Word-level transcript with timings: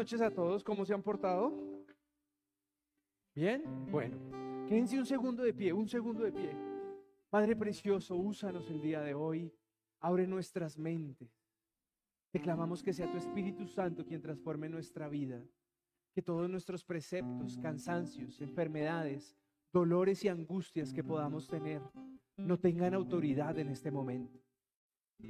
noches 0.00 0.22
a 0.22 0.30
todos. 0.30 0.64
¿Cómo 0.64 0.86
se 0.86 0.94
han 0.94 1.02
portado? 1.02 1.52
¿Bien? 3.34 3.62
Bueno, 3.90 4.16
quédense 4.66 4.98
un 4.98 5.04
segundo 5.04 5.42
de 5.42 5.52
pie, 5.52 5.74
un 5.74 5.86
segundo 5.86 6.24
de 6.24 6.32
pie. 6.32 6.56
Padre 7.28 7.54
precioso, 7.54 8.16
úsanos 8.16 8.70
el 8.70 8.80
día 8.80 9.02
de 9.02 9.12
hoy. 9.12 9.52
Abre 10.00 10.26
nuestras 10.26 10.78
mentes. 10.78 11.30
Te 12.30 12.40
clamamos 12.40 12.82
que 12.82 12.94
sea 12.94 13.10
tu 13.10 13.18
Espíritu 13.18 13.66
Santo 13.66 14.06
quien 14.06 14.22
transforme 14.22 14.70
nuestra 14.70 15.06
vida. 15.06 15.44
Que 16.14 16.22
todos 16.22 16.48
nuestros 16.48 16.82
preceptos, 16.82 17.58
cansancios, 17.58 18.40
enfermedades, 18.40 19.36
dolores 19.70 20.24
y 20.24 20.28
angustias 20.28 20.94
que 20.94 21.04
podamos 21.04 21.46
tener 21.46 21.82
no 22.38 22.58
tengan 22.58 22.94
autoridad 22.94 23.58
en 23.58 23.68
este 23.68 23.90
momento. 23.90 24.40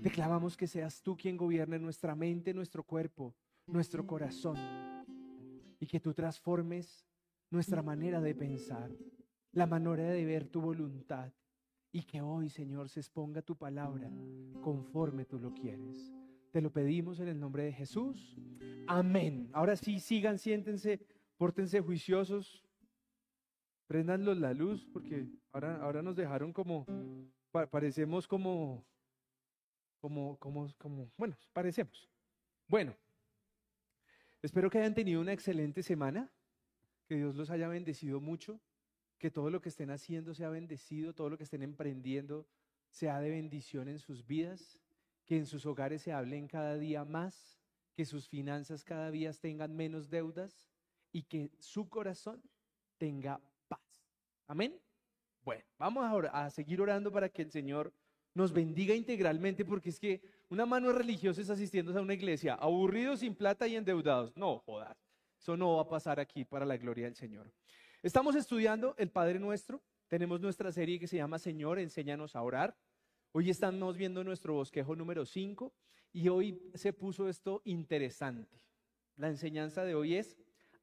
Te 0.01 0.13
clamamos 0.13 0.57
que 0.57 0.69
seas 0.69 1.03
tú 1.03 1.17
quien 1.17 1.37
gobierne 1.37 1.81
nuestra 1.81 2.15
mente, 2.15 2.55
nuestro 2.55 2.85
cuerpo, 2.85 3.35
nuestro 3.73 4.07
corazón. 4.07 4.57
Y 5.79 5.87
que 5.87 6.01
tú 6.01 6.13
transformes 6.13 7.07
nuestra 7.51 7.83
manera 7.83 8.21
de 8.21 8.35
pensar, 8.35 8.91
la 9.53 9.67
manera 9.67 10.11
de 10.11 10.25
ver 10.25 10.47
tu 10.47 10.61
voluntad. 10.61 11.33
Y 11.93 12.03
que 12.05 12.21
hoy, 12.21 12.49
Señor, 12.49 12.89
se 12.89 13.01
exponga 13.01 13.43
tu 13.43 13.57
palabra 13.57 14.11
conforme 14.63 15.25
tú 15.25 15.39
lo 15.39 15.53
quieres. 15.53 16.13
Te 16.53 16.61
lo 16.61 16.73
pedimos 16.73 17.19
en 17.21 17.29
el 17.29 17.41
nombre 17.41 17.65
de 17.65 17.73
Jesús. 17.73 18.37
Amén. 18.87 19.49
Ahora 19.53 19.77
sí, 19.77 19.99
sigan, 19.99 20.39
siéntense, 20.39 21.01
pórtense 21.37 21.81
juiciosos. 21.81 22.65
Prendanlos 23.87 24.39
la 24.39 24.53
luz 24.55 24.87
porque 24.93 25.27
ahora, 25.53 25.83
ahora 25.83 26.03
nos 26.03 26.15
dejaron 26.15 26.53
como, 26.53 26.87
parecemos 27.71 28.29
como, 28.29 28.85
como, 30.01 30.37
como, 30.39 30.73
como, 30.79 31.11
bueno, 31.17 31.37
parecemos. 31.53 32.09
Bueno, 32.69 32.95
espero 34.43 34.71
que 34.71 34.79
hayan 34.79 34.95
tenido 34.95 35.21
una 35.21 35.33
excelente 35.33 35.83
semana, 35.83 36.31
que 37.07 37.17
Dios 37.17 37.35
los 37.37 37.51
haya 37.51 37.69
bendecido 37.69 38.21
mucho, 38.21 38.61
que 39.19 39.31
todo 39.31 39.51
lo 39.51 39.61
que 39.61 39.69
estén 39.69 39.91
haciendo 39.91 40.35
sea 40.35 40.49
bendecido, 40.49 41.15
todo 41.15 41.29
lo 41.31 41.37
que 41.37 41.45
estén 41.45 41.63
emprendiendo 41.63 42.47
sea 42.91 43.21
de 43.21 43.31
bendición 43.31 43.89
en 43.89 43.99
sus 43.99 44.27
vidas, 44.27 44.81
que 45.27 45.37
en 45.37 45.47
sus 45.47 45.67
hogares 45.67 46.03
se 46.03 46.13
hablen 46.13 46.49
cada 46.49 46.77
día 46.77 47.05
más, 47.05 47.61
que 47.95 48.05
sus 48.05 48.29
finanzas 48.29 48.83
cada 48.85 49.11
día 49.11 49.33
tengan 49.33 49.77
menos 49.77 50.11
deudas 50.11 50.71
y 51.13 51.23
que 51.25 51.51
su 51.59 51.89
corazón 51.89 52.43
tenga 52.99 53.41
Amén. 54.51 54.77
Bueno, 55.45 55.63
vamos 55.79 56.05
a, 56.05 56.47
a 56.47 56.51
seguir 56.51 56.81
orando 56.81 57.13
para 57.13 57.29
que 57.29 57.43
el 57.43 57.53
Señor 57.53 57.95
nos 58.35 58.53
bendiga 58.53 58.97
integralmente, 58.97 59.65
porque 59.65 59.91
es 59.91 60.01
que 60.01 60.21
una 60.51 60.67
mano 60.67 60.93
religiosa 60.93 61.41
es 61.41 61.49
asistiendo 61.49 61.97
a 61.97 62.03
una 62.03 62.15
iglesia, 62.15 62.55
aburridos, 62.55 63.21
sin 63.21 63.35
plata 63.37 63.69
y 63.69 63.77
endeudados. 63.77 64.37
No, 64.37 64.59
jodas, 64.59 64.97
eso 65.39 65.57
no 65.57 65.77
va 65.77 65.83
a 65.83 65.89
pasar 65.89 66.19
aquí 66.19 66.45
para 66.45 66.67
la 66.67 66.77
gloria 66.77 67.05
del 67.05 67.15
Señor. 67.15 67.53
Estamos 68.03 68.35
estudiando 68.35 68.95
el 68.99 69.11
Padre 69.11 69.39
Nuestro, 69.39 69.81
tenemos 70.09 70.41
nuestra 70.41 70.73
serie 70.73 70.99
que 70.99 71.07
se 71.07 71.17
llama 71.17 71.39
Señor, 71.39 71.79
enséñanos 71.79 72.35
a 72.35 72.43
orar. 72.43 72.77
Hoy 73.31 73.49
estamos 73.49 73.97
viendo 73.97 74.25
nuestro 74.25 74.55
bosquejo 74.55 74.97
número 74.97 75.25
5 75.25 75.73
y 76.13 76.29
hoy 76.29 76.61
se 76.75 76.93
puso 76.93 77.29
esto 77.29 77.63
interesante. 77.65 78.61
La 79.15 79.29
enseñanza 79.29 79.85
de 79.85 79.95
hoy 79.95 80.17
es, 80.17 80.37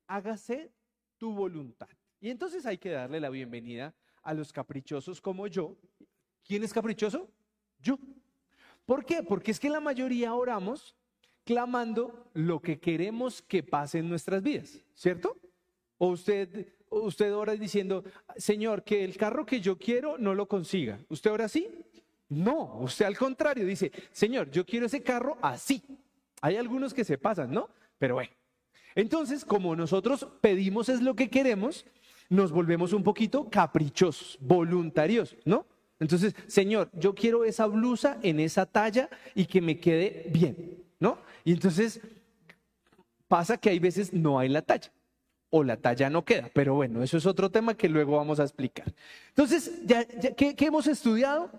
hágase 0.08 0.72
tu 1.18 1.34
voluntad. 1.34 1.90
Y 2.22 2.30
entonces 2.30 2.66
hay 2.66 2.78
que 2.78 2.92
darle 2.92 3.20
la 3.20 3.30
bienvenida 3.30 3.94
a 4.24 4.34
los 4.34 4.54
caprichosos 4.54 5.20
como 5.20 5.48
yo. 5.48 5.78
¿Quién 6.46 6.64
es 6.64 6.72
caprichoso? 6.72 7.30
Yo. 7.80 8.00
¿Por 8.88 9.04
qué? 9.04 9.22
Porque 9.22 9.52
es 9.52 9.60
que 9.60 9.70
la 9.70 9.82
mayoría 9.82 10.34
oramos 10.34 10.96
clamando 11.44 12.30
lo 12.34 12.62
que 12.62 12.80
queremos 12.80 13.42
que 13.42 13.62
pase 13.62 14.00
en 14.00 14.08
nuestras 14.08 14.42
vidas, 14.42 14.80
¿cierto? 14.96 15.36
O 15.98 16.08
usted, 16.08 16.68
usted 16.90 17.36
ora 17.36 17.54
diciendo, 17.56 18.06
Señor, 18.38 18.86
que 18.86 19.04
el 19.04 19.18
carro 19.18 19.46
que 19.46 19.60
yo 19.60 19.78
quiero 19.78 20.18
no 20.18 20.34
lo 20.34 20.48
consiga. 20.48 21.00
¿Usted 21.10 21.32
ora 21.32 21.46
así? 21.46 21.68
No, 22.30 22.78
usted 22.80 23.06
al 23.06 23.18
contrario 23.18 23.66
dice, 23.66 23.92
Señor, 24.14 24.50
yo 24.52 24.66
quiero 24.66 24.86
ese 24.86 25.04
carro 25.04 25.38
así. 25.42 25.84
Hay 26.40 26.56
algunos 26.56 26.94
que 26.94 27.04
se 27.04 27.18
pasan, 27.18 27.52
¿no? 27.52 27.70
Pero 27.98 28.16
bueno. 28.16 28.32
Entonces, 28.96 29.44
como 29.44 29.76
nosotros 29.76 30.26
pedimos 30.40 30.88
es 30.88 31.02
lo 31.02 31.14
que 31.14 31.30
queremos, 31.30 31.86
nos 32.30 32.54
volvemos 32.54 32.94
un 32.94 33.04
poquito 33.04 33.50
caprichosos, 33.50 34.38
voluntarios, 34.40 35.36
¿no? 35.44 35.66
Entonces, 36.00 36.36
Señor, 36.48 36.90
yo 36.94 37.16
quiero 37.16 37.44
esa 37.44 37.66
blusa 37.66 38.20
en 38.22 38.40
esa 38.40 38.66
talla 38.66 39.10
y 39.34 39.46
que 39.46 39.62
me 39.62 39.80
quede 39.80 40.30
bien, 40.32 40.84
¿no? 41.00 41.20
Y 41.44 41.54
entonces 41.54 42.00
pasa 43.28 43.58
que 43.58 43.70
hay 43.70 43.80
veces 43.80 44.14
no 44.14 44.40
hay 44.40 44.50
la 44.50 44.62
talla 44.62 44.92
o 45.50 45.64
la 45.64 45.78
talla 45.78 46.10
no 46.10 46.26
queda, 46.26 46.50
pero 46.54 46.76
bueno, 46.76 47.02
eso 47.02 47.18
es 47.18 47.26
otro 47.26 47.50
tema 47.50 47.76
que 47.76 47.90
luego 47.90 48.18
vamos 48.18 48.40
a 48.40 48.44
explicar. 48.44 48.94
Entonces, 49.30 49.72
¿qué, 50.36 50.56
hemos 50.60 50.88
estudiado? 50.88 51.50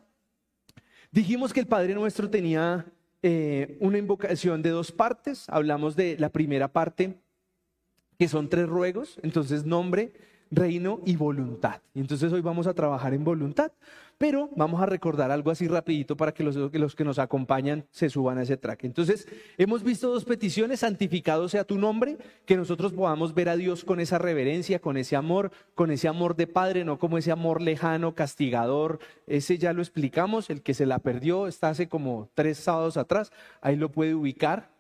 Dijimos 1.11 1.53
que 1.53 1.61
el 1.61 1.67
Padre 1.67 1.95
Nuestro 1.95 2.29
tenía 2.29 2.87
eh, 3.23 3.77
una 3.81 3.99
invocación 3.99 4.63
de 4.63 4.71
dos 4.71 4.93
partes, 4.93 5.49
hablamos 5.49 5.97
de 5.97 6.17
la 6.19 6.29
primera 6.29 6.69
parte, 6.69 7.19
que 8.19 8.29
son 8.29 8.49
tres 8.49 8.69
ruegos, 8.69 9.19
entonces 9.23 9.65
nombre, 9.65 10.13
reino 10.51 11.01
y 11.05 11.17
voluntad. 11.17 11.81
Entonces 11.95 12.33
hoy 12.33 12.41
vamos 12.41 12.67
a 12.67 12.75
trabajar 12.75 13.15
en 13.15 13.25
voluntad, 13.25 13.73
pero 14.19 14.51
vamos 14.57 14.83
a 14.83 14.87
recordar 14.87 15.31
algo 15.31 15.51
así 15.51 15.69
rapidito 15.69 16.17
para 16.17 16.33
que 16.33 16.43
los, 16.43 16.57
los, 16.57 16.97
que 16.97 17.05
nos 17.05 17.19
acompañan 17.21 17.87
se 17.91 18.11
suban 18.11 18.39
a 18.39 18.43
ese 18.43 18.57
track. 18.57 18.85
Entonces, 18.85 19.29
hemos 19.57 19.85
visto 19.85 20.09
dos 20.09 20.25
peticiones, 20.25 20.81
santificado 20.81 21.49
sea 21.49 21.63
tu 21.63 21.79
nombre, 21.79 22.19
que 22.45 22.57
nosotros 22.57 22.93
podamos 22.93 23.33
ver 23.35 23.49
a 23.49 23.57
Dios 23.57 23.85
con 23.85 24.01
esa 24.01 24.19
reverencia, 24.19 24.81
con 24.81 24.97
ese 24.97 25.15
amor, 25.15 25.53
con 25.77 25.93
ese 25.93 26.09
amor 26.09 26.35
de 26.35 26.49
Padre, 26.49 26.85
no 26.85 26.99
como 26.99 27.17
ese 27.17 27.31
amor 27.31 27.63
lejano, 27.63 28.17
castigador. 28.17 28.99
Ese 29.29 29.57
ya 29.57 29.73
lo 29.73 29.83
explicamos, 29.83 30.51
el 30.51 30.63
que 30.63 30.75
se 30.75 30.87
la 30.87 30.99
perdió 30.99 31.47
está 31.47 31.69
hace 31.69 31.89
como 31.89 32.29
tres 32.35 32.59
sábados 32.59 32.97
atrás, 32.97 33.31
ahí 33.61 33.77
lo 33.77 33.93
puede 33.93 34.17
ubicar. 34.17 34.78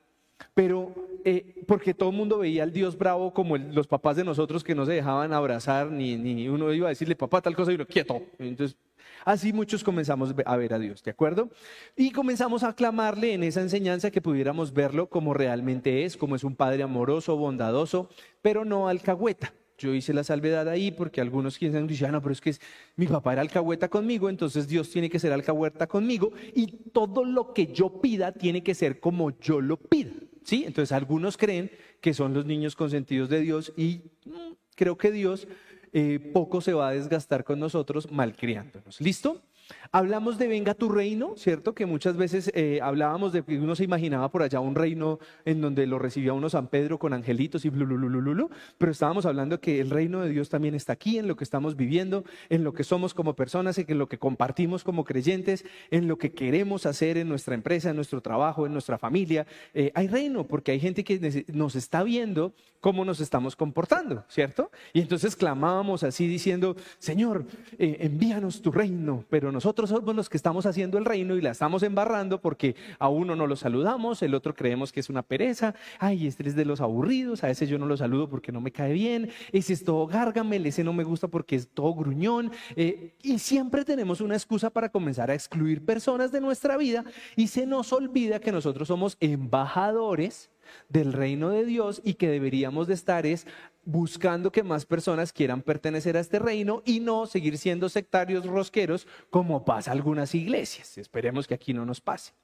Pero 0.54 0.94
eh, 1.24 1.62
porque 1.66 1.94
todo 1.94 2.10
el 2.10 2.16
mundo 2.16 2.38
veía 2.38 2.62
al 2.62 2.72
Dios 2.72 2.96
bravo 2.96 3.34
como 3.34 3.56
los 3.56 3.86
papás 3.86 4.16
de 4.16 4.24
nosotros 4.24 4.64
que 4.64 4.74
no 4.74 4.86
se 4.86 4.92
dejaban 4.92 5.32
abrazar, 5.32 5.90
ni, 5.90 6.48
uno 6.48 6.72
iba 6.72 6.86
a 6.86 6.90
decirle, 6.90 7.16
papá, 7.16 7.42
tal 7.42 7.54
cosa, 7.54 7.72
y 7.72 7.74
uno, 7.74 7.86
quieto. 7.86 8.22
Entonces, 8.38 8.76
así 9.24 9.52
muchos 9.52 9.84
comenzamos 9.84 10.34
a 10.44 10.56
ver 10.56 10.74
a 10.74 10.78
Dios, 10.78 11.02
¿de 11.02 11.10
acuerdo? 11.10 11.50
Y 11.96 12.12
comenzamos 12.12 12.62
a 12.62 12.74
clamarle 12.74 13.34
en 13.34 13.42
esa 13.42 13.60
enseñanza 13.60 14.10
que 14.10 14.22
pudiéramos 14.22 14.72
verlo 14.72 15.08
como 15.08 15.34
realmente 15.34 16.04
es, 16.04 16.16
como 16.16 16.36
es 16.36 16.44
un 16.44 16.56
padre 16.56 16.82
amoroso, 16.82 17.36
bondadoso, 17.36 18.08
pero 18.40 18.64
no 18.64 18.88
alcahueta. 18.88 19.52
Yo 19.76 19.94
hice 19.94 20.12
la 20.12 20.24
salvedad 20.24 20.68
ahí 20.68 20.90
porque 20.90 21.20
algunos 21.20 21.56
quienes 21.56 21.86
dicen, 21.86 22.08
ah, 22.08 22.12
no, 22.12 22.22
pero 22.22 22.32
es 22.32 22.40
que 22.40 22.52
mi 22.96 23.06
papá 23.06 23.34
era 23.34 23.42
alcahueta 23.42 23.88
conmigo, 23.88 24.28
entonces 24.28 24.66
Dios 24.66 24.90
tiene 24.90 25.08
que 25.08 25.20
ser 25.20 25.32
alcahueta 25.32 25.86
conmigo 25.86 26.32
y 26.52 26.66
todo 26.90 27.24
lo 27.24 27.52
que 27.52 27.68
yo 27.68 28.00
pida 28.00 28.32
tiene 28.32 28.64
que 28.64 28.74
ser 28.74 28.98
como 28.98 29.38
yo 29.38 29.60
lo 29.60 29.76
pida. 29.76 30.10
¿Sí? 30.44 30.64
Entonces 30.66 30.92
algunos 30.92 31.36
creen 31.36 31.70
que 32.00 32.14
son 32.14 32.34
los 32.34 32.46
niños 32.46 32.76
consentidos 32.76 33.28
de 33.28 33.40
Dios 33.40 33.72
y 33.76 34.02
mm, 34.24 34.52
creo 34.74 34.96
que 34.96 35.10
Dios 35.10 35.48
eh, 35.92 36.18
poco 36.32 36.60
se 36.60 36.72
va 36.72 36.88
a 36.88 36.92
desgastar 36.92 37.44
con 37.44 37.58
nosotros 37.58 38.10
malcriándonos. 38.10 39.00
¿Listo? 39.00 39.42
Hablamos 39.92 40.38
de 40.38 40.48
venga 40.48 40.74
tu 40.74 40.88
reino, 40.88 41.34
¿cierto? 41.36 41.74
Que 41.74 41.86
muchas 41.86 42.16
veces 42.16 42.50
eh, 42.54 42.80
hablábamos 42.82 43.32
de 43.32 43.42
que 43.42 43.58
uno 43.58 43.74
se 43.74 43.84
imaginaba 43.84 44.30
por 44.30 44.42
allá 44.42 44.60
un 44.60 44.74
reino 44.74 45.18
en 45.44 45.60
donde 45.60 45.86
lo 45.86 45.98
recibía 45.98 46.32
uno 46.32 46.50
San 46.50 46.68
Pedro 46.68 46.98
con 46.98 47.12
angelitos 47.12 47.64
y 47.64 47.70
blululululu, 47.70 48.50
pero 48.76 48.92
estábamos 48.92 49.26
hablando 49.26 49.60
que 49.60 49.80
el 49.80 49.90
reino 49.90 50.20
de 50.20 50.30
Dios 50.30 50.48
también 50.48 50.74
está 50.74 50.92
aquí, 50.92 51.18
en 51.18 51.28
lo 51.28 51.36
que 51.36 51.44
estamos 51.44 51.76
viviendo, 51.76 52.24
en 52.48 52.64
lo 52.64 52.72
que 52.72 52.84
somos 52.84 53.14
como 53.14 53.34
personas, 53.34 53.78
en 53.78 53.98
lo 53.98 54.08
que 54.08 54.18
compartimos 54.18 54.84
como 54.84 55.04
creyentes, 55.04 55.64
en 55.90 56.08
lo 56.08 56.18
que 56.18 56.32
queremos 56.32 56.86
hacer 56.86 57.16
en 57.16 57.28
nuestra 57.28 57.54
empresa, 57.54 57.90
en 57.90 57.96
nuestro 57.96 58.20
trabajo, 58.20 58.66
en 58.66 58.72
nuestra 58.72 58.98
familia. 58.98 59.46
Eh, 59.74 59.90
hay 59.94 60.08
reino 60.08 60.44
porque 60.44 60.72
hay 60.72 60.80
gente 60.80 61.04
que 61.04 61.44
nos 61.48 61.76
está 61.76 62.02
viendo 62.02 62.52
cómo 62.80 63.04
nos 63.04 63.20
estamos 63.20 63.56
comportando, 63.56 64.24
¿cierto? 64.28 64.70
Y 64.92 65.00
entonces 65.00 65.34
clamábamos 65.34 66.02
así 66.04 66.28
diciendo, 66.28 66.76
Señor, 66.98 67.44
eh, 67.78 67.96
envíanos 68.00 68.62
tu 68.62 68.70
reino, 68.70 69.24
pero 69.28 69.50
nosotros 69.58 69.90
somos 69.90 70.14
los 70.14 70.28
que 70.28 70.36
estamos 70.36 70.66
haciendo 70.66 70.98
el 70.98 71.04
reino 71.04 71.34
y 71.34 71.40
la 71.40 71.50
estamos 71.50 71.82
embarrando 71.82 72.40
porque 72.40 72.76
a 73.00 73.08
uno 73.08 73.34
no 73.34 73.48
lo 73.48 73.56
saludamos, 73.56 74.22
el 74.22 74.36
otro 74.36 74.54
creemos 74.54 74.92
que 74.92 75.00
es 75.00 75.10
una 75.10 75.24
pereza, 75.24 75.74
ay, 75.98 76.28
este 76.28 76.48
es 76.48 76.54
de 76.54 76.64
los 76.64 76.80
aburridos, 76.80 77.42
a 77.42 77.50
ese 77.50 77.66
yo 77.66 77.76
no 77.76 77.84
lo 77.86 77.96
saludo 77.96 78.28
porque 78.28 78.52
no 78.52 78.60
me 78.60 78.70
cae 78.70 78.92
bien, 78.92 79.30
ese 79.50 79.72
es 79.72 79.82
todo 79.82 80.06
gárgamel, 80.06 80.64
ese 80.64 80.84
no 80.84 80.92
me 80.92 81.02
gusta 81.02 81.26
porque 81.26 81.56
es 81.56 81.66
todo 81.66 81.92
gruñón, 81.92 82.52
eh, 82.76 83.16
y 83.20 83.40
siempre 83.40 83.84
tenemos 83.84 84.20
una 84.20 84.36
excusa 84.36 84.70
para 84.70 84.90
comenzar 84.90 85.28
a 85.28 85.34
excluir 85.34 85.84
personas 85.84 86.30
de 86.30 86.40
nuestra 86.40 86.76
vida 86.76 87.04
y 87.34 87.48
se 87.48 87.66
nos 87.66 87.92
olvida 87.92 88.38
que 88.38 88.52
nosotros 88.52 88.86
somos 88.86 89.16
embajadores 89.18 90.50
del 90.88 91.12
reino 91.12 91.50
de 91.50 91.64
Dios 91.64 92.00
y 92.04 92.14
que 92.14 92.28
deberíamos 92.28 92.86
de 92.86 92.94
estar 92.94 93.26
es 93.26 93.46
buscando 93.88 94.52
que 94.52 94.62
más 94.62 94.84
personas 94.84 95.32
quieran 95.32 95.62
pertenecer 95.62 96.14
a 96.18 96.20
este 96.20 96.38
reino 96.38 96.82
y 96.84 97.00
no 97.00 97.24
seguir 97.24 97.56
siendo 97.56 97.88
sectarios 97.88 98.44
rosqueros 98.44 99.06
como 99.30 99.64
pasa 99.64 99.92
algunas 99.92 100.34
iglesias. 100.34 100.98
Esperemos 100.98 101.46
que 101.46 101.54
aquí 101.54 101.72
no 101.72 101.86
nos 101.86 101.98
pase. 101.98 102.34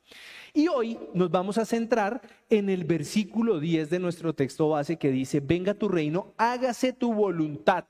Y 0.55 0.69
hoy 0.69 0.99
nos 1.13 1.31
vamos 1.31 1.59
a 1.59 1.67
centrar 1.67 2.23
en 2.49 2.71
el 2.71 2.85
versículo 2.85 3.61
10 3.61 3.91
de 3.91 3.99
nuestro 3.99 4.35
texto 4.35 4.71
base 4.71 4.97
que 4.97 5.11
dice, 5.11 5.41
venga 5.41 5.75
tu 5.75 5.91
reino, 5.91 6.33
hágase 6.39 6.95
tu 6.95 7.13
voluntad 7.13 7.85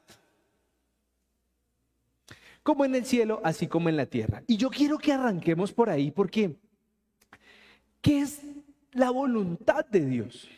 como 2.64 2.84
en 2.84 2.94
el 2.96 3.04
cielo, 3.04 3.40
así 3.44 3.68
como 3.68 3.88
en 3.88 3.96
la 3.96 4.06
tierra. 4.06 4.42
Y 4.48 4.56
yo 4.56 4.70
quiero 4.70 4.98
que 4.98 5.12
arranquemos 5.12 5.70
por 5.70 5.90
ahí 5.90 6.10
porque, 6.10 6.56
¿qué 8.00 8.20
es 8.20 8.40
la 8.92 9.10
voluntad 9.10 9.84
de 9.84 10.06
Dios? 10.06 10.48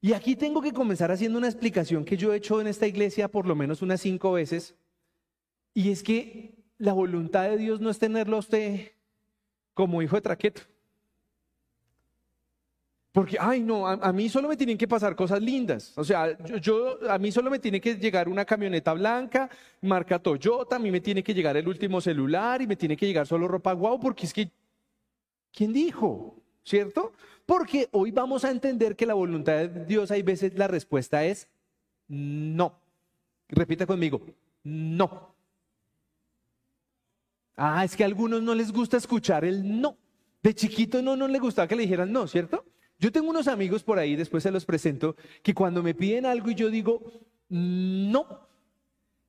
Y 0.00 0.12
aquí 0.12 0.36
tengo 0.36 0.62
que 0.62 0.72
comenzar 0.72 1.10
haciendo 1.10 1.38
una 1.38 1.48
explicación 1.48 2.04
que 2.04 2.16
yo 2.16 2.32
he 2.32 2.36
hecho 2.36 2.60
en 2.60 2.68
esta 2.68 2.86
iglesia 2.86 3.28
por 3.28 3.46
lo 3.46 3.56
menos 3.56 3.82
unas 3.82 4.00
cinco 4.00 4.32
veces. 4.32 4.74
Y 5.74 5.90
es 5.90 6.02
que 6.02 6.54
la 6.78 6.92
voluntad 6.92 7.48
de 7.48 7.56
Dios 7.56 7.80
no 7.80 7.90
es 7.90 7.98
tenerlo 7.98 8.36
a 8.36 8.40
usted 8.40 8.92
como 9.74 10.00
hijo 10.02 10.16
de 10.16 10.22
traqueto. 10.22 10.62
Porque, 13.10 13.36
ay, 13.40 13.60
no, 13.60 13.88
a, 13.88 14.12
mí 14.12 14.28
solo 14.28 14.48
me 14.48 14.56
tienen 14.56 14.78
que 14.78 14.86
pasar 14.86 15.16
cosas 15.16 15.42
lindas. 15.42 15.92
O 15.96 16.04
sea, 16.04 16.38
yo, 16.60 16.98
a 17.10 17.18
mí 17.18 17.32
solo 17.32 17.50
me 17.50 17.58
tiene 17.58 17.80
que 17.80 17.96
llegar 17.96 18.28
una 18.28 18.44
camioneta 18.44 18.92
blanca, 18.92 19.50
marca 19.80 20.20
Toyota, 20.20 20.76
a 20.76 20.78
mí 20.78 20.90
me 20.92 21.00
tiene 21.00 21.24
que 21.24 21.34
llegar 21.34 21.56
el 21.56 21.66
último 21.66 22.00
celular 22.00 22.62
y 22.62 22.68
me 22.68 22.76
tiene 22.76 22.96
que 22.96 23.06
llegar 23.06 23.26
solo 23.26 23.48
ropa 23.48 23.72
guau, 23.72 23.98
porque 23.98 24.26
es 24.26 24.32
que, 24.32 24.48
¿quién 25.52 25.72
dijo? 25.72 26.36
¿Cierto? 26.62 27.12
Porque 27.48 27.88
hoy 27.92 28.10
vamos 28.10 28.44
a 28.44 28.50
entender 28.50 28.94
que 28.94 29.06
la 29.06 29.14
voluntad 29.14 29.54
de 29.54 29.86
Dios, 29.86 30.10
hay 30.10 30.20
veces 30.20 30.52
la 30.58 30.68
respuesta 30.68 31.24
es 31.24 31.48
no. 32.06 32.78
Repita 33.48 33.86
conmigo, 33.86 34.20
no. 34.64 35.34
Ah, 37.56 37.86
es 37.86 37.96
que 37.96 38.02
a 38.02 38.06
algunos 38.06 38.42
no 38.42 38.54
les 38.54 38.70
gusta 38.70 38.98
escuchar 38.98 39.46
el 39.46 39.80
no. 39.80 39.96
De 40.42 40.54
chiquito 40.54 41.00
no, 41.00 41.16
no 41.16 41.26
le 41.26 41.38
gustaba 41.38 41.66
que 41.66 41.74
le 41.74 41.84
dijeran 41.84 42.12
no, 42.12 42.26
¿cierto? 42.26 42.66
Yo 42.98 43.10
tengo 43.10 43.30
unos 43.30 43.48
amigos 43.48 43.82
por 43.82 43.98
ahí, 43.98 44.14
después 44.14 44.42
se 44.42 44.50
los 44.50 44.66
presento, 44.66 45.16
que 45.42 45.54
cuando 45.54 45.82
me 45.82 45.94
piden 45.94 46.26
algo 46.26 46.50
y 46.50 46.54
yo 46.54 46.68
digo, 46.68 47.00
no, 47.48 48.46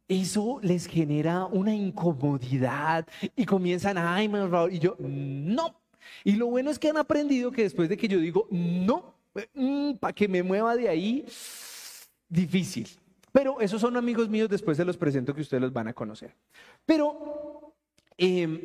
eso 0.10 0.60
les 0.62 0.88
genera 0.88 1.46
una 1.46 1.74
incomodidad 1.74 3.08
y 3.38 3.46
comienzan, 3.46 3.98
ay, 3.98 4.28
favor, 4.28 4.74
y 4.74 4.80
yo, 4.80 4.98
no. 5.00 5.80
Y 6.24 6.34
lo 6.34 6.48
bueno 6.48 6.70
es 6.70 6.80
que 6.80 6.90
han 6.90 6.98
aprendido 6.98 7.52
que 7.52 7.64
después 7.64 7.90
de 7.90 7.98
que 7.98 8.08
yo 8.08 8.20
digo, 8.20 8.48
no, 8.52 9.14
mm, 9.54 9.94
para 9.94 10.14
que 10.14 10.28
me 10.28 10.44
mueva 10.44 10.76
de 10.76 10.90
ahí, 10.90 11.26
difícil. 12.28 12.88
Pero 13.32 13.62
esos 13.62 13.82
son 13.82 13.96
amigos 13.98 14.30
míos, 14.30 14.50
después 14.50 14.78
se 14.78 14.86
los 14.86 14.98
presento 14.98 15.34
que 15.34 15.42
ustedes 15.42 15.62
los 15.62 15.74
van 15.74 15.88
a 15.88 15.94
conocer. 15.94 16.34
Pero 16.86 17.74
em, 18.18 18.62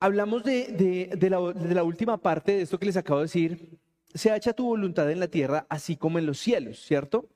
hablamos 0.00 0.44
de, 0.44 1.08
la, 1.20 1.40
de, 1.52 1.74
la, 1.74 1.82
última 1.82 2.16
parte 2.16 2.52
de 2.52 2.62
esto 2.62 2.78
que 2.78 2.86
les 2.86 2.96
acabo 2.96 3.20
de 3.20 3.26
decir, 3.26 3.78
se 4.12 4.34
hecha 4.34 4.52
tu 4.52 4.64
voluntad 4.66 5.10
en 5.10 5.20
la 5.20 5.28
tierra 5.28 5.66
así 5.68 5.96
como 5.96 6.18
en 6.18 6.26
los 6.26 6.38
cielos, 6.38 6.78
¿cierto? 6.78 7.28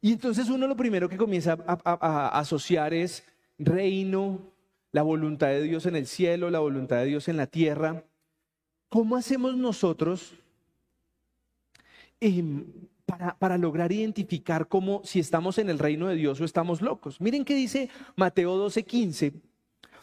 Y 0.00 0.12
entonces 0.12 0.48
uno 0.50 0.66
lo 0.66 0.76
primero 0.76 1.08
que 1.08 1.16
comienza 1.16 1.56
a, 1.64 2.38
asociar 2.38 2.92
es 2.92 3.24
reino, 3.56 4.40
la 4.90 5.02
voluntad 5.02 5.46
de 5.46 5.62
Dios 5.62 5.86
en 5.86 5.94
el 5.94 6.08
cielo, 6.08 6.50
la 6.50 6.58
voluntad 6.58 6.96
de 6.96 7.06
Dios 7.06 7.28
en 7.28 7.36
la 7.36 7.46
tierra. 7.46 8.04
¿Cómo 8.92 9.16
hacemos 9.16 9.56
nosotros 9.56 10.34
em, 12.20 12.66
para, 13.06 13.38
para, 13.38 13.56
lograr 13.56 13.90
identificar 13.90 14.68
cómo 14.68 15.00
si 15.02 15.18
estamos 15.18 15.56
en 15.56 15.70
el 15.70 15.78
reino 15.78 16.08
de 16.08 16.14
Dios 16.14 16.38
o 16.42 16.44
estamos 16.44 16.82
locos? 16.82 17.18
Miren 17.18 17.46
qué 17.46 17.54
dice 17.54 17.88
Mateo 18.16 18.54
12:15, 18.58 19.32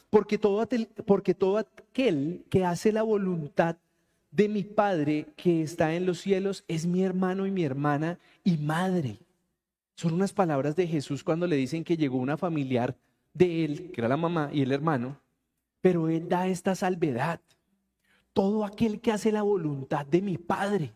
porque 0.10 0.40
todo, 0.40 0.68
porque 1.06 1.36
todo 1.36 1.60
aquel 1.60 2.44
que 2.50 2.66
hace 2.66 2.92
la 2.92 3.04
voluntad 3.04 3.76
de 4.32 4.50
mi 4.50 4.64
Padre 4.64 5.28
que 5.36 5.62
está 5.62 5.94
en 5.94 6.08
los 6.08 6.22
cielos 6.22 6.64
es 6.68 6.88
mi 6.88 7.04
hermano 7.04 7.46
y 7.46 7.52
mi 7.52 7.64
hermana 7.64 8.18
y 8.44 8.58
madre. 8.58 9.20
Son 9.94 10.16
unas 10.16 10.34
palabras 10.34 10.76
de 10.76 10.88
Jesús 10.88 11.24
cuando 11.24 11.46
le 11.46 11.58
dicen 11.58 11.84
que 11.84 11.96
llegó 11.96 12.18
una 12.18 12.38
familiar 12.38 12.96
de 13.36 13.66
él, 13.66 13.92
que 13.92 14.02
era 14.02 14.08
la 14.08 14.18
mamá 14.18 14.50
y 14.52 14.64
el 14.64 14.72
hermano, 14.72 15.16
pero 15.80 16.10
él 16.10 16.28
da 16.28 16.48
esta 16.48 16.74
salvedad. 16.74 17.40
Todo 18.40 18.64
aquel 18.64 19.02
que 19.02 19.12
hace 19.12 19.34
la 19.34 19.42
voluntad 19.42 20.06
de 20.06 20.22
mi 20.22 20.38
Padre. 20.38 20.94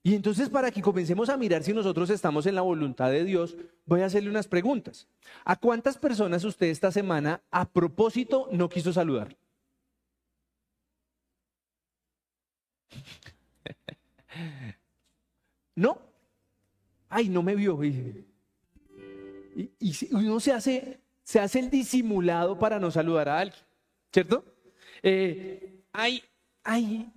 Y 0.00 0.14
entonces 0.14 0.48
para 0.48 0.70
que 0.70 0.80
comencemos 0.80 1.28
a 1.28 1.36
mirar 1.36 1.64
si 1.64 1.72
nosotros 1.72 2.08
estamos 2.08 2.46
en 2.46 2.54
la 2.54 2.60
voluntad 2.60 3.10
de 3.10 3.24
Dios, 3.24 3.56
voy 3.84 4.02
a 4.02 4.06
hacerle 4.06 4.30
unas 4.30 4.46
preguntas. 4.46 5.08
¿A 5.44 5.56
cuántas 5.56 5.98
personas 5.98 6.44
usted 6.44 6.68
esta 6.68 6.92
semana 6.92 7.42
a 7.50 7.68
propósito 7.68 8.48
no 8.52 8.68
quiso 8.68 8.92
saludar? 8.92 9.36
No. 15.74 15.98
Ay, 17.08 17.28
no 17.28 17.42
me 17.42 17.56
vio. 17.56 17.82
Y, 17.82 18.24
uno 20.12 20.38
se 20.38 20.52
hace, 20.52 21.00
se 21.24 21.40
hace 21.40 21.58
el 21.58 21.70
disimulado 21.70 22.56
para 22.56 22.78
no 22.78 22.92
saludar 22.92 23.28
a 23.28 23.40
alguien, 23.40 23.64
¿cierto? 24.12 24.44
Eh, 25.02 25.82
ay, 25.92 26.22
ay. 26.64 27.10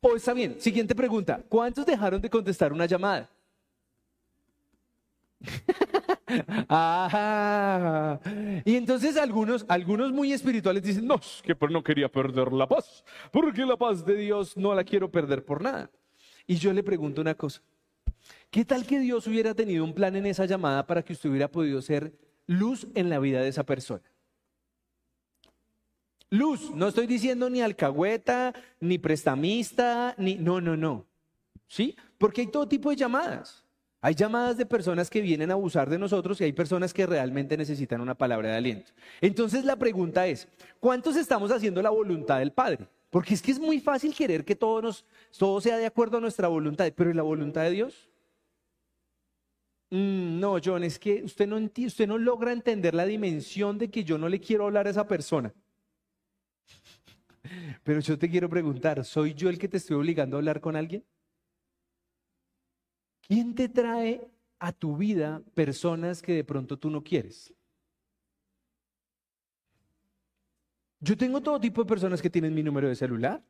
Pues 0.00 0.16
está 0.16 0.34
bien. 0.34 0.60
Siguiente 0.60 0.94
pregunta. 0.94 1.42
¿Cuántos 1.48 1.86
dejaron 1.86 2.20
de 2.20 2.28
contestar 2.28 2.72
una 2.72 2.86
llamada? 2.86 3.30
Ah, 6.68 8.18
y 8.64 8.76
entonces 8.76 9.16
algunos, 9.16 9.64
algunos 9.68 10.10
muy 10.10 10.32
espirituales 10.32 10.82
dicen, 10.82 11.06
no, 11.06 11.16
es 11.16 11.42
que 11.42 11.54
no 11.70 11.84
quería 11.84 12.08
perder 12.08 12.52
la 12.52 12.66
paz, 12.66 13.04
porque 13.30 13.64
la 13.64 13.76
paz 13.76 14.04
de 14.04 14.16
Dios 14.16 14.56
no 14.56 14.74
la 14.74 14.84
quiero 14.84 15.10
perder 15.10 15.44
por 15.44 15.62
nada. 15.62 15.90
Y 16.46 16.56
yo 16.56 16.72
le 16.72 16.82
pregunto 16.82 17.20
una 17.20 17.34
cosa, 17.34 17.60
¿qué 18.50 18.64
tal 18.64 18.86
que 18.86 18.98
Dios 18.98 19.26
hubiera 19.26 19.54
tenido 19.54 19.84
un 19.84 19.94
plan 19.94 20.16
en 20.16 20.26
esa 20.26 20.46
llamada 20.46 20.86
para 20.86 21.02
que 21.04 21.12
usted 21.12 21.30
hubiera 21.30 21.48
podido 21.48 21.80
ser 21.82 22.12
luz 22.46 22.86
en 22.94 23.10
la 23.10 23.18
vida 23.18 23.40
de 23.40 23.48
esa 23.48 23.64
persona? 23.64 24.02
Luz, 26.30 26.70
no 26.74 26.88
estoy 26.88 27.06
diciendo 27.06 27.48
ni 27.48 27.62
alcahueta, 27.62 28.52
ni 28.80 28.98
prestamista, 28.98 30.14
ni... 30.18 30.34
No, 30.34 30.60
no, 30.60 30.76
no. 30.76 31.06
¿Sí? 31.68 31.96
Porque 32.18 32.42
hay 32.42 32.46
todo 32.48 32.68
tipo 32.68 32.90
de 32.90 32.96
llamadas. 32.96 33.64
Hay 34.00 34.14
llamadas 34.14 34.58
de 34.58 34.66
personas 34.66 35.08
que 35.08 35.22
vienen 35.22 35.50
a 35.50 35.54
abusar 35.54 35.88
de 35.88 35.98
nosotros 35.98 36.38
y 36.40 36.44
hay 36.44 36.52
personas 36.52 36.92
que 36.92 37.06
realmente 37.06 37.56
necesitan 37.56 38.02
una 38.02 38.14
palabra 38.14 38.50
de 38.50 38.56
aliento. 38.56 38.92
Entonces 39.20 39.64
la 39.64 39.76
pregunta 39.76 40.26
es, 40.26 40.46
¿cuántos 40.78 41.16
estamos 41.16 41.50
haciendo 41.50 41.80
la 41.80 41.88
voluntad 41.88 42.38
del 42.38 42.52
Padre? 42.52 42.86
Porque 43.08 43.32
es 43.32 43.40
que 43.40 43.52
es 43.52 43.58
muy 43.58 43.80
fácil 43.80 44.14
querer 44.14 44.44
que 44.44 44.56
todo, 44.56 44.82
nos, 44.82 45.06
todo 45.38 45.58
sea 45.60 45.78
de 45.78 45.86
acuerdo 45.86 46.18
a 46.18 46.20
nuestra 46.20 46.48
voluntad, 46.48 46.92
pero 46.94 47.10
¿y 47.10 47.14
la 47.14 47.22
voluntad 47.22 47.62
de 47.62 47.70
Dios? 47.70 48.10
Mm, 49.88 50.40
no, 50.40 50.58
John, 50.62 50.84
es 50.84 50.98
que 50.98 51.22
usted 51.22 51.46
no, 51.46 51.56
usted 51.56 52.06
no 52.06 52.18
logra 52.18 52.52
entender 52.52 52.94
la 52.94 53.06
dimensión 53.06 53.78
de 53.78 53.88
que 53.88 54.04
yo 54.04 54.18
no 54.18 54.28
le 54.28 54.40
quiero 54.40 54.64
hablar 54.64 54.86
a 54.86 54.90
esa 54.90 55.06
persona. 55.06 55.54
Pero 57.84 58.00
yo 58.00 58.18
te 58.18 58.28
quiero 58.28 58.48
preguntar, 58.48 59.04
¿soy 59.04 59.34
yo 59.34 59.48
el 59.48 59.58
que 59.58 59.68
te 59.68 59.76
estoy 59.76 59.96
obligando 59.96 60.36
a 60.36 60.40
hablar 60.40 60.60
con 60.60 60.76
alguien? 60.76 61.04
¿Quién 63.22 63.54
te 63.54 63.68
trae 63.68 64.28
a 64.58 64.72
tu 64.72 64.96
vida 64.96 65.42
personas 65.54 66.20
que 66.20 66.32
de 66.32 66.44
pronto 66.44 66.78
tú 66.78 66.90
no 66.90 67.02
quieres? 67.02 67.54
Yo 71.00 71.16
tengo 71.16 71.42
todo 71.42 71.60
tipo 71.60 71.82
de 71.82 71.88
personas 71.88 72.22
que 72.22 72.30
tienen 72.30 72.54
mi 72.54 72.62
número 72.62 72.88
de 72.88 72.94
celular. 72.94 73.44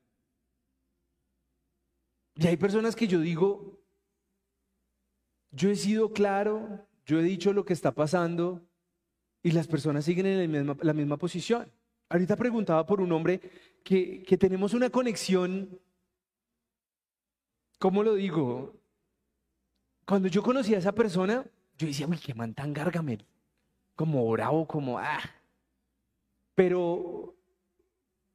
Y 2.37 2.49
hay 2.49 2.57
personas 2.57 2.97
que 2.97 3.07
yo 3.07 3.21
digo, 3.21 3.79
yo 5.53 5.71
he 5.71 5.77
sido 5.77 6.13
claro, 6.13 6.85
yo 7.07 7.21
he 7.21 7.23
dicho 7.23 7.53
lo 7.53 7.65
que 7.65 7.73
está 7.73 7.95
pasando 7.95 8.67
y 9.41 9.53
las 9.53 9.69
personas 9.69 10.05
siguen 10.05 10.27
en 10.27 10.67
la 10.81 10.93
misma, 10.93 11.17
posición. 11.17 11.71
Ahorita 12.09 12.35
preguntaba 12.35 12.85
por 12.87 13.01
un 13.01 13.13
hombre 13.13 13.41
que, 13.85 14.37
tenemos 14.39 14.75
una 14.75 14.91
conexión, 14.91 15.79
¿cómo 17.79 18.03
lo 18.03 18.15
digo? 18.15 18.75
Cuando 20.07 20.29
yo 20.29 20.43
conocí 20.43 20.75
a 20.75 20.79
esa 20.79 20.93
persona, 20.93 21.45
yo 21.79 21.87
decía, 21.87 22.07
uy, 22.07 22.19
qué 22.19 22.35
man 22.35 22.55
tan 22.55 22.73
gargamel. 22.73 23.25
Como 23.95 24.29
bravo, 24.31 24.67
como, 24.67 24.99
ah. 24.99 25.21
Pero 26.55 27.37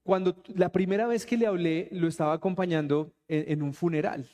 cuando 0.04 0.42
la 0.56 0.72
primera 0.72 1.08
vez 1.08 1.26
que 1.26 1.38
le 1.38 1.48
hablé, 1.48 1.90
lo 1.92 2.08
estaba 2.08 2.34
acompañando 2.34 3.12
en, 3.28 3.62
un 3.62 3.74
funeral. 3.74 4.30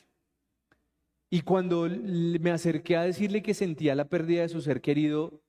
Y 1.30 1.40
cuando 1.40 1.88
me 1.88 2.50
acerqué 2.50 2.96
a 2.96 3.02
decirle 3.02 3.42
que 3.42 3.54
sentía 3.54 3.94
la 3.94 4.08
pérdida 4.08 4.42
de 4.42 4.48
su 4.48 4.60
ser 4.60 4.80
querido, 4.80 5.40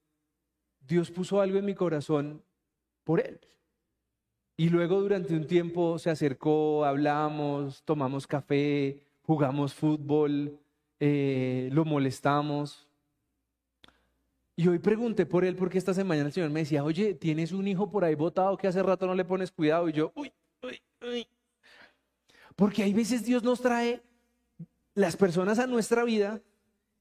Dios 0.79 1.11
puso 1.11 1.41
algo 1.41 1.57
en 1.59 1.65
mi 1.65 1.75
corazón 1.75 2.41
por 3.03 3.19
él. 3.19 3.39
Y 4.59 4.69
luego 4.69 4.99
durante 4.99 5.35
un 5.35 5.45
tiempo 5.45 5.99
se 5.99 6.09
acercó, 6.09 6.83
hablamos, 6.83 7.83
tomamos 7.83 8.25
café, 8.25 8.99
jugamos 9.21 9.75
fútbol, 9.75 10.57
eh, 10.99 11.69
lo 11.71 11.85
molestamos. 11.85 12.87
Y 14.55 14.67
hoy 14.67 14.79
pregunté 14.79 15.27
por 15.27 15.45
él 15.45 15.55
porque 15.55 15.77
esta 15.77 15.93
semana 15.93 16.23
el 16.23 16.31
Señor 16.31 16.49
me 16.49 16.61
decía, 16.61 16.83
oye, 16.83 17.13
tienes 17.13 17.51
un 17.51 17.67
hijo 17.67 17.91
por 17.91 18.03
ahí 18.03 18.15
botado 18.15 18.57
que 18.57 18.67
hace 18.67 18.81
rato 18.81 19.05
no 19.05 19.13
le 19.13 19.23
pones 19.23 19.51
cuidado. 19.51 19.87
Y 19.89 19.93
yo, 19.93 20.11
uy, 20.15 20.33
uy, 20.63 20.81
uy. 21.07 21.27
Porque 22.55 22.81
hay 22.81 22.93
veces 22.93 23.23
Dios 23.23 23.43
nos 23.43 23.61
trae 23.61 24.01
las 24.95 25.15
personas 25.15 25.59
a 25.59 25.67
nuestra 25.67 26.03
vida 26.03 26.41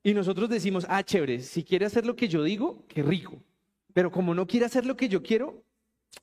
y 0.02 0.12
nosotros 0.12 0.50
decimos, 0.50 0.84
ah, 0.90 1.02
chévere, 1.02 1.40
si 1.40 1.64
quiere 1.64 1.86
hacer 1.86 2.04
lo 2.04 2.14
que 2.14 2.28
yo 2.28 2.42
digo, 2.42 2.84
qué 2.86 3.02
rico. 3.02 3.42
Pero 3.94 4.10
como 4.10 4.34
no 4.34 4.46
quiere 4.46 4.66
hacer 4.66 4.84
lo 4.84 4.94
que 4.94 5.08
yo 5.08 5.22
quiero, 5.22 5.62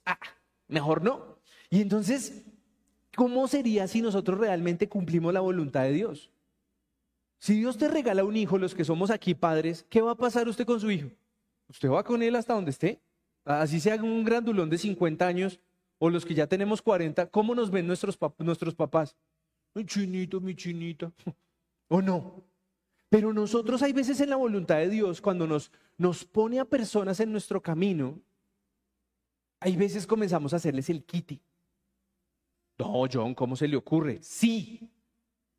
ah, 0.05 0.19
mejor 0.67 1.03
no. 1.03 1.38
Y 1.70 1.82
entonces, 1.82 2.43
¿cómo 3.15 3.48
sería 3.48 3.88
si 3.88 4.01
nosotros 4.01 4.39
realmente 4.39 4.89
cumplimos 4.89 5.34
la 5.34 5.39
voluntad 5.39 5.84
de 5.84 5.93
Dios? 5.93 6.32
Si 7.39 7.55
Dios 7.55 7.77
te 7.77 7.88
regala 7.88 8.24
un 8.24 8.38
hijo, 8.38 8.58
los 8.58 8.74
que 8.74 8.86
somos 8.86 9.10
aquí 9.12 9.34
padres, 9.34 9.86
¿qué 9.89 10.01
va 10.01 10.12
a 10.12 10.15
pasar 10.15 10.48
usted 10.48 10.65
con 10.65 10.79
su 10.79 10.89
hijo? 10.91 11.10
Usted 11.67 11.89
va 11.89 12.03
con 12.03 12.24
él 12.24 12.36
hasta 12.36 12.53
donde 12.53 12.72
esté. 12.72 13.01
Así 13.43 13.79
sea 13.79 13.96
un 13.96 14.24
grandulón 14.24 14.70
de 14.70 14.77
50 14.77 15.27
años 15.27 15.60
o 16.00 16.10
los 16.10 16.25
que 16.25 16.34
ya 16.34 16.48
tenemos 16.48 16.82
40, 16.82 17.27
¿cómo 17.27 17.55
nos 17.55 17.72
ven 17.72 17.88
nuestros, 17.88 18.17
nuestros 18.38 18.75
papás? 18.75 19.15
Mi 19.74 19.86
chinito, 19.86 20.41
mi 20.41 20.55
chinita. 20.55 21.12
¿O 21.88 22.01
no? 22.01 22.43
Pero 23.10 23.32
nosotros 23.32 23.82
hay 23.84 23.93
veces 23.93 24.20
en 24.20 24.29
la 24.29 24.36
voluntad 24.36 24.77
de 24.77 24.89
Dios, 24.89 25.22
cuando 25.22 25.48
nos, 25.48 25.72
nos 25.98 26.25
pone 26.25 26.60
a 26.60 26.65
personas 26.65 27.20
en 27.20 27.32
nuestro 27.32 27.62
camino, 27.62 28.20
hay 29.63 29.77
veces 29.77 30.05
comenzamos 30.05 30.51
a 30.51 30.58
hacerles 30.58 30.89
el 30.89 31.05
kitty. 31.05 31.39
No, 32.77 33.05
John, 33.12 33.34
¿cómo 33.34 33.55
se 33.55 33.67
le 33.67 33.77
ocurre? 33.77 34.20
Sí, 34.22 34.91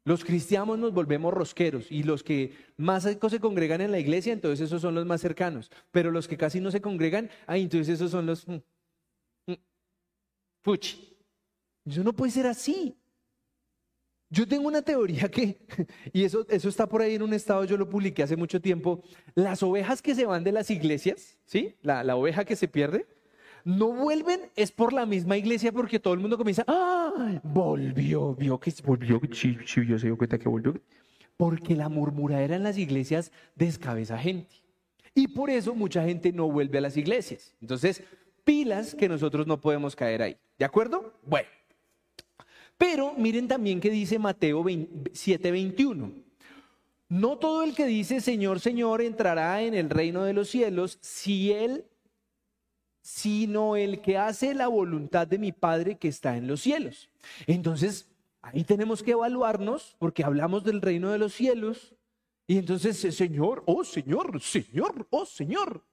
los 0.05 0.23
cristianos 0.23 0.79
nos 0.79 0.93
volvemos 0.93 1.33
rosqueros 1.33 1.91
y 1.91 2.03
los 2.03 2.23
que 2.23 2.53
más 2.77 3.05
se 3.05 3.41
congregan 3.41 3.81
en 3.81 3.91
la 3.91 3.99
iglesia, 3.99 4.35
entonces 4.35 4.67
esos 4.67 4.83
son 4.83 4.95
los 4.95 5.07
más 5.07 5.23
cercanos. 5.23 5.71
Pero 5.91 6.11
los 6.11 6.29
que 6.29 6.37
casi 6.37 6.61
no 6.61 6.71
se 6.71 6.83
congregan, 6.83 7.31
ahí 7.47 7.63
entonces 7.63 7.95
esos 7.95 8.11
son 8.11 8.27
los... 8.27 8.47
Mm, 8.47 8.61
mm, 9.47 9.55
fuchi. 10.63 11.17
Eso 11.87 12.05
no 12.05 12.13
puede 12.13 12.33
ser 12.33 12.47
así. 12.47 12.95
Yo 14.29 14.47
tengo 14.47 14.69
una 14.69 14.83
teoría 14.83 15.31
que, 15.31 15.67
y 16.13 16.25
eso, 16.25 16.45
eso 16.51 16.69
está 16.69 16.87
por 16.87 17.01
ahí 17.01 17.15
en 17.15 17.23
un 17.23 17.33
estado, 17.33 17.65
yo 17.65 17.79
lo 17.79 17.89
publiqué 17.89 18.23
hace 18.23 18.37
mucho 18.37 18.61
tiempo, 18.61 19.03
las 19.35 19.63
ovejas 19.63 20.03
que 20.03 20.15
se 20.15 20.27
van 20.27 20.45
de 20.45 20.53
las 20.53 20.71
iglesias, 20.71 21.39
¿sí? 21.47 21.77
La, 21.81 22.05
la 22.05 22.17
oveja 22.17 22.45
que 22.45 22.57
se 22.57 22.69
pierde, 22.69 23.07
no 23.65 23.93
vuelven 23.93 24.51
es 24.57 24.71
por 24.71 24.93
la 24.93 25.07
misma 25.07 25.37
iglesia 25.39 25.73
porque 25.73 25.99
todo 25.99 26.15
el 26.15 26.21
mundo 26.21 26.37
comienza, 26.37 26.65
¡ah! 26.69 27.41
Volvió, 27.43 28.35
vio 28.35 28.61
que 28.61 28.73
volvió, 28.85 29.21
sí, 29.33 29.57
yo 29.65 29.99
se 29.99 30.07
dio 30.07 30.19
cuenta 30.19 30.39
que 30.39 30.49
volvió. 30.49 30.75
Porque 31.37 31.75
la 31.75 31.89
murmuradera 31.89 32.57
en 32.57 32.63
las 32.63 32.79
iglesias 32.79 33.33
descabeza 33.57 34.19
gente. 34.19 34.55
Y 35.15 35.29
por 35.29 35.49
eso 35.49 35.75
mucha 35.75 36.05
gente 36.05 36.33
no 36.33 36.51
vuelve 36.51 36.79
a 36.79 36.83
las 36.83 36.97
iglesias. 36.97 37.55
Entonces, 37.61 38.03
pilas 38.45 38.95
que 38.95 39.09
nosotros 39.09 39.47
no 39.47 39.61
podemos 39.61 39.97
caer 39.97 40.23
ahí. 40.23 40.37
¿De 40.59 40.65
acuerdo? 40.65 41.15
Bueno. 41.25 41.49
Pero 42.77 43.15
miren 43.17 43.49
también 43.49 43.81
que 43.81 43.91
dice 43.91 44.19
Mateo 44.19 44.63
7:21. 44.63 46.13
No 47.09 47.39
todo 47.39 47.63
el 47.63 47.75
que 47.75 47.87
dice 47.87 48.21
Señor, 48.21 48.61
Señor 48.61 49.01
entrará 49.01 49.63
en 49.63 49.75
el 49.75 49.89
reino 49.91 50.25
de 50.25 50.33
los 50.33 50.49
cielos 50.49 50.99
si 51.01 51.53
él 51.53 51.85
sino 53.05 53.77
el 53.77 54.01
que 54.01 54.17
hace 54.17 54.55
la 54.55 54.67
voluntad 54.67 55.27
de 55.27 55.37
mi 55.37 55.53
Padre 55.53 55.99
que 55.99 56.09
está 56.09 56.39
en 56.39 56.47
los 56.47 56.63
cielos. 56.63 57.11
Entonces, 57.47 58.09
ahí 58.41 58.65
tenemos 58.65 59.03
que 59.03 59.11
evaluarnos 59.11 59.95
porque 59.99 60.25
hablamos 60.25 60.65
del 60.65 60.81
reino 60.81 61.13
de 61.13 61.19
los 61.19 61.35
cielos 61.35 61.95
y 62.47 62.57
entonces, 62.57 63.05
eh, 63.05 63.13
Señor, 63.13 63.63
oh 63.67 63.85
Señor, 63.85 64.41
Señor, 64.41 65.07
oh 65.11 65.27
Señor. 65.27 65.85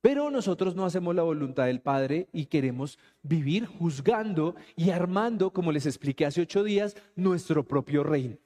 Pero 0.00 0.30
nosotros 0.30 0.74
no 0.74 0.86
hacemos 0.86 1.14
la 1.14 1.22
voluntad 1.22 1.66
del 1.66 1.82
Padre 1.82 2.28
y 2.32 2.46
queremos 2.46 2.98
vivir 3.22 3.66
juzgando 3.66 4.54
y 4.74 4.88
armando, 4.88 5.52
como 5.52 5.70
les 5.70 5.84
expliqué 5.84 6.24
hace 6.24 6.40
ocho 6.40 6.64
días, 6.64 6.96
nuestro 7.14 7.68
propio 7.68 8.02
reino. 8.02 8.38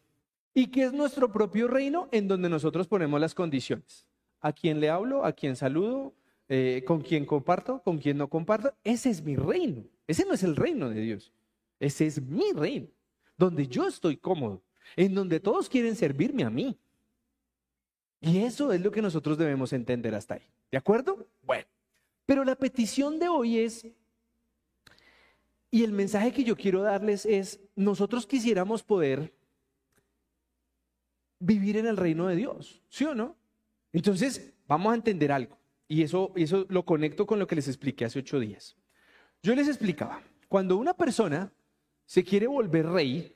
¿Y 0.54 0.66
qué 0.68 0.84
es 0.84 0.92
nuestro 0.92 1.30
propio 1.30 1.68
reino? 1.68 2.08
En 2.10 2.26
donde 2.26 2.48
nosotros 2.48 2.88
ponemos 2.88 3.20
las 3.20 3.34
condiciones. 3.34 4.08
¿A 4.40 4.52
quién 4.52 4.80
le 4.80 4.90
hablo? 4.90 5.24
¿A 5.24 5.32
quién 5.32 5.54
saludo? 5.54 6.14
Eh, 6.50 6.82
con 6.86 7.02
quién 7.02 7.26
comparto, 7.26 7.82
con 7.82 7.98
quién 7.98 8.16
no 8.16 8.28
comparto. 8.28 8.74
Ese 8.82 9.10
es 9.10 9.22
mi 9.22 9.36
reino. 9.36 9.84
Ese 10.06 10.24
no 10.24 10.32
es 10.32 10.42
el 10.42 10.56
reino 10.56 10.88
de 10.88 11.00
Dios. 11.00 11.32
Ese 11.78 12.06
es 12.06 12.20
mi 12.20 12.52
reino, 12.52 12.88
donde 13.36 13.66
yo 13.66 13.86
estoy 13.86 14.16
cómodo, 14.16 14.62
en 14.96 15.14
donde 15.14 15.40
todos 15.40 15.68
quieren 15.68 15.94
servirme 15.94 16.44
a 16.44 16.50
mí. 16.50 16.78
Y 18.20 18.38
eso 18.38 18.72
es 18.72 18.80
lo 18.80 18.90
que 18.90 19.02
nosotros 19.02 19.38
debemos 19.38 19.72
entender 19.72 20.14
hasta 20.14 20.34
ahí. 20.34 20.50
¿De 20.72 20.78
acuerdo? 20.78 21.28
Bueno, 21.42 21.66
pero 22.26 22.44
la 22.44 22.56
petición 22.56 23.18
de 23.18 23.28
hoy 23.28 23.58
es, 23.58 23.86
y 25.70 25.84
el 25.84 25.92
mensaje 25.92 26.32
que 26.32 26.44
yo 26.44 26.56
quiero 26.56 26.82
darles 26.82 27.26
es, 27.26 27.60
nosotros 27.76 28.26
quisiéramos 28.26 28.82
poder 28.82 29.32
vivir 31.38 31.76
en 31.76 31.86
el 31.86 31.96
reino 31.96 32.26
de 32.26 32.36
Dios, 32.36 32.82
¿sí 32.88 33.04
o 33.04 33.14
no? 33.14 33.36
Entonces, 33.92 34.52
vamos 34.66 34.92
a 34.92 34.96
entender 34.96 35.30
algo. 35.30 35.57
Y 35.88 36.02
eso, 36.02 36.32
eso 36.36 36.66
lo 36.68 36.84
conecto 36.84 37.26
con 37.26 37.38
lo 37.38 37.46
que 37.46 37.56
les 37.56 37.66
expliqué 37.66 38.04
hace 38.04 38.18
ocho 38.18 38.38
días. 38.38 38.76
Yo 39.42 39.54
les 39.54 39.68
explicaba, 39.68 40.20
cuando 40.48 40.76
una 40.76 40.94
persona 40.94 41.50
se 42.04 42.22
quiere 42.22 42.46
volver 42.46 42.86
rey, 42.86 43.34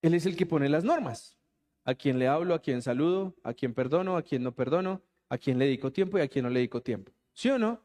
él 0.00 0.14
es 0.14 0.24
el 0.26 0.36
que 0.36 0.46
pone 0.46 0.68
las 0.68 0.84
normas. 0.84 1.36
A 1.84 1.94
quién 1.94 2.18
le 2.18 2.26
hablo, 2.26 2.54
a 2.54 2.60
quién 2.60 2.80
saludo, 2.80 3.34
a 3.42 3.52
quién 3.52 3.74
perdono, 3.74 4.16
a 4.16 4.22
quién 4.22 4.42
no 4.42 4.54
perdono, 4.54 5.02
a 5.28 5.36
quién 5.36 5.58
le 5.58 5.66
dedico 5.66 5.92
tiempo 5.92 6.18
y 6.18 6.22
a 6.22 6.28
quién 6.28 6.44
no 6.44 6.50
le 6.50 6.60
dedico 6.60 6.80
tiempo. 6.80 7.12
¿Sí 7.34 7.50
o 7.50 7.58
no? 7.58 7.80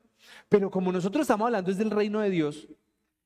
Pero 0.48 0.72
como 0.72 0.92
nosotros 0.92 1.24
estamos 1.24 1.46
hablando 1.46 1.72
es 1.72 1.78
del 1.78 1.92
reino 1.92 2.22
de 2.22 2.30
Dios, 2.30 2.70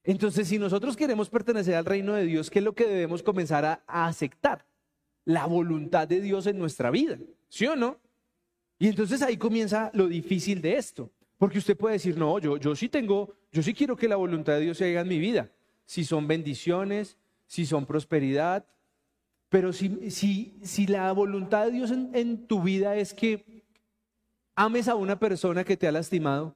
entonces 0.04 0.48
si 0.48 0.58
nosotros 0.58 0.98
queremos 0.98 1.30
pertenecer 1.30 1.76
al 1.76 1.86
reino 1.86 2.14
de 2.14 2.26
Dios, 2.26 2.50
¿qué 2.50 2.60
es 2.60 2.66
lo 2.66 2.74
que 2.74 2.88
debemos 2.88 3.22
comenzar 3.22 3.66
a, 3.66 3.84
a 3.86 4.08
aceptar? 4.08 4.66
La 5.26 5.46
voluntad 5.46 6.08
de 6.08 6.20
Dios 6.20 6.48
en 6.48 6.58
nuestra 6.58 6.90
vida. 6.92 7.18
¿Sí 7.50 7.68
o 7.68 7.76
no? 7.76 8.00
Y 8.84 8.90
entonces 8.90 9.22
ahí 9.22 9.38
comienza 9.38 9.90
lo 9.94 10.10
difícil 10.10 10.62
de 10.62 10.76
esto, 10.76 11.10
porque 11.38 11.58
usted 11.58 11.78
puede 11.78 11.94
decir, 11.94 12.18
no, 12.18 12.38
yo, 12.38 12.58
yo 12.58 12.76
sí 12.76 12.90
tengo, 12.90 13.34
yo 13.50 13.64
sí 13.64 13.74
quiero 13.74 13.96
que 13.96 14.10
la 14.10 14.18
voluntad 14.18 14.56
de 14.56 14.60
Dios 14.60 14.78
se 14.78 14.90
haga 14.90 15.00
en 15.00 15.08
mi 15.08 15.20
vida, 15.20 15.50
si 15.86 16.04
son 16.04 16.28
bendiciones, 16.28 17.16
si 17.48 17.66
son 17.66 17.86
prosperidad, 17.86 18.66
pero 19.48 19.72
si, 19.72 20.12
si, 20.12 20.60
si 20.64 20.86
la 20.86 21.10
voluntad 21.14 21.68
de 21.68 21.72
Dios 21.72 21.92
en, 21.92 22.10
en 22.14 22.46
tu 22.46 22.62
vida 22.62 22.98
es 22.98 23.14
que 23.14 23.64
ames 24.54 24.90
a 24.90 24.96
una 24.96 25.18
persona 25.18 25.64
que 25.64 25.78
te 25.78 25.88
ha 25.88 25.92
lastimado, 25.94 26.54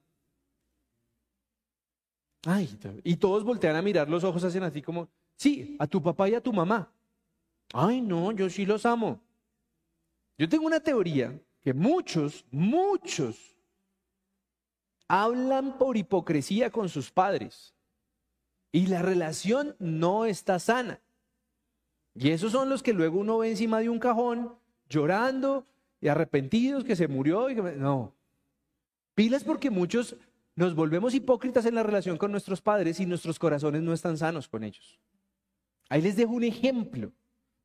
Ay, 2.46 2.78
y 3.06 3.16
todos 3.16 3.46
voltean 3.46 3.78
a 3.78 3.82
mirar 3.82 4.10
los 4.10 4.26
ojos, 4.26 4.44
hacen 4.44 4.64
así 4.64 4.82
como, 4.82 5.08
sí, 5.38 5.78
a 5.80 5.88
tu 5.88 6.04
papá 6.04 6.28
y 6.28 6.36
a 6.36 6.42
tu 6.42 6.52
mamá. 6.52 6.92
Ay, 7.72 8.02
no, 8.02 8.34
yo 8.34 8.50
sí 8.50 8.66
los 8.66 8.86
amo. 8.86 9.22
Yo 10.38 10.50
tengo 10.50 10.66
una 10.66 10.82
teoría 10.82 11.34
que 11.68 11.74
muchos, 11.74 12.46
muchos 12.50 13.58
hablan 15.10 15.78
por 15.78 15.98
hipocresía 15.98 16.70
con 16.70 16.88
sus 16.88 17.12
padres 17.12 17.76
y 18.72 18.88
la 18.88 19.02
relación 19.02 19.76
no 19.78 20.24
está 20.24 20.60
sana. 20.60 21.02
Y 22.16 22.30
esos 22.30 22.54
son 22.54 22.70
los 22.70 22.82
que 22.82 22.94
luego 22.94 23.20
uno 23.20 23.40
ve 23.40 23.50
encima 23.50 23.82
de 23.82 23.90
un 23.90 24.00
cajón 24.00 24.56
llorando 24.88 25.68
y 26.00 26.08
arrepentidos 26.08 26.86
que 26.86 26.96
se 26.96 27.10
murió. 27.10 27.50
Y 27.50 27.56
No. 27.56 28.16
Pilas 29.14 29.44
porque 29.44 29.70
muchos 29.70 30.16
nos 30.56 30.74
volvemos 30.74 31.14
hipócritas 31.16 31.66
en 31.66 31.76
la 31.76 31.84
relación 31.84 32.18
con 32.18 32.32
nuestros 32.32 32.62
padres 32.62 33.02
y 33.02 33.06
nuestros 33.06 33.38
corazones 33.38 33.82
no 33.82 33.92
están 33.92 34.18
sanos 34.18 34.48
con 34.48 34.64
ellos. 34.64 34.98
Ahí 35.90 36.02
les 36.02 36.16
dejo 36.16 36.32
un 36.32 36.46
ejemplo, 36.46 37.12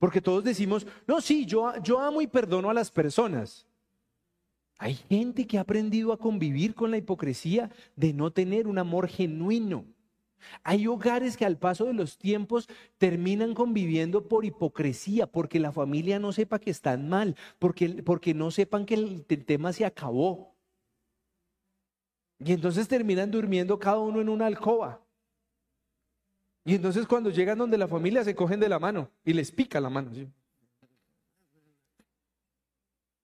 porque 0.01 0.21
todos 0.21 0.43
decimos, 0.43 0.89
no, 1.07 1.21
sí, 1.21 1.47
yo, 1.47 1.81
yo 1.85 2.01
amo 2.01 2.21
y 2.21 2.27
perdono 2.27 2.69
a 2.69 2.75
las 2.75 2.91
personas. 2.91 3.65
Hay 4.83 4.97
gente 4.97 5.47
que 5.47 5.59
ha 5.59 5.61
aprendido 5.61 6.13
a 6.13 6.19
convivir 6.19 6.75
con 6.75 6.91
la 6.91 6.97
hipocresía 6.97 7.71
de 7.95 8.13
no 8.13 8.33
tener 8.33 8.67
un 8.67 8.79
amor 8.79 9.07
genuino. 9.07 9.85
Hay 10.65 10.89
hogares 10.89 11.37
que 11.37 11.45
al 11.45 11.57
paso 11.57 11.85
de 11.85 11.93
los 11.93 12.19
tiempos 12.19 12.69
terminan 12.99 13.55
conviviendo 13.55 14.27
por 14.27 14.45
hipocresía, 14.45 15.29
porque 15.29 15.61
la 15.61 15.71
familia 15.71 16.19
no 16.19 16.33
sepa 16.33 16.59
que 16.59 16.73
están 16.73 17.09
mal, 17.09 17.37
porque, 17.61 18.03
porque 18.03 18.35
no 18.35 18.51
sepan 18.51 18.85
que 18.85 18.95
el, 18.95 19.25
el 19.29 19.45
tema 19.45 19.73
se 19.73 19.85
acabó. 19.85 20.53
Y 22.41 22.51
entonces 22.51 22.89
terminan 22.89 23.31
durmiendo 23.31 23.79
cada 23.79 24.01
uno 24.01 24.21
en 24.21 24.29
una 24.29 24.47
alcoba. 24.47 25.01
Y 26.65 26.75
entonces 26.75 27.07
cuando 27.07 27.31
llegan 27.31 27.57
donde 27.57 27.79
la 27.79 27.87
familia 27.87 28.25
se 28.25 28.35
cogen 28.35 28.59
de 28.59 28.69
la 28.69 28.81
mano 28.81 29.13
y 29.25 29.33
les 29.33 29.53
pica 29.53 29.79
la 29.79 29.91
mano. 29.91 30.11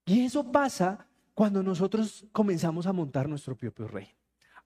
Y 0.06 0.24
eso 0.24 0.52
pasa 0.52 1.07
cuando 1.38 1.62
nosotros 1.62 2.26
comenzamos 2.32 2.88
a 2.88 2.92
montar 2.92 3.28
nuestro 3.28 3.54
propio 3.54 3.86
rey. 3.86 4.08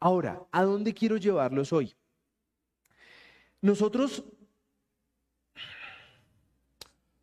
Ahora, 0.01 0.43
¿a 0.51 0.63
dónde 0.63 0.95
quiero 0.95 1.19
llevarlos 1.19 1.71
hoy? 1.71 1.95
Nosotros 3.61 4.25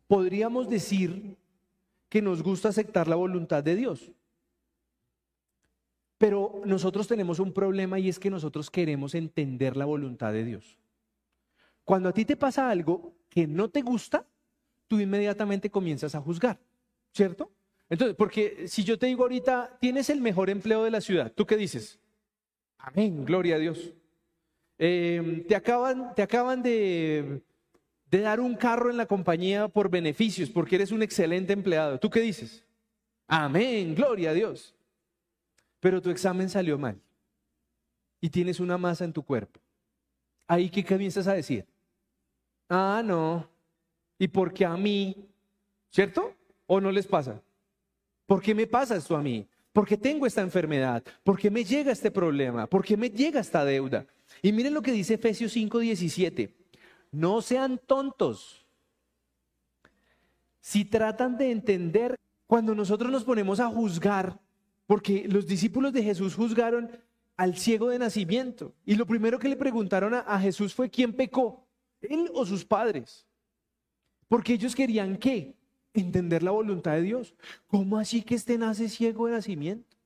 podríamos 0.06 0.68
decir 0.68 1.36
que 2.08 2.22
nos 2.22 2.44
gusta 2.44 2.68
aceptar 2.68 3.08
la 3.08 3.16
voluntad 3.16 3.64
de 3.64 3.74
Dios. 3.74 4.12
Pero 6.16 6.62
nosotros 6.64 7.08
tenemos 7.08 7.40
un 7.40 7.52
problema 7.52 7.98
y 7.98 8.08
es 8.08 8.20
que 8.20 8.30
nosotros 8.30 8.70
queremos 8.70 9.16
entender 9.16 9.76
la 9.76 9.84
voluntad 9.84 10.32
de 10.32 10.44
Dios. 10.44 10.78
Cuando 11.82 12.10
a 12.10 12.12
ti 12.12 12.24
te 12.24 12.36
pasa 12.36 12.70
algo 12.70 13.16
que 13.28 13.48
no 13.48 13.68
te 13.68 13.82
gusta, 13.82 14.24
tú 14.86 15.00
inmediatamente 15.00 15.72
comienzas 15.72 16.14
a 16.14 16.20
juzgar, 16.20 16.60
¿cierto? 17.12 17.50
Entonces, 17.90 18.16
porque 18.16 18.68
si 18.68 18.84
yo 18.84 18.98
te 18.98 19.06
digo 19.06 19.24
ahorita, 19.24 19.76
tienes 19.80 20.08
el 20.10 20.20
mejor 20.20 20.48
empleo 20.48 20.84
de 20.84 20.92
la 20.92 21.00
ciudad, 21.00 21.32
¿tú 21.32 21.44
qué 21.44 21.56
dices? 21.56 21.98
Amén, 22.78 23.24
gloria 23.24 23.56
a 23.56 23.58
Dios. 23.58 23.92
Em, 24.78 25.44
te 25.44 25.56
acaban, 25.56 26.14
te 26.14 26.22
acaban 26.22 26.62
de, 26.62 27.42
de 28.06 28.20
dar 28.20 28.40
un 28.40 28.54
carro 28.54 28.90
en 28.90 28.96
la 28.96 29.06
compañía 29.06 29.66
por 29.68 29.90
beneficios, 29.90 30.48
porque 30.48 30.76
eres 30.76 30.92
un 30.92 31.02
excelente 31.02 31.52
empleado. 31.52 31.98
¿Tú 31.98 32.08
qué 32.08 32.20
dices? 32.20 32.64
Amén, 33.26 33.94
gloria 33.94 34.30
a 34.30 34.34
Dios. 34.34 34.74
Pero 35.80 36.00
tu 36.00 36.10
examen 36.10 36.48
salió 36.48 36.78
mal 36.78 37.00
y 38.20 38.30
tienes 38.30 38.60
una 38.60 38.78
masa 38.78 39.04
en 39.04 39.12
tu 39.12 39.24
cuerpo. 39.24 39.60
Ahí 40.46 40.70
qué 40.70 40.84
comienzas 40.84 41.26
a 41.26 41.34
decir? 41.34 41.66
Ah, 42.68 43.02
no. 43.04 43.48
¿Y 44.18 44.28
por 44.28 44.52
qué 44.52 44.64
a 44.64 44.76
mí? 44.76 45.28
¿Cierto? 45.90 46.34
¿O 46.66 46.80
no 46.80 46.92
les 46.92 47.06
pasa? 47.06 47.42
¿Por 48.30 48.40
qué 48.40 48.54
me 48.54 48.68
pasa 48.68 48.94
esto 48.94 49.16
a 49.16 49.22
mí? 49.24 49.44
¿Por 49.72 49.84
qué 49.84 49.96
tengo 49.96 50.24
esta 50.24 50.40
enfermedad? 50.40 51.02
¿Por 51.24 51.36
qué 51.36 51.50
me 51.50 51.64
llega 51.64 51.90
este 51.90 52.12
problema? 52.12 52.68
¿Por 52.68 52.84
qué 52.84 52.96
me 52.96 53.10
llega 53.10 53.40
esta 53.40 53.64
deuda? 53.64 54.06
Y 54.40 54.52
miren 54.52 54.72
lo 54.72 54.82
que 54.82 54.92
dice 54.92 55.14
Efesios 55.14 55.52
5:17. 55.52 56.54
No 57.10 57.42
sean 57.42 57.80
tontos. 57.84 58.64
Si 60.60 60.84
tratan 60.84 61.38
de 61.38 61.50
entender, 61.50 62.14
cuando 62.46 62.72
nosotros 62.72 63.10
nos 63.10 63.24
ponemos 63.24 63.58
a 63.58 63.66
juzgar, 63.66 64.38
porque 64.86 65.26
los 65.26 65.44
discípulos 65.44 65.92
de 65.92 66.04
Jesús 66.04 66.36
juzgaron 66.36 66.88
al 67.36 67.56
ciego 67.56 67.88
de 67.88 67.98
nacimiento, 67.98 68.76
y 68.86 68.94
lo 68.94 69.06
primero 69.06 69.40
que 69.40 69.48
le 69.48 69.56
preguntaron 69.56 70.14
a, 70.14 70.20
a 70.20 70.38
Jesús 70.38 70.72
fue, 70.72 70.88
¿quién 70.88 71.12
pecó? 71.12 71.66
¿Él 72.00 72.30
o 72.32 72.46
sus 72.46 72.64
padres? 72.64 73.26
Porque 74.28 74.52
ellos 74.52 74.76
querían 74.76 75.16
qué? 75.16 75.59
Entender 75.94 76.42
la 76.42 76.50
voluntad 76.50 76.92
de 76.92 77.02
Dios. 77.02 77.34
¿Cómo 77.66 77.98
así 77.98 78.22
que 78.22 78.34
este 78.34 78.58
nace 78.58 78.88
ciego 78.88 79.26
de 79.26 79.32
nacimiento? 79.32 79.96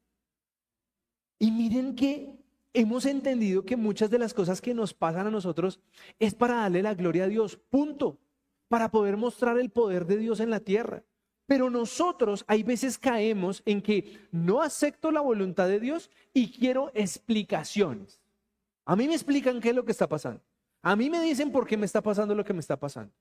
Y 1.38 1.50
miren 1.50 1.94
que 1.94 2.36
hemos 2.72 3.06
entendido 3.06 3.64
que 3.64 3.76
muchas 3.76 4.10
de 4.10 4.18
las 4.18 4.34
cosas 4.34 4.60
que 4.60 4.74
nos 4.74 4.94
pasan 4.94 5.26
a 5.26 5.30
nosotros 5.30 5.80
es 6.18 6.34
para 6.34 6.56
darle 6.56 6.82
la 6.82 6.94
gloria 6.94 7.24
a 7.24 7.28
Dios, 7.28 7.56
punto, 7.56 8.18
para 8.68 8.90
poder 8.90 9.16
mostrar 9.16 9.58
el 9.58 9.70
poder 9.70 10.06
de 10.06 10.16
Dios 10.16 10.40
en 10.40 10.50
la 10.50 10.60
tierra. 10.60 11.04
Pero 11.46 11.68
nosotros 11.68 12.44
hay 12.48 12.62
veces 12.62 12.98
caemos 12.98 13.62
en 13.66 13.82
que 13.82 14.18
no 14.32 14.62
acepto 14.62 15.10
la 15.10 15.20
voluntad 15.20 15.68
de 15.68 15.78
Dios 15.78 16.10
y 16.32 16.50
quiero 16.50 16.90
explicaciones. 16.94 18.20
A 18.86 18.96
mí 18.96 19.06
me 19.06 19.14
explican 19.14 19.60
qué 19.60 19.70
es 19.70 19.74
lo 19.74 19.84
que 19.84 19.92
está 19.92 20.08
pasando. 20.08 20.42
A 20.82 20.96
mí 20.96 21.10
me 21.10 21.20
dicen 21.22 21.52
por 21.52 21.66
qué 21.66 21.76
me 21.76 21.86
está 21.86 22.02
pasando 22.02 22.34
lo 22.34 22.44
que 22.44 22.52
me 22.52 22.60
está 22.60 22.78
pasando. 22.78 23.12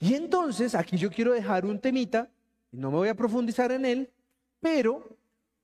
Y 0.00 0.14
entonces 0.14 0.74
aquí 0.74 0.96
yo 0.96 1.10
quiero 1.10 1.32
dejar 1.32 1.66
un 1.66 1.78
temita, 1.78 2.30
no 2.72 2.90
me 2.90 2.96
voy 2.96 3.08
a 3.08 3.14
profundizar 3.14 3.70
en 3.70 3.84
él, 3.84 4.10
pero 4.58 5.16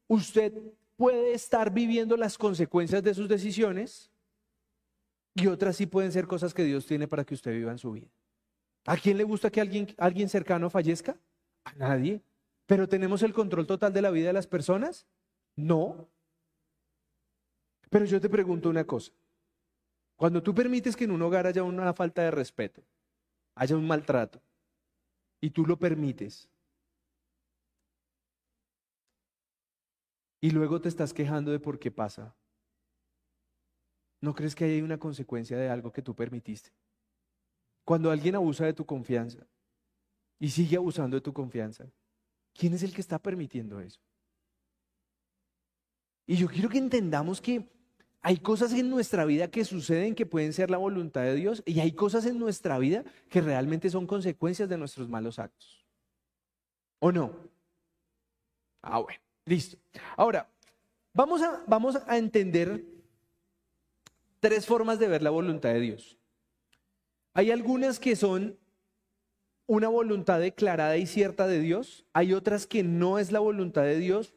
usted 0.06 0.52
puede 0.96 1.32
estar 1.32 1.72
viviendo 1.72 2.16
las 2.18 2.36
consecuencias 2.36 3.02
de 3.02 3.14
sus 3.14 3.28
decisiones 3.28 4.10
y 5.34 5.46
otras 5.46 5.76
sí 5.76 5.86
pueden 5.86 6.12
ser 6.12 6.26
cosas 6.26 6.52
que 6.52 6.64
Dios 6.64 6.86
tiene 6.86 7.08
para 7.08 7.24
que 7.24 7.34
usted 7.34 7.52
viva 7.52 7.72
en 7.72 7.78
su 7.78 7.92
vida. 7.92 8.08
¿A 8.84 8.96
quién 8.98 9.16
le 9.16 9.24
gusta 9.24 9.50
que 9.50 9.60
alguien, 9.60 9.88
alguien 9.96 10.28
cercano 10.28 10.68
fallezca? 10.68 11.16
A 11.64 11.72
nadie. 11.74 12.22
¿Pero 12.66 12.88
tenemos 12.88 13.22
el 13.22 13.32
control 13.32 13.66
total 13.66 13.92
de 13.92 14.02
la 14.02 14.10
vida 14.10 14.28
de 14.28 14.32
las 14.34 14.46
personas? 14.46 15.06
No. 15.56 16.08
Pero 17.88 18.04
yo 18.04 18.20
te 18.20 18.28
pregunto 18.28 18.68
una 18.68 18.84
cosa. 18.84 19.12
Cuando 20.16 20.42
tú 20.42 20.54
permites 20.54 20.94
que 20.94 21.04
en 21.04 21.10
un 21.10 21.22
hogar 21.22 21.46
haya 21.46 21.62
una 21.62 21.92
falta 21.94 22.22
de 22.22 22.30
respeto, 22.30 22.82
haya 23.56 23.74
un 23.74 23.86
maltrato 23.86 24.40
y 25.40 25.50
tú 25.50 25.66
lo 25.66 25.78
permites, 25.78 26.48
y 30.40 30.50
luego 30.50 30.80
te 30.80 30.88
estás 30.88 31.12
quejando 31.12 31.50
de 31.50 31.58
por 31.58 31.78
qué 31.78 31.90
pasa, 31.90 32.36
¿no 34.20 34.34
crees 34.34 34.54
que 34.54 34.64
hay 34.64 34.82
una 34.82 34.98
consecuencia 34.98 35.56
de 35.56 35.68
algo 35.68 35.90
que 35.90 36.02
tú 36.02 36.14
permitiste? 36.14 36.70
Cuando 37.84 38.10
alguien 38.10 38.34
abusa 38.34 38.64
de 38.64 38.74
tu 38.74 38.84
confianza 38.84 39.46
y 40.38 40.50
sigue 40.50 40.76
abusando 40.76 41.16
de 41.16 41.20
tu 41.20 41.32
confianza, 41.32 41.90
¿quién 42.52 42.74
es 42.74 42.82
el 42.82 42.94
que 42.94 43.00
está 43.00 43.18
permitiendo 43.18 43.80
eso? 43.80 44.00
Y 46.26 46.36
yo 46.36 46.48
quiero 46.48 46.68
que 46.68 46.78
entendamos 46.78 47.40
que 47.40 47.68
hay 48.26 48.38
cosas 48.38 48.72
en 48.72 48.90
nuestra 48.90 49.24
vida 49.24 49.52
que 49.52 49.64
suceden 49.64 50.16
que 50.16 50.26
pueden 50.26 50.52
ser 50.52 50.68
la 50.68 50.78
voluntad 50.78 51.22
de 51.22 51.36
Dios 51.36 51.62
y 51.64 51.78
hay 51.78 51.92
cosas 51.92 52.26
en 52.26 52.40
nuestra 52.40 52.76
vida 52.76 53.04
que 53.28 53.40
realmente 53.40 53.88
son 53.88 54.04
consecuencias 54.04 54.68
de 54.68 54.76
nuestros 54.76 55.08
malos 55.08 55.38
actos. 55.38 55.86
¿O 56.98 57.12
no? 57.12 57.36
Ah, 58.82 58.98
bueno, 58.98 59.20
listo. 59.44 59.78
Ahora, 60.16 60.50
vamos 61.14 61.40
a, 61.40 61.62
vamos 61.68 61.98
a 62.04 62.18
entender 62.18 62.84
tres 64.40 64.66
formas 64.66 64.98
de 64.98 65.06
ver 65.06 65.22
la 65.22 65.30
voluntad 65.30 65.68
de 65.68 65.78
Dios. 65.78 66.18
Hay 67.32 67.52
algunas 67.52 68.00
que 68.00 68.16
son 68.16 68.58
una 69.66 69.86
voluntad 69.86 70.40
declarada 70.40 70.96
y 70.96 71.06
cierta 71.06 71.46
de 71.46 71.60
Dios, 71.60 72.04
hay 72.12 72.32
otras 72.32 72.66
que 72.66 72.82
no 72.82 73.20
es 73.20 73.30
la 73.30 73.38
voluntad 73.38 73.82
de 73.82 74.00
Dios, 74.00 74.34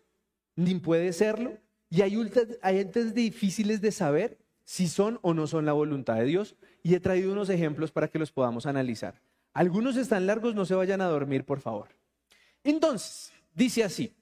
ni 0.56 0.76
puede 0.76 1.12
serlo, 1.12 1.58
y 1.90 2.02
hay, 2.02 2.16
entes 2.16 3.14
difíciles 3.14 3.82
de 3.82 3.92
saber 3.92 4.38
si 4.64 4.88
son 4.88 5.20
o 5.24 5.34
no 5.34 5.48
son 5.48 5.66
la 5.66 5.74
voluntad 5.74 6.16
de 6.16 6.26
Dios. 6.26 6.56
Y 6.84 6.94
he 6.94 7.00
traído 7.00 7.32
unos 7.32 7.50
ejemplos 7.50 7.92
para 7.92 8.08
que 8.08 8.20
los 8.20 8.32
podamos 8.32 8.66
analizar. 8.66 9.20
Algunos 9.54 9.98
están 9.98 10.28
largos, 10.28 10.54
no 10.54 10.66
se 10.66 10.76
vayan 10.76 11.02
a 11.02 11.08
dormir, 11.08 11.44
por 11.44 11.60
favor. 11.60 11.90
Entonces, 12.64 13.34
dice 13.56 13.84
así, 13.84 14.14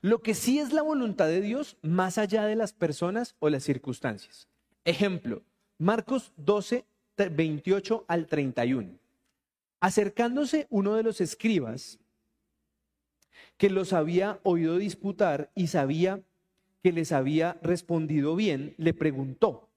lo 0.00 0.20
que 0.20 0.34
sí 0.34 0.58
es 0.58 0.72
la 0.72 0.82
voluntad 0.82 1.28
de 1.28 1.40
Dios 1.40 1.76
más 1.80 2.18
allá 2.18 2.44
de 2.44 2.56
las 2.56 2.72
personas 2.72 3.36
o 3.38 3.48
las 3.48 3.62
circunstancias. 3.62 4.48
Ejemplo, 4.84 5.42
Marcos 5.78 6.32
12, 6.36 6.84
28 7.16 8.04
al 8.08 8.26
31. 8.26 8.98
Acercándose 9.78 10.66
uno 10.70 10.96
de 10.96 11.04
los 11.04 11.20
escribas 11.20 12.00
que 13.56 13.70
los 13.70 13.92
había 13.92 14.40
oído 14.42 14.76
disputar 14.76 15.52
y 15.54 15.68
sabía 15.68 16.20
que 16.82 16.92
les 16.92 17.12
había 17.12 17.58
respondido 17.62 18.34
bien, 18.34 18.74
le 18.76 18.94
preguntó, 18.94 19.70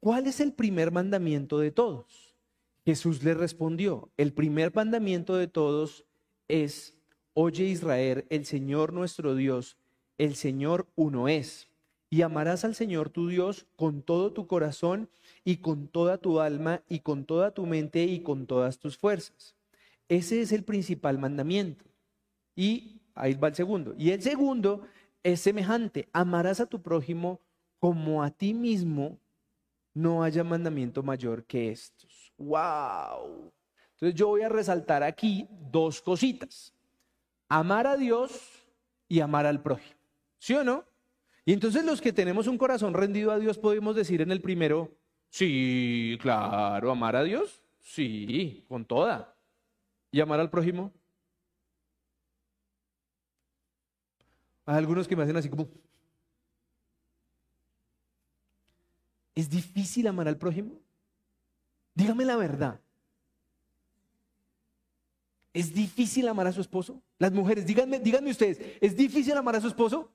¿cuál 0.00 0.26
es 0.26 0.40
el 0.40 0.52
primer 0.52 0.92
mandamiento 0.92 1.58
de 1.58 1.70
todos? 1.70 2.36
Jesús 2.84 3.22
le 3.22 3.34
respondió, 3.34 4.10
el 4.16 4.32
primer 4.32 4.74
mandamiento 4.74 5.36
de 5.36 5.48
todos 5.48 6.04
es, 6.48 6.96
oye 7.34 7.64
Israel, 7.64 8.26
el 8.30 8.44
Señor 8.44 8.92
nuestro 8.92 9.34
Dios, 9.34 9.76
el 10.18 10.36
Señor 10.36 10.86
uno 10.94 11.28
es, 11.28 11.68
y 12.10 12.22
amarás 12.22 12.64
al 12.64 12.74
Señor 12.74 13.10
tu 13.10 13.28
Dios 13.28 13.66
con 13.76 14.02
todo 14.02 14.32
tu 14.32 14.46
corazón 14.46 15.08
y 15.44 15.56
con 15.56 15.88
toda 15.88 16.18
tu 16.18 16.40
alma 16.40 16.82
y 16.88 17.00
con 17.00 17.24
toda 17.24 17.52
tu 17.52 17.66
mente 17.66 18.04
y 18.04 18.20
con 18.20 18.46
todas 18.46 18.78
tus 18.78 18.96
fuerzas. 18.96 19.56
Ese 20.08 20.40
es 20.40 20.52
el 20.52 20.62
principal 20.62 21.18
mandamiento. 21.18 21.84
Y 22.54 23.00
ahí 23.14 23.34
va 23.34 23.48
el 23.48 23.54
segundo. 23.54 23.94
Y 23.98 24.10
el 24.10 24.22
segundo 24.22 24.82
es 25.26 25.40
semejante, 25.40 26.08
amarás 26.12 26.60
a 26.60 26.66
tu 26.66 26.80
prójimo 26.80 27.40
como 27.80 28.22
a 28.22 28.30
ti 28.30 28.54
mismo, 28.54 29.18
no 29.92 30.22
haya 30.22 30.44
mandamiento 30.44 31.02
mayor 31.02 31.44
que 31.44 31.72
estos. 31.72 32.32
¡Wow! 32.38 33.52
Entonces 33.94 34.14
yo 34.14 34.28
voy 34.28 34.42
a 34.42 34.48
resaltar 34.48 35.02
aquí 35.02 35.48
dos 35.50 36.00
cositas. 36.00 36.72
Amar 37.48 37.88
a 37.88 37.96
Dios 37.96 38.40
y 39.08 39.18
amar 39.18 39.46
al 39.46 39.60
prójimo. 39.60 39.98
¿Sí 40.38 40.54
o 40.54 40.62
no? 40.62 40.84
Y 41.44 41.52
entonces 41.52 41.84
los 41.84 42.00
que 42.00 42.12
tenemos 42.12 42.46
un 42.46 42.56
corazón 42.56 42.94
rendido 42.94 43.32
a 43.32 43.40
Dios 43.40 43.58
podemos 43.58 43.96
decir 43.96 44.20
en 44.20 44.30
el 44.30 44.40
primero, 44.40 44.92
sí, 45.28 46.18
claro, 46.20 46.92
amar 46.92 47.16
a 47.16 47.24
Dios, 47.24 47.64
sí, 47.80 48.64
con 48.68 48.84
toda. 48.84 49.34
¿Y 50.12 50.20
amar 50.20 50.38
al 50.38 50.50
prójimo? 50.50 50.92
Hay 54.66 54.76
algunos 54.76 55.06
que 55.06 55.16
me 55.16 55.22
hacen 55.22 55.36
así 55.36 55.48
como... 55.48 55.68
¿Es 59.34 59.48
difícil 59.48 60.06
amar 60.08 60.28
al 60.28 60.38
prójimo? 60.38 60.80
Dígame 61.94 62.24
la 62.24 62.36
verdad. 62.36 62.80
¿Es 65.52 65.72
difícil 65.72 66.28
amar 66.28 66.46
a 66.46 66.52
su 66.52 66.60
esposo? 66.60 67.00
Las 67.18 67.32
mujeres, 67.32 67.64
díganme, 67.64 67.98
díganme 67.98 68.30
ustedes, 68.30 68.60
¿es 68.80 68.94
difícil 68.94 69.34
amar 69.36 69.56
a 69.56 69.60
su 69.60 69.68
esposo? 69.68 70.12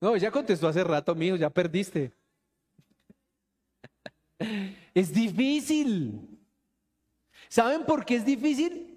No, 0.00 0.16
ya 0.16 0.30
contestó 0.30 0.66
hace 0.66 0.82
rato, 0.82 1.14
mío, 1.14 1.36
ya 1.36 1.50
perdiste. 1.50 2.12
Es 4.94 5.12
difícil. 5.12 6.40
¿Saben 7.48 7.84
por 7.84 8.04
qué 8.04 8.16
es 8.16 8.24
difícil? 8.24 8.89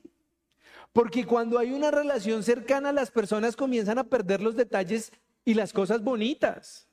Porque 0.94 1.26
cuando 1.26 1.58
hay 1.58 1.72
una 1.72 1.90
relación 1.90 2.44
cercana, 2.44 2.92
las 2.92 3.10
personas 3.10 3.56
comienzan 3.56 3.98
a 3.98 4.04
perder 4.04 4.42
los 4.42 4.56
detalles 4.56 5.12
y 5.44 5.56
las 5.56 5.74
cosas 5.74 6.04
bonitas. 6.04 6.88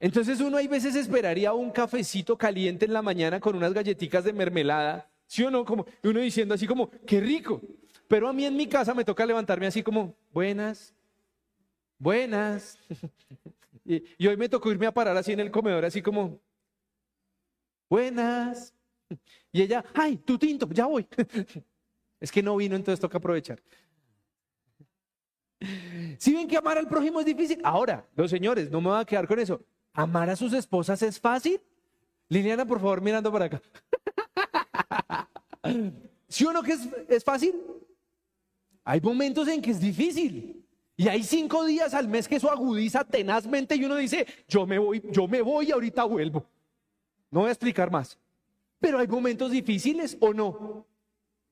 Entonces 0.00 0.40
uno 0.40 0.56
hay 0.56 0.66
veces 0.66 0.96
esperaría 0.96 1.52
un 1.52 1.70
cafecito 1.70 2.36
caliente 2.36 2.86
en 2.86 2.92
la 2.92 3.02
mañana 3.02 3.38
con 3.38 3.54
unas 3.54 3.72
galletitas 3.72 4.24
de 4.24 4.32
mermelada, 4.32 5.08
¿sí 5.26 5.44
o 5.44 5.50
no? 5.50 5.64
Como 5.64 5.86
uno 6.02 6.20
diciendo 6.20 6.54
así 6.54 6.66
como, 6.66 6.90
qué 7.06 7.20
rico. 7.20 7.60
Pero 8.08 8.28
a 8.28 8.32
mí 8.32 8.44
en 8.44 8.56
mi 8.56 8.66
casa 8.66 8.94
me 8.94 9.04
toca 9.04 9.24
levantarme 9.24 9.66
así 9.66 9.82
como, 9.82 10.16
buenas, 10.32 10.92
buenas. 11.98 12.78
y, 13.84 14.02
y 14.18 14.26
hoy 14.26 14.36
me 14.36 14.48
tocó 14.48 14.72
irme 14.72 14.86
a 14.86 14.92
parar 14.92 15.16
así 15.16 15.32
en 15.32 15.40
el 15.40 15.52
comedor, 15.52 15.84
así 15.84 16.02
como, 16.02 16.40
buenas. 17.88 18.74
Y 19.52 19.62
ella, 19.62 19.84
ay, 19.94 20.16
tu 20.16 20.38
tinto, 20.38 20.68
ya 20.70 20.86
voy. 20.86 21.04
es 22.20 22.30
que 22.30 22.42
no 22.42 22.56
vino, 22.56 22.76
entonces 22.76 23.00
toca 23.00 23.18
aprovechar. 23.18 23.60
Si 26.18 26.32
ven 26.34 26.46
que 26.46 26.56
amar 26.56 26.78
al 26.78 26.88
prójimo 26.88 27.20
es 27.20 27.26
difícil, 27.26 27.60
ahora, 27.64 28.06
los 28.14 28.30
señores, 28.30 28.70
no 28.70 28.80
me 28.80 28.90
voy 28.90 29.00
a 29.00 29.04
quedar 29.04 29.26
con 29.26 29.38
eso. 29.38 29.62
¿Amar 29.92 30.30
a 30.30 30.36
sus 30.36 30.52
esposas 30.52 31.02
es 31.02 31.18
fácil? 31.18 31.60
Liliana, 32.28 32.64
por 32.64 32.78
favor, 32.78 33.00
mirando 33.00 33.32
para 33.32 33.46
acá. 33.46 33.62
¿Sí 36.28 36.44
o 36.44 36.52
no 36.52 36.62
que 36.62 36.72
es, 36.72 36.88
es 37.08 37.24
fácil? 37.24 37.54
Hay 38.84 39.00
momentos 39.00 39.48
en 39.48 39.60
que 39.60 39.70
es 39.70 39.80
difícil. 39.80 40.64
Y 40.96 41.08
hay 41.08 41.22
cinco 41.22 41.64
días 41.64 41.94
al 41.94 42.08
mes 42.08 42.28
que 42.28 42.36
eso 42.36 42.50
agudiza 42.50 43.04
tenazmente 43.04 43.74
y 43.74 43.84
uno 43.84 43.96
dice, 43.96 44.26
yo 44.46 44.66
me 44.66 44.78
voy, 44.78 45.02
yo 45.10 45.26
me 45.26 45.40
voy 45.40 45.68
y 45.68 45.72
ahorita 45.72 46.04
vuelvo. 46.04 46.46
No 47.30 47.40
voy 47.40 47.48
a 47.48 47.52
explicar 47.52 47.90
más. 47.90 48.18
Pero 48.78 48.98
hay 48.98 49.08
momentos 49.08 49.50
difíciles 49.50 50.16
o 50.20 50.34
no. 50.34 50.86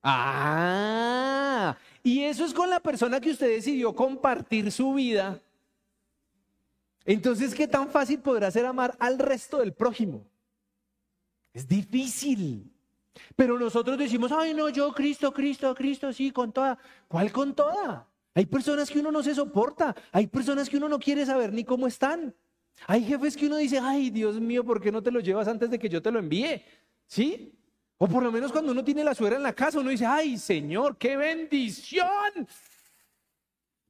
Ah, 0.01 1.77
y 2.03 2.21
eso 2.23 2.45
es 2.45 2.53
con 2.53 2.69
la 2.69 2.79
persona 2.79 3.19
que 3.19 3.31
usted 3.31 3.49
decidió 3.49 3.93
compartir 3.93 4.71
su 4.71 4.93
vida. 4.93 5.41
Entonces, 7.05 7.53
¿qué 7.53 7.67
tan 7.67 7.89
fácil 7.89 8.19
podrá 8.19 8.51
ser 8.51 8.65
amar 8.65 8.95
al 8.99 9.19
resto 9.19 9.57
del 9.57 9.73
prójimo? 9.73 10.25
Es 11.53 11.67
difícil. 11.67 12.71
Pero 13.35 13.59
nosotros 13.59 13.97
decimos, 13.97 14.31
ay, 14.31 14.53
no, 14.53 14.69
yo, 14.69 14.93
Cristo, 14.93 15.33
Cristo, 15.33 15.73
Cristo, 15.75 16.13
sí, 16.13 16.31
con 16.31 16.51
toda. 16.51 16.77
¿Cuál 17.07 17.31
con 17.31 17.53
toda? 17.53 18.07
Hay 18.33 18.45
personas 18.45 18.89
que 18.89 18.99
uno 18.99 19.11
no 19.11 19.23
se 19.23 19.35
soporta. 19.35 19.95
Hay 20.11 20.27
personas 20.27 20.69
que 20.69 20.77
uno 20.77 20.87
no 20.87 20.99
quiere 20.99 21.25
saber 21.25 21.51
ni 21.51 21.63
cómo 21.63 21.87
están. 21.87 22.33
Hay 22.87 23.03
jefes 23.03 23.35
que 23.35 23.47
uno 23.47 23.57
dice, 23.57 23.79
ay, 23.79 24.09
Dios 24.09 24.39
mío, 24.39 24.63
¿por 24.63 24.81
qué 24.81 24.91
no 24.91 25.03
te 25.03 25.11
lo 25.11 25.19
llevas 25.19 25.47
antes 25.47 25.69
de 25.69 25.79
que 25.79 25.89
yo 25.89 26.01
te 26.01 26.11
lo 26.11 26.19
envíe? 26.19 26.63
¿Sí? 27.07 27.58
O 28.01 28.07
por 28.07 28.23
lo 28.23 28.31
menos 28.31 28.53
cuando 28.53 28.71
uno 28.71 28.83
tiene 28.83 29.03
la 29.03 29.13
suegra 29.13 29.35
en 29.35 29.43
la 29.43 29.53
casa, 29.53 29.79
uno 29.79 29.89
dice, 29.89 30.05
ay, 30.05 30.37
Señor, 30.37 30.97
qué 30.97 31.17
bendición. 31.17 32.47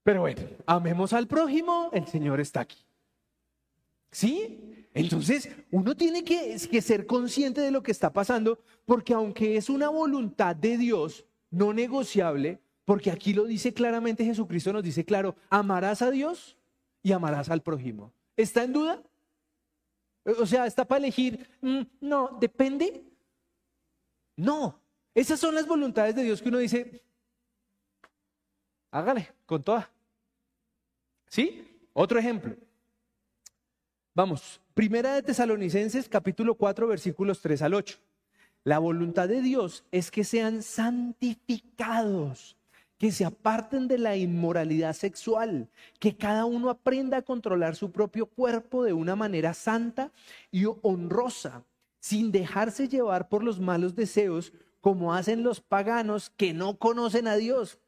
Pero 0.02 0.22
bueno, 0.22 0.42
amemos 0.66 1.14
al 1.14 1.28
prójimo, 1.28 1.92
el 1.94 2.08
Señor 2.08 2.40
está 2.40 2.62
aquí. 2.62 2.84
¿Sí? 4.12 4.88
Entonces, 4.96 5.50
uno 5.70 5.96
tiene 5.96 6.24
que, 6.24 6.58
ser 6.58 7.06
consciente 7.06 7.62
de 7.62 7.70
lo 7.70 7.84
que 7.84 7.92
está 7.92 8.12
pasando, 8.12 8.58
porque 8.84 9.14
aunque 9.14 9.58
es 9.58 9.70
una 9.70 9.90
voluntad 9.90 10.56
de 10.56 10.80
Dios 10.80 11.24
no 11.52 11.72
negociable, 11.72 12.60
porque 12.86 13.12
aquí 13.12 13.34
lo 13.34 13.46
dice 13.46 13.76
claramente 13.76 14.26
Jesucristo, 14.26 14.74
nos 14.74 14.84
dice 14.84 15.06
claro, 15.06 15.36
amarás 15.52 16.02
a 16.02 16.10
Dios 16.10 16.58
y 17.04 17.12
amarás 17.12 17.52
al 17.52 17.62
prójimo. 17.62 18.12
¿Está 18.36 18.64
en 18.64 18.74
duda? 18.74 19.04
O 20.40 20.48
sea, 20.48 20.66
¿está 20.66 20.84
para 20.84 20.98
elegir? 20.98 21.48
Mm, 21.62 21.82
no, 22.02 22.38
depende. 22.42 23.04
No, 24.40 24.80
esas 25.14 25.38
son 25.38 25.54
las 25.54 25.68
voluntades 25.68 26.16
de 26.16 26.24
Dios 26.24 26.42
que 26.42 26.48
uno 26.48 26.60
dice, 26.60 27.04
hágale 28.90 29.28
con 29.46 29.62
toda. 29.62 29.92
¿Sí? 31.28 31.68
Otro 31.92 32.18
ejemplo. 32.18 32.56
Vamos, 34.16 34.62
primera 34.74 35.14
de 35.14 35.24
Tesalonicenses 35.24 36.08
capítulo 36.08 36.56
4 36.56 36.88
versículos 36.88 37.42
3 37.42 37.64
al 37.64 37.74
8. 37.74 37.98
La 38.64 38.80
voluntad 38.80 39.28
de 39.28 39.42
Dios 39.42 39.84
es 39.92 40.10
que 40.10 40.24
sean 40.24 40.64
santificados, 40.64 42.56
que 42.98 43.12
se 43.12 43.26
aparten 43.26 43.90
de 43.90 43.98
la 43.98 44.16
inmoralidad 44.16 44.94
sexual, 44.94 45.68
que 46.00 46.16
cada 46.16 46.46
uno 46.46 46.70
aprenda 46.70 47.18
a 47.18 47.24
controlar 47.24 47.76
su 47.76 47.92
propio 47.92 48.26
cuerpo 48.26 48.86
de 48.86 48.94
una 48.94 49.18
manera 49.18 49.54
santa 49.54 50.14
y 50.50 50.64
honrosa 50.82 51.66
sin 52.00 52.32
dejarse 52.32 52.88
llevar 52.88 53.30
por 53.30 53.44
los 53.44 53.60
malos 53.60 53.96
deseos 53.96 54.54
como 54.82 55.14
hacen 55.14 55.44
los 55.44 55.62
paganos 55.62 56.30
que 56.30 56.54
no 56.54 56.78
conocen 56.78 57.28
a 57.28 57.36
Dios. 57.36 57.80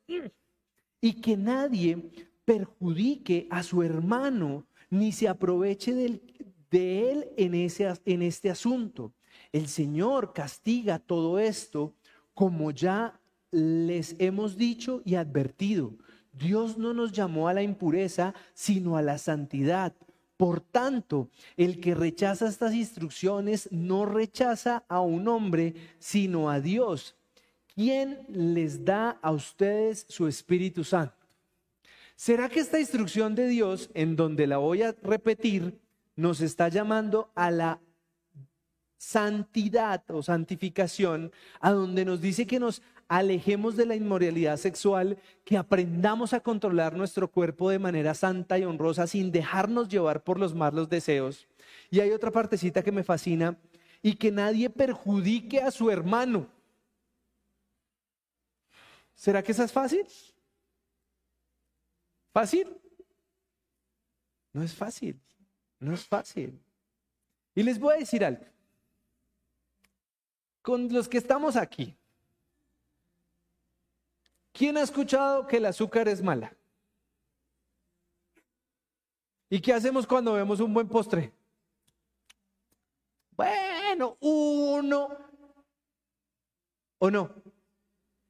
Y 1.00 1.14
que 1.14 1.38
nadie 1.38 2.12
perjudique 2.46 3.48
a 3.50 3.64
su 3.64 3.82
hermano 3.84 4.66
ni 4.90 5.12
se 5.12 5.28
aproveche 5.28 5.94
de 5.94 7.12
él 7.12 7.30
en, 7.38 7.56
ese, 7.56 7.94
en 8.06 8.22
este 8.22 8.50
asunto. 8.50 9.14
El 9.52 9.68
Señor 9.68 10.34
castiga 10.34 11.00
todo 11.00 11.40
esto 11.40 11.94
como 12.34 12.72
ya 12.72 13.20
les 13.52 14.16
hemos 14.20 14.58
dicho 14.58 15.02
y 15.06 15.16
advertido. 15.16 15.96
Dios 16.34 16.78
no 16.78 16.94
nos 16.94 17.12
llamó 17.12 17.48
a 17.48 17.54
la 17.54 17.62
impureza, 17.62 18.34
sino 18.54 18.96
a 18.96 19.02
la 19.02 19.18
santidad. 19.18 19.94
Por 20.42 20.60
tanto, 20.60 21.30
el 21.56 21.80
que 21.80 21.94
rechaza 21.94 22.48
estas 22.48 22.74
instrucciones 22.74 23.72
no 23.72 24.08
rechaza 24.08 24.84
a 24.88 25.00
un 25.00 25.28
hombre, 25.28 25.76
sino 26.00 26.50
a 26.50 26.60
Dios, 26.60 27.16
quien 27.76 28.26
les 28.28 28.84
da 28.84 29.20
a 29.22 29.30
ustedes 29.34 30.04
su 30.10 30.28
Espíritu 30.28 30.84
Santo. 30.84 31.14
¿Será 32.16 32.50
que 32.50 32.60
esta 32.60 32.80
instrucción 32.80 33.36
de 33.36 33.50
Dios, 33.50 33.92
en 33.94 34.16
donde 34.16 34.48
la 34.48 34.58
voy 34.58 34.82
a 34.82 34.96
repetir, 35.04 35.80
nos 36.16 36.42
está 36.42 36.70
llamando 36.70 37.32
a 37.36 37.52
la 37.52 37.80
santidad 38.98 40.04
o 40.10 40.24
santificación, 40.24 41.32
a 41.60 41.70
donde 41.70 42.04
nos 42.04 42.20
dice 42.20 42.48
que 42.48 42.60
nos 42.60 42.82
alejemos 43.12 43.76
de 43.76 43.86
la 43.86 43.96
inmoralidad 43.96 44.56
sexual, 44.56 45.18
que 45.44 45.58
aprendamos 45.58 46.32
a 46.32 46.40
controlar 46.40 46.96
nuestro 46.96 47.30
cuerpo 47.30 47.70
de 47.70 47.78
manera 47.78 48.14
santa 48.14 48.58
y 48.58 48.64
honrosa 48.64 49.06
sin 49.06 49.34
dejarnos 49.34 49.90
llevar 49.90 50.24
por 50.24 50.40
los 50.40 50.56
malos 50.56 50.88
deseos. 50.88 51.46
Y 51.90 52.00
hay 52.00 52.12
otra 52.12 52.32
partecita 52.32 52.82
que 52.82 52.94
me 52.94 53.04
fascina, 53.04 53.58
y 54.02 54.16
que 54.16 54.32
nadie 54.32 54.70
perjudique 54.70 55.60
a 55.60 55.72
su 55.72 55.92
hermano. 55.92 56.48
¿Será 59.14 59.44
que 59.44 59.52
eso 59.52 59.66
es 59.66 59.74
fácil? 59.74 60.08
¿Fácil? 62.32 62.78
No 64.54 64.64
es 64.64 64.74
fácil, 64.74 65.20
no 65.80 65.94
es 65.94 66.06
fácil. 66.06 66.58
Y 67.54 67.62
les 67.62 67.78
voy 67.78 67.96
a 67.96 68.00
decir 68.00 68.24
algo. 68.24 68.46
Con 70.62 70.92
los 70.94 71.10
que 71.10 71.18
estamos 71.18 71.58
aquí, 71.58 71.98
¿Quién 74.52 74.78
ha 74.78 74.82
escuchado 74.82 75.48
que 75.48 75.58
el 75.58 75.66
azúcar 75.66 76.08
es 76.08 76.22
mala? 76.22 76.54
¿Y 79.50 79.60
qué 79.60 79.74
hacemos 79.74 80.08
cuando 80.08 80.34
vemos 80.34 80.60
un 80.60 80.74
buen 80.74 80.88
postre? 80.88 81.32
Bueno, 83.36 84.18
uno. 84.20 85.10
¿O 87.00 87.12
no? 87.12 87.34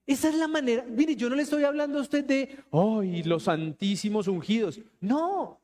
Esa 0.07 0.29
es 0.29 0.35
la 0.35 0.47
manera. 0.47 0.83
Mire, 0.87 1.15
yo 1.15 1.29
no 1.29 1.35
le 1.35 1.43
estoy 1.43 1.63
hablando 1.63 1.99
a 1.99 2.01
usted 2.01 2.25
de, 2.25 2.57
¡ay, 2.71 3.23
los 3.23 3.43
santísimos 3.43 4.27
ungidos! 4.27 4.79
No. 4.99 5.59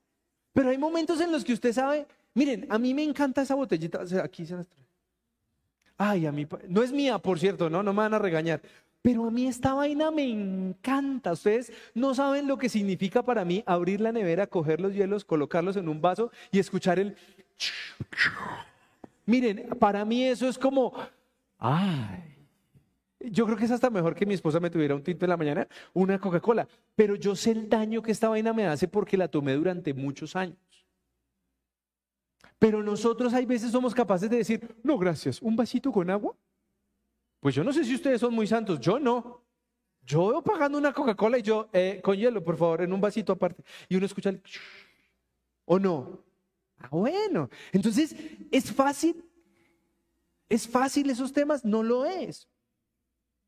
Pero 0.54 0.70
hay 0.70 0.78
momentos 0.78 1.20
en 1.22 1.32
los 1.32 1.44
que 1.44 1.54
usted 1.54 1.74
sabe, 1.74 2.08
miren, 2.34 2.66
a 2.70 2.78
mí 2.78 2.94
me 2.94 3.04
encanta 3.04 3.42
esa 3.42 3.56
botellita. 3.56 4.02
aquí 4.24 4.46
se 4.46 4.56
las 4.56 4.68
trae. 4.68 4.86
Ay, 5.98 6.26
a 6.28 6.32
mí, 6.32 6.48
no 6.68 6.84
es 6.84 6.92
mía, 6.92 7.18
por 7.18 7.40
cierto, 7.40 7.70
no, 7.70 7.82
no 7.82 7.92
me 7.94 8.00
van 8.00 8.14
a 8.14 8.20
regañar. 8.20 8.62
Pero 9.08 9.26
a 9.26 9.32
mí 9.32 9.48
esta 9.48 9.74
vaina 9.74 10.12
me 10.12 10.30
encanta. 10.30 11.32
Ustedes 11.32 11.72
no 11.94 12.14
saben 12.14 12.46
lo 12.46 12.58
que 12.58 12.68
significa 12.68 13.24
para 13.24 13.46
mí 13.46 13.64
abrir 13.66 14.02
la 14.02 14.12
nevera, 14.12 14.48
coger 14.48 14.82
los 14.82 14.94
hielos, 14.94 15.24
colocarlos 15.24 15.78
en 15.78 15.88
un 15.88 16.02
vaso 16.02 16.30
y 16.52 16.60
escuchar 16.60 17.00
el... 17.00 17.16
Miren, 19.26 19.70
para 19.80 20.04
mí 20.04 20.26
eso 20.26 20.50
es 20.50 20.60
como... 20.60 20.94
Ay. 21.58 22.36
Yo 23.22 23.46
creo 23.46 23.56
que 23.56 23.64
es 23.64 23.72
hasta 23.72 23.90
mejor 23.90 24.14
que 24.14 24.26
mi 24.26 24.34
esposa 24.34 24.60
me 24.60 24.70
tuviera 24.70 24.94
un 24.94 25.04
tinto 25.04 25.24
en 25.24 25.30
la 25.30 25.38
mañana, 25.38 25.70
una 25.94 26.20
Coca-Cola. 26.20 26.68
Pero 26.94 27.16
yo 27.16 27.34
sé 27.34 27.52
el 27.52 27.70
daño 27.70 28.02
que 28.02 28.12
esta 28.12 28.28
vaina 28.28 28.52
me 28.52 28.68
hace 28.68 28.90
porque 28.90 29.16
la 29.16 29.30
tomé 29.30 29.54
durante 29.54 29.94
muchos 29.94 30.36
años. 30.36 30.58
Pero 32.60 32.84
nosotros 32.84 33.34
hay 33.34 33.46
veces 33.46 33.72
somos 33.72 33.96
capaces 33.96 34.30
de 34.30 34.36
decir, 34.36 34.76
no, 34.84 34.98
gracias, 34.98 35.42
un 35.42 35.56
vasito 35.56 35.94
con 35.94 36.10
agua 36.10 36.36
pues 37.40 37.56
yo 37.56 37.64
no 37.64 37.72
sé 37.72 37.84
si 37.84 37.96
ustedes 37.96 38.20
son 38.22 38.34
muy 38.34 38.48
santos, 38.48 38.80
yo 38.80 39.00
no. 39.00 39.44
Yo 40.04 40.30
veo 40.30 40.42
pagando 40.42 40.78
una 40.78 40.94
Coca-Cola 40.94 41.38
y 41.38 41.42
yo, 41.42 41.70
eh, 41.74 42.00
con 42.02 42.16
hielo, 42.16 42.44
por 42.44 42.56
favor, 42.56 42.82
en 42.82 42.94
un 42.94 43.02
vasito 43.02 43.34
aparte. 43.34 43.64
Y 43.90 43.98
uno 43.98 44.06
escucha 44.06 44.30
el... 44.30 44.42
¿O 45.66 45.78
no? 45.78 46.24
Ah, 46.80 46.88
bueno. 46.90 47.50
Entonces, 47.74 48.16
¿es 48.50 48.72
fácil? 48.72 49.26
¿Es 50.48 50.66
fácil 50.66 51.10
esos 51.10 51.34
temas? 51.34 51.66
No 51.66 51.84
lo 51.84 52.06
es. 52.06 52.48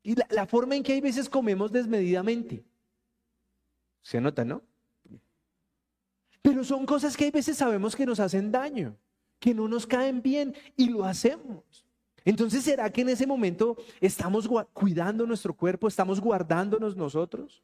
Y 0.02 0.14
la, 0.14 0.26
la 0.30 0.46
forma 0.46 0.76
en 0.76 0.82
que 0.82 0.92
hay 0.92 1.00
veces 1.00 1.30
comemos 1.30 1.72
desmedidamente. 1.72 2.62
Se 4.02 4.20
nota, 4.20 4.44
¿no? 4.44 4.62
Pero 6.42 6.62
son 6.62 6.84
cosas 6.86 7.16
que 7.16 7.24
hay 7.24 7.30
veces 7.30 7.56
sabemos 7.56 7.96
que 7.96 8.06
nos 8.06 8.20
hacen 8.20 8.52
daño, 8.52 8.98
que 9.38 9.54
no 9.54 9.68
nos 9.68 9.86
caen 9.86 10.22
bien 10.22 10.54
y 10.76 10.88
lo 10.88 11.04
hacemos. 11.04 11.86
Entonces, 12.24 12.64
¿será 12.64 12.90
que 12.90 13.00
en 13.00 13.08
ese 13.08 13.26
momento 13.26 13.76
estamos 14.00 14.48
cuidando 14.72 15.26
nuestro 15.26 15.54
cuerpo, 15.54 15.88
estamos 15.88 16.20
guardándonos 16.20 16.96
nosotros? 16.96 17.62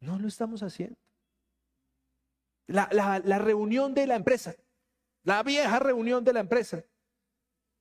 No 0.00 0.18
lo 0.18 0.28
estamos 0.28 0.62
haciendo. 0.62 0.96
La, 2.66 2.88
la, 3.24 3.38
reunión 3.38 3.94
de 3.94 4.06
la 4.06 4.14
empresa, 4.14 4.54
la 5.24 5.42
vieja 5.42 5.80
reunión 5.80 6.22
de 6.24 6.32
la 6.32 6.40
empresa, 6.40 6.84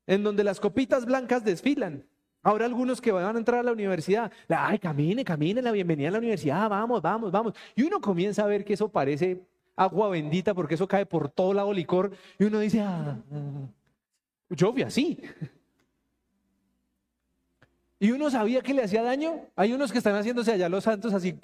en 0.08 0.24
donde 0.24 0.44
las 0.44 0.60
copitas 0.60 1.06
blancas 1.06 1.44
desfilan. 1.44 2.04
Ahora 2.42 2.66
algunos 2.66 3.00
que 3.00 3.12
van 3.12 3.36
a 3.36 3.38
entrar 3.38 3.60
a 3.60 3.64
la 3.64 3.72
universidad, 3.72 4.32
ay, 4.48 4.80
camine, 4.80 5.24
camine, 5.24 5.62
la 5.62 5.72
bienvenida 5.72 6.08
a 6.08 6.12
la 6.12 6.18
universidad, 6.18 6.68
vamos, 6.70 7.02
vamos, 7.02 7.32
vamos. 7.32 7.54
Y 7.76 7.84
uno 7.84 8.02
comienza 8.02 8.44
a 8.44 8.48
ver 8.48 8.66
que 8.66 8.74
eso 8.74 8.90
parece 8.90 9.46
agua 9.76 10.10
bendita 10.10 10.54
porque 10.54 10.74
eso 10.74 10.88
cae 10.88 11.06
por 11.06 11.30
todo 11.30 11.54
lado 11.54 11.72
licor 11.72 12.12
y 12.40 12.46
uno 12.46 12.60
dice, 12.60 12.82
ah, 12.82 13.18
yo 14.50 14.74
vi 14.74 14.84
así. 14.84 15.22
Y 18.00 18.12
uno 18.12 18.32
sabía 18.32 18.62
que 18.62 18.74
le 18.74 18.84
hacía 18.84 19.04
daño. 19.04 19.48
Hay 19.56 19.74
unos 19.74 19.92
que 19.92 19.98
están 19.98 20.16
haciéndose 20.16 20.54
allá 20.54 20.70
los 20.70 20.86
santos 20.86 21.14
así 21.14 21.38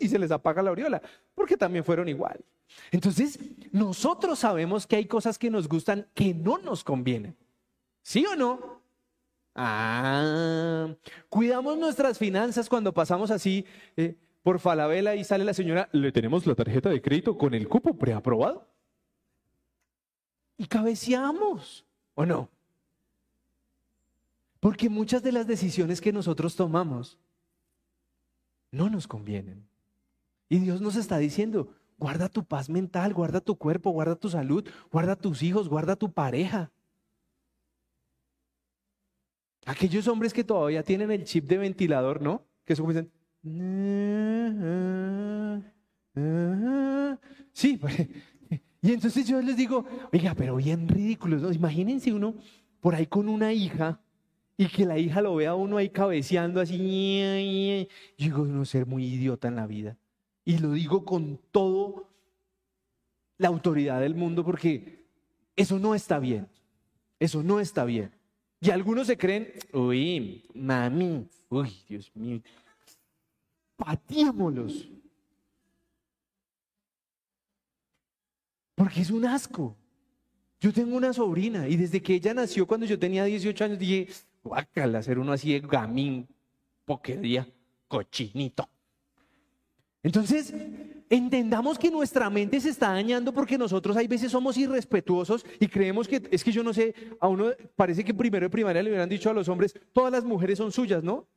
y 0.00 0.08
se 0.08 0.18
les 0.18 0.30
apaga 0.30 0.62
la 0.62 0.70
aureola, 0.70 1.00
porque 1.34 1.56
también 1.56 1.84
fueron 1.84 2.08
igual. 2.08 2.40
Entonces, 2.90 3.38
nosotros 3.70 4.38
sabemos 4.38 4.86
que 4.86 4.96
hay 4.96 5.04
cosas 5.06 5.38
que 5.38 5.50
nos 5.50 5.68
gustan 5.68 6.06
que 6.14 6.34
no 6.34 6.58
nos 6.58 6.82
convienen. 6.82 7.36
¿Sí 8.02 8.24
o 8.26 8.34
no? 8.34 8.80
Ah, 9.54 10.88
cuidamos 11.28 11.76
nuestras 11.76 12.18
finanzas 12.18 12.68
cuando 12.68 12.94
pasamos 12.94 13.30
así 13.30 13.66
eh, 13.96 14.16
por 14.42 14.58
Falabella 14.58 15.14
y 15.16 15.24
sale 15.24 15.44
la 15.44 15.52
señora, 15.52 15.88
le 15.92 16.12
tenemos 16.12 16.46
la 16.46 16.54
tarjeta 16.54 16.88
de 16.88 17.02
crédito 17.02 17.36
con 17.36 17.52
el 17.52 17.68
cupo 17.68 17.98
preaprobado. 17.98 18.66
Y 20.60 20.66
cabeceamos, 20.66 21.86
¿o 22.14 22.26
no? 22.26 22.50
Porque 24.60 24.90
muchas 24.90 25.22
de 25.22 25.32
las 25.32 25.46
decisiones 25.46 26.02
que 26.02 26.12
nosotros 26.12 26.54
tomamos 26.54 27.16
no 28.70 28.90
nos 28.90 29.06
convienen. 29.06 29.66
Y 30.50 30.58
Dios 30.58 30.82
nos 30.82 30.96
está 30.96 31.16
diciendo, 31.16 31.72
guarda 31.96 32.28
tu 32.28 32.44
paz 32.44 32.68
mental, 32.68 33.14
guarda 33.14 33.40
tu 33.40 33.56
cuerpo, 33.56 33.90
guarda 33.90 34.16
tu 34.16 34.28
salud, 34.28 34.68
guarda 34.92 35.16
tus 35.16 35.42
hijos, 35.42 35.66
guarda 35.66 35.96
tu 35.96 36.12
pareja. 36.12 36.70
Aquellos 39.64 40.08
hombres 40.08 40.34
que 40.34 40.44
todavía 40.44 40.82
tienen 40.82 41.10
el 41.10 41.24
chip 41.24 41.46
de 41.48 41.56
ventilador, 41.56 42.20
¿no? 42.20 42.44
Que 42.66 42.74
eso 42.74 42.86
dicen. 42.86 43.10
Sí, 47.54 47.76
pues, 47.80 48.08
y 48.82 48.92
entonces 48.92 49.26
yo 49.26 49.40
les 49.42 49.56
digo, 49.56 49.84
oiga, 50.12 50.34
pero 50.34 50.56
bien 50.56 50.88
ridículos, 50.88 51.42
¿no? 51.42 51.52
Imagínense 51.52 52.12
uno 52.12 52.34
por 52.80 52.94
ahí 52.94 53.06
con 53.06 53.28
una 53.28 53.52
hija 53.52 54.00
y 54.56 54.68
que 54.68 54.86
la 54.86 54.98
hija 54.98 55.20
lo 55.20 55.34
vea 55.34 55.54
uno 55.54 55.76
ahí 55.76 55.90
cabeceando 55.90 56.60
así. 56.60 57.86
Yo 58.16 58.24
digo, 58.24 58.42
uno 58.42 58.64
ser 58.64 58.86
muy 58.86 59.04
idiota 59.04 59.48
en 59.48 59.56
la 59.56 59.66
vida. 59.66 59.96
Y 60.44 60.58
lo 60.58 60.72
digo 60.72 61.04
con 61.04 61.38
toda 61.50 62.02
la 63.36 63.48
autoridad 63.48 64.00
del 64.00 64.14
mundo 64.14 64.44
porque 64.44 65.04
eso 65.56 65.78
no 65.78 65.94
está 65.94 66.18
bien. 66.18 66.48
Eso 67.18 67.42
no 67.42 67.60
está 67.60 67.84
bien. 67.84 68.10
Y 68.62 68.70
algunos 68.70 69.06
se 69.06 69.16
creen, 69.16 69.52
uy, 69.72 70.44
mami, 70.54 71.26
uy, 71.48 71.70
Dios 71.88 72.10
mío, 72.14 72.40
pateémoslos. 73.76 74.88
Porque 78.90 79.02
es 79.02 79.10
un 79.12 79.24
asco. 79.24 79.76
Yo 80.60 80.72
tengo 80.72 80.96
una 80.96 81.12
sobrina 81.12 81.68
y 81.68 81.76
desde 81.76 82.02
que 82.02 82.14
ella 82.14 82.34
nació 82.34 82.66
cuando 82.66 82.86
yo 82.86 82.98
tenía 82.98 83.24
18 83.24 83.64
años 83.64 83.78
dije, 83.78 84.08
guácala, 84.42 84.98
hacer 84.98 85.16
uno 85.16 85.30
así 85.30 85.52
de 85.52 85.60
gamín, 85.60 86.26
poquería, 86.84 87.46
cochinito. 87.86 88.68
Entonces, 90.02 90.52
entendamos 91.08 91.78
que 91.78 91.88
nuestra 91.88 92.28
mente 92.30 92.60
se 92.60 92.70
está 92.70 92.88
dañando 92.88 93.32
porque 93.32 93.56
nosotros 93.56 93.96
hay 93.96 94.08
veces 94.08 94.32
somos 94.32 94.56
irrespetuosos 94.56 95.46
y 95.60 95.68
creemos 95.68 96.08
que, 96.08 96.28
es 96.28 96.42
que 96.42 96.50
yo 96.50 96.64
no 96.64 96.74
sé, 96.74 96.92
a 97.20 97.28
uno 97.28 97.52
parece 97.76 98.02
que 98.02 98.12
primero 98.12 98.46
de 98.46 98.50
primaria 98.50 98.82
le 98.82 98.90
hubieran 98.90 99.08
dicho 99.08 99.30
a 99.30 99.34
los 99.34 99.48
hombres, 99.48 99.72
todas 99.92 100.10
las 100.10 100.24
mujeres 100.24 100.58
son 100.58 100.72
suyas, 100.72 101.04
¿no? 101.04 101.28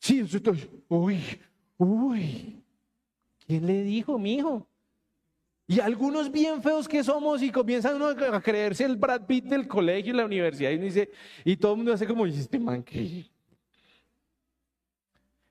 Sí, 0.00 0.24
uy, 0.88 1.20
uy, 1.78 2.64
¿quién 3.46 3.64
le 3.64 3.84
dijo, 3.84 4.18
mi 4.18 4.34
hijo? 4.34 4.66
Y 5.68 5.80
algunos 5.80 6.30
bien 6.30 6.62
feos 6.62 6.86
que 6.86 7.02
somos 7.02 7.42
y 7.42 7.50
comienzan 7.50 7.96
uno 7.96 8.08
a 8.08 8.40
creerse 8.40 8.84
el 8.84 8.96
Brad 8.96 9.26
Pitt 9.26 9.46
del 9.46 9.66
colegio 9.66 10.12
y 10.12 10.16
la 10.16 10.24
universidad 10.24 10.70
y 10.70 10.78
dice, 10.78 11.10
y 11.44 11.56
todo 11.56 11.72
el 11.72 11.78
mundo 11.78 11.92
hace 11.92 12.06
como, 12.06 12.24
este 12.26 12.58
man 12.58 12.84
que 12.84 13.28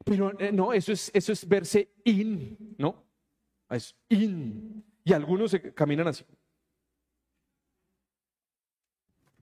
pero 0.06 0.39
eh, 0.39 0.51
no, 0.51 0.71
eso 0.71 0.93
es, 0.93 1.12
eso 1.13 1.34
es 1.34 1.45
verse 1.47 1.89
in, 2.06 2.75
¿no? 2.78 3.04
Es 3.69 3.95
in. 4.08 4.86
Y 5.04 5.13
algunos 5.13 5.49
se 5.49 5.73
caminan 5.73 6.08
así. 6.08 6.23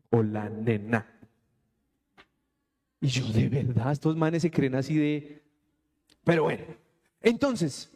Hola, 0.09 0.49
nena. 0.49 1.05
Y 3.01 3.07
yo, 3.07 3.27
de 3.27 3.49
verdad, 3.49 3.91
estos 3.91 4.15
manes 4.15 4.41
se 4.41 4.49
creen 4.49 4.75
así 4.75 4.95
de... 4.95 5.43
Pero 6.23 6.43
bueno, 6.43 6.63
entonces, 7.19 7.91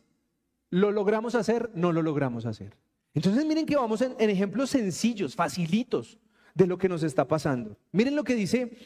¿lo 0.70 0.92
logramos 0.92 1.36
hacer? 1.36 1.72
No 1.74 1.92
lo 1.92 2.02
logramos 2.02 2.46
hacer. 2.46 2.76
Entonces 3.14 3.46
miren 3.46 3.66
que 3.66 3.76
vamos 3.76 4.02
en, 4.02 4.16
ejemplos 4.20 4.70
sencillos, 4.70 5.36
facilitos 5.36 6.18
de 6.54 6.68
lo 6.68 6.78
que 6.78 6.90
nos 6.90 7.04
está 7.04 7.28
pasando. 7.28 7.78
Miren 7.92 8.16
lo 8.16 8.24
que 8.24 8.36
dice 8.36 8.78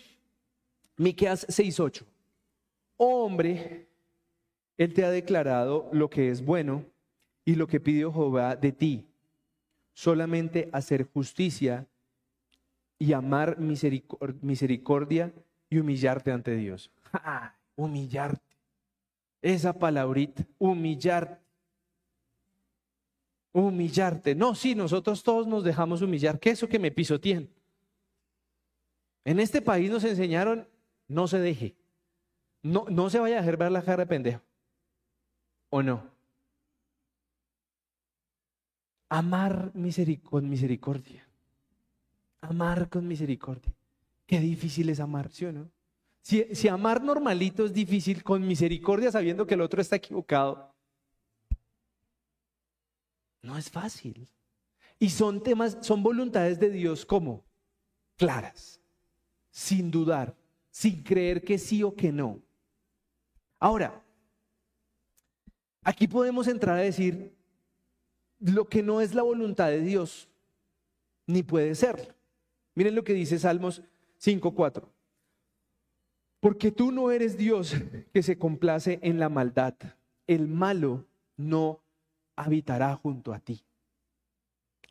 Miqueas 0.97 1.47
6:8 1.47 2.05
hombre, 3.03 3.87
Él 4.77 4.93
te 4.93 5.03
ha 5.03 5.09
declarado 5.09 5.89
lo 5.91 6.09
que 6.09 6.29
es 6.29 6.45
bueno 6.45 6.85
y 7.43 7.55
lo 7.55 7.65
que 7.65 7.79
pidió 7.79 8.13
Jehová 8.13 8.55
de 8.55 8.71
ti, 8.71 9.07
solamente 9.93 10.69
hacer 10.71 11.09
justicia 11.11 11.87
y 12.99 13.13
amar 13.13 13.57
misericordia 13.59 15.33
y 15.67 15.79
humillarte 15.79 16.31
ante 16.31 16.55
Dios. 16.55 16.91
Humillarte. 17.75 18.55
Esa 19.41 19.73
palabrita, 19.73 20.45
humillarte. 20.59 21.41
Humillarte. 23.53 24.35
No, 24.35 24.55
sí, 24.55 24.75
nosotros 24.75 25.23
todos 25.23 25.47
nos 25.47 25.63
dejamos 25.63 26.01
humillar. 26.01 26.39
¿Qué 26.39 26.51
es 26.51 26.59
eso 26.59 26.69
que 26.69 26.79
me 26.79 26.91
pisotean? 26.91 27.49
En 29.25 29.39
este 29.39 29.61
país 29.61 29.91
nos 29.91 30.03
enseñaron, 30.03 30.67
no 31.07 31.27
se 31.27 31.39
deje. 31.39 31.75
No, 32.63 32.85
no 32.89 33.09
se 33.09 33.19
vaya 33.19 33.37
a 33.37 33.41
dejar 33.41 33.57
ver 33.57 33.71
la 33.71 33.81
cara 33.81 34.03
de 34.03 34.07
pendejo. 34.07 34.41
¿O 35.69 35.81
no? 35.83 36.03
Amar 39.09 39.71
con 40.23 40.49
misericordia. 40.49 41.27
Amar 42.41 42.89
con 42.89 43.07
misericordia. 43.07 43.73
Qué 44.25 44.39
difícil 44.39 44.89
es 44.89 44.99
amar, 44.99 45.29
¿sí 45.31 45.45
o 45.45 45.51
no? 45.51 45.69
Si, 46.21 46.55
si 46.55 46.67
amar 46.67 47.03
normalito 47.03 47.65
es 47.65 47.73
difícil, 47.73 48.23
con 48.23 48.47
misericordia 48.47 49.11
sabiendo 49.11 49.45
que 49.45 49.55
el 49.55 49.61
otro 49.61 49.81
está 49.81 49.97
equivocado, 49.97 50.70
no 53.41 53.57
es 53.57 53.69
fácil. 53.69 54.29
Y 54.99 55.09
son 55.09 55.41
temas, 55.41 55.77
son 55.81 56.03
voluntades 56.03 56.59
de 56.59 56.69
Dios 56.69 57.05
como 57.05 57.43
claras, 58.17 58.79
sin 59.49 59.89
dudar, 59.89 60.35
sin 60.69 61.03
creer 61.03 61.43
que 61.43 61.57
sí 61.57 61.81
o 61.83 61.95
que 61.95 62.11
no. 62.11 62.39
Ahora, 63.59 64.03
aquí 65.83 66.07
podemos 66.07 66.47
entrar 66.47 66.77
a 66.77 66.81
decir 66.81 67.35
lo 68.39 68.67
que 68.67 68.83
no 68.83 69.01
es 69.01 69.13
la 69.13 69.23
voluntad 69.23 69.69
de 69.69 69.81
Dios, 69.81 70.29
ni 71.27 71.43
puede 71.43 71.75
ser. 71.75 72.15
Miren 72.75 72.95
lo 72.95 73.03
que 73.03 73.13
dice 73.13 73.39
Salmos 73.39 73.81
5.4. 74.19 74.83
Porque 76.39 76.71
tú 76.71 76.91
no 76.91 77.11
eres 77.11 77.37
Dios 77.37 77.75
que 78.13 78.23
se 78.23 78.37
complace 78.37 78.99
en 79.01 79.19
la 79.19 79.29
maldad. 79.29 79.75
El 80.27 80.47
malo 80.47 81.05
no 81.37 81.80
habitará 82.43 82.95
junto 82.95 83.33
a 83.33 83.39
ti. 83.39 83.63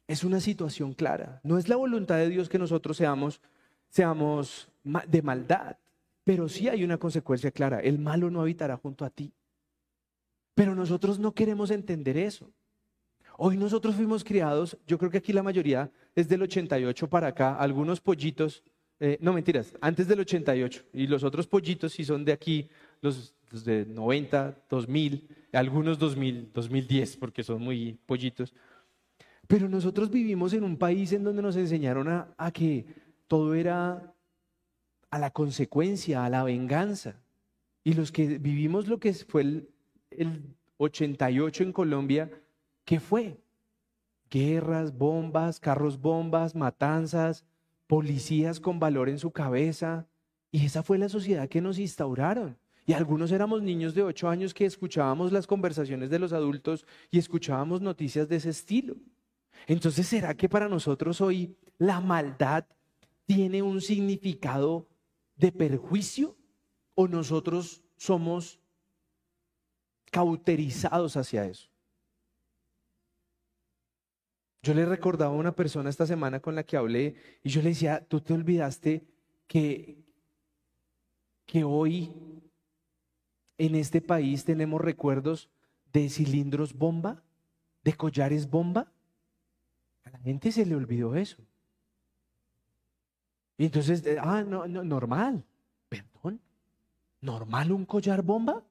Es 0.06 0.24
una 0.24 0.40
situación 0.40 0.92
clara. 0.92 1.40
No 1.44 1.58
es 1.58 1.68
la 1.68 1.76
voluntad 1.76 2.16
de 2.16 2.28
Dios 2.28 2.48
que 2.48 2.58
nosotros 2.58 2.96
seamos, 2.96 3.40
seamos 3.88 4.68
de 4.82 5.22
maldad. 5.22 5.76
Pero 6.24 6.48
sí 6.48 6.68
hay 6.68 6.84
una 6.84 6.98
consecuencia 6.98 7.50
clara, 7.50 7.80
el 7.80 7.98
malo 7.98 8.30
no 8.30 8.40
habitará 8.40 8.76
junto 8.76 9.04
a 9.04 9.10
ti. 9.10 9.32
Pero 10.54 10.74
nosotros 10.74 11.18
no 11.18 11.32
queremos 11.32 11.70
entender 11.70 12.16
eso. 12.18 12.50
Hoy 13.38 13.56
nosotros 13.56 13.94
fuimos 13.94 14.22
criados, 14.22 14.76
yo 14.86 14.98
creo 14.98 15.10
que 15.10 15.18
aquí 15.18 15.32
la 15.32 15.42
mayoría 15.42 15.90
es 16.14 16.28
del 16.28 16.42
88 16.42 17.08
para 17.08 17.28
acá, 17.28 17.56
algunos 17.56 18.00
pollitos 18.00 18.62
eh, 19.02 19.16
no 19.22 19.32
mentiras, 19.32 19.74
antes 19.80 20.06
del 20.06 20.20
88. 20.20 20.84
Y 20.92 21.06
los 21.06 21.24
otros 21.24 21.46
pollitos 21.46 21.92
sí 21.92 22.04
son 22.04 22.22
de 22.22 22.32
aquí, 22.32 22.68
los, 23.00 23.34
los 23.50 23.64
de 23.64 23.84
90, 23.86 24.64
2000, 24.68 25.28
algunos 25.52 25.98
2000, 25.98 26.52
2010, 26.52 27.16
porque 27.16 27.42
son 27.42 27.62
muy 27.62 27.98
pollitos. 28.06 28.54
Pero 29.46 29.68
nosotros 29.68 30.10
vivimos 30.10 30.52
en 30.52 30.62
un 30.62 30.76
país 30.76 31.12
en 31.12 31.24
donde 31.24 31.42
nos 31.42 31.56
enseñaron 31.56 32.08
a, 32.08 32.50
que 32.52 32.86
todo 33.26 33.54
era 33.54 34.14
a 35.10 35.18
la 35.18 35.30
consecuencia, 35.32 36.24
a 36.24 36.30
la 36.30 36.44
venganza. 36.44 37.20
Y 37.82 37.94
los 37.94 38.12
que 38.12 38.38
vivimos 38.38 38.86
lo 38.86 39.00
que 39.00 39.12
fue 39.12 39.42
el, 39.42 39.68
el 40.10 40.54
88 40.76 41.64
en 41.64 41.72
Colombia, 41.72 42.30
¿qué 42.84 43.00
fue? 43.00 43.40
Guerras, 44.30 44.96
bombas, 44.96 45.58
carros 45.58 46.00
bombas, 46.00 46.54
matanzas, 46.54 47.44
policías 47.88 48.60
con 48.60 48.78
valor 48.78 49.08
en 49.08 49.18
su 49.18 49.32
cabeza. 49.32 50.06
Y 50.52 50.64
esa 50.66 50.84
fue 50.84 50.96
la 50.96 51.08
sociedad 51.08 51.48
que 51.48 51.60
nos 51.60 51.80
instauraron. 51.80 52.56
Y 52.90 52.92
algunos 52.92 53.30
éramos 53.30 53.62
niños 53.62 53.94
de 53.94 54.02
8 54.02 54.28
años 54.28 54.52
que 54.52 54.64
escuchábamos 54.64 55.30
las 55.30 55.46
conversaciones 55.46 56.10
de 56.10 56.18
los 56.18 56.32
adultos 56.32 56.84
y 57.12 57.20
escuchábamos 57.20 57.80
noticias 57.80 58.28
de 58.28 58.34
ese 58.34 58.50
estilo. 58.50 58.96
Entonces, 59.68 60.08
¿será 60.08 60.34
que 60.34 60.48
para 60.48 60.68
nosotros 60.68 61.20
hoy 61.20 61.56
la 61.78 62.00
maldad 62.00 62.66
tiene 63.26 63.62
un 63.62 63.80
significado 63.80 64.88
de 65.36 65.52
perjuicio 65.52 66.36
o 66.96 67.06
nosotros 67.06 67.80
somos 67.96 68.58
cauterizados 70.10 71.16
hacia 71.16 71.46
eso? 71.46 71.70
Yo 74.64 74.74
le 74.74 74.84
recordaba 74.84 75.32
a 75.32 75.38
una 75.38 75.54
persona 75.54 75.90
esta 75.90 76.08
semana 76.08 76.40
con 76.40 76.56
la 76.56 76.64
que 76.64 76.76
hablé 76.76 77.14
y 77.44 77.50
yo 77.50 77.62
le 77.62 77.68
decía, 77.68 78.04
tú 78.04 78.20
te 78.20 78.34
olvidaste 78.34 79.06
que, 79.46 79.96
que 81.46 81.62
hoy 81.62 82.29
en 83.60 83.74
este 83.74 84.00
país 84.00 84.44
tenemos 84.44 84.80
recuerdos 84.80 85.50
de 85.92 86.08
cilindros 86.08 86.72
bomba, 86.72 87.22
de 87.84 87.92
collares 87.92 88.48
bomba. 88.48 88.90
A 90.04 90.10
la 90.10 90.18
gente 90.20 90.50
se 90.50 90.64
le 90.64 90.74
olvidó 90.74 91.14
eso. 91.14 91.42
Y 93.58 93.66
entonces, 93.66 94.04
eh, 94.06 94.16
ah, 94.18 94.42
no, 94.42 94.66
no, 94.66 94.82
normal, 94.82 95.44
perdón, 95.90 96.40
normal 97.20 97.70
un 97.70 97.84
collar 97.84 98.22
bomba, 98.22 98.64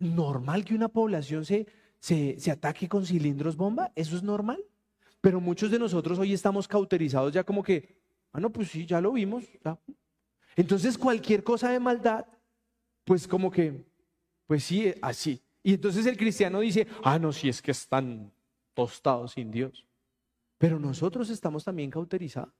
normal 0.00 0.64
que 0.64 0.74
una 0.74 0.88
población 0.88 1.44
se, 1.44 1.68
se, 2.00 2.34
se 2.40 2.50
ataque 2.50 2.88
con 2.88 3.06
cilindros 3.06 3.56
bomba, 3.56 3.92
eso 3.94 4.16
es 4.16 4.24
normal. 4.24 4.60
Pero 5.20 5.40
muchos 5.40 5.70
de 5.70 5.78
nosotros 5.78 6.18
hoy 6.18 6.32
estamos 6.32 6.66
cauterizados 6.66 7.32
ya 7.32 7.44
como 7.44 7.62
que, 7.62 7.96
ah, 8.32 8.40
no, 8.40 8.50
pues 8.50 8.70
sí, 8.70 8.86
ya 8.86 9.00
lo 9.00 9.12
vimos. 9.12 9.44
Entonces 10.56 10.98
cualquier 10.98 11.44
cosa 11.44 11.70
de 11.70 11.78
maldad, 11.78 12.26
pues 13.04 13.28
como 13.28 13.52
que, 13.52 13.88
pues 14.50 14.64
sí, 14.64 14.92
así. 15.00 15.40
Y 15.62 15.74
entonces 15.74 16.04
el 16.06 16.16
cristiano 16.16 16.58
dice, 16.58 16.84
ah, 17.04 17.20
no, 17.20 17.32
si 17.32 17.48
es 17.48 17.62
que 17.62 17.70
están 17.70 18.32
tostados 18.74 19.34
sin 19.34 19.48
Dios. 19.48 19.86
Pero 20.58 20.80
nosotros 20.80 21.30
estamos 21.30 21.62
también 21.62 21.88
cauterizados, 21.88 22.52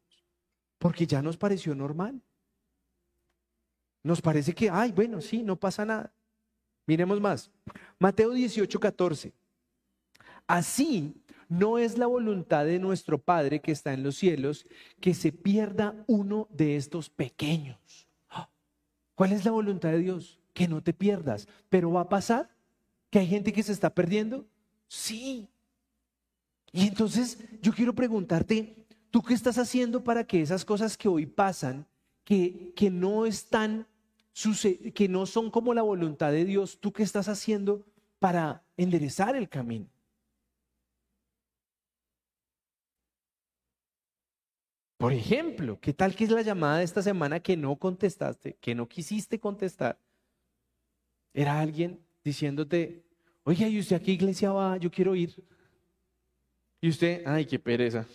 porque 0.79 1.05
ya 1.05 1.21
nos 1.21 1.37
pareció 1.37 1.75
normal. 1.75 2.23
Nos 4.05 4.23
parece 4.23 4.55
que, 4.55 4.71
ay, 4.71 4.93
bueno, 4.93 5.21
sí, 5.21 5.43
no 5.43 5.57
pasa 5.57 5.85
nada. 5.85 6.13
Miremos 6.87 7.21
más. 7.21 7.51
Mateo 7.99 8.31
18, 8.31 8.79
14. 8.79 9.33
Así 10.47 11.13
no 11.49 11.77
es 11.77 11.99
la 11.99 12.07
voluntad 12.07 12.67
de 12.67 12.79
nuestro 12.79 13.19
Padre 13.19 13.61
que 13.61 13.73
está 13.73 13.93
en 13.93 14.05
los 14.05 14.15
cielos 14.15 14.65
que 15.01 15.13
se 15.13 15.33
pierda 15.33 15.97
uno 16.07 16.47
de 16.53 16.77
estos 16.77 17.11
pequeños. 17.11 18.07
¿Cuál 19.17 19.33
es 19.33 19.45
la 19.45 19.51
voluntad 19.51 19.91
de 19.91 19.99
Dios? 19.99 20.40
Que 20.53 20.69
no 20.69 20.83
te 20.83 20.93
pierdas. 20.93 21.49
Pero 21.69 21.93
va 21.93 22.03
a 22.03 22.09
pasar 22.09 22.51
que 23.11 23.19
hay 23.19 23.27
gente 23.27 23.53
que 23.53 23.63
se 23.63 23.73
está 23.73 23.95
perdiendo. 23.95 24.47
Sí, 24.89 25.49
y 26.73 26.87
entonces 26.87 27.39
yo 27.61 27.73
quiero 27.73 27.95
preguntarte, 27.95 28.87
¿tú 29.11 29.23
qué 29.23 29.35
estás 29.35 29.59
haciendo 29.59 30.05
para 30.05 30.25
que 30.25 30.41
esas 30.41 30.65
cosas 30.65 30.97
que 30.97 31.09
hoy 31.09 31.27
pasan, 31.27 31.87
que, 32.25 32.73
que 32.77 32.91
no 32.91 33.27
están, 33.27 33.87
que 34.95 35.09
no 35.09 35.27
son 35.27 35.51
como 35.51 35.75
la 35.75 35.83
voluntad 35.83 36.31
de 36.31 36.45
Dios, 36.45 36.79
¿tú 36.81 36.93
qué 36.93 37.03
estás 37.03 37.29
haciendo 37.29 37.85
para 38.19 38.63
enderezar 38.77 39.35
el 39.35 39.49
camino? 39.49 39.87
Por 44.97 45.15
ejemplo, 45.15 45.81
¿qué 45.81 45.95
tal 45.95 46.15
que 46.15 46.25
es 46.25 46.31
la 46.31 46.43
llamada 46.43 46.79
de 46.79 46.85
esta 46.85 47.03
semana 47.03 47.41
que 47.41 47.57
no 47.57 47.75
contestaste, 47.77 48.59
que 48.61 48.75
no 48.75 48.87
quisiste 48.87 49.41
contestar? 49.41 49.99
Era 51.33 51.61
alguien 51.61 52.01
diciéndote, 52.25 53.03
oye, 53.45 53.69
¿y 53.69 53.79
usted 53.79 53.97
a 53.97 54.01
qué 54.01 54.13
iglesia 54.13 54.53
va? 54.53 54.77
Yo 54.77 54.91
quiero 54.91 55.15
ir. 55.15 55.35
Y 56.81 56.89
usted, 56.89 57.23
ay, 57.27 57.47
qué 57.47 57.59
pereza. 57.59 58.07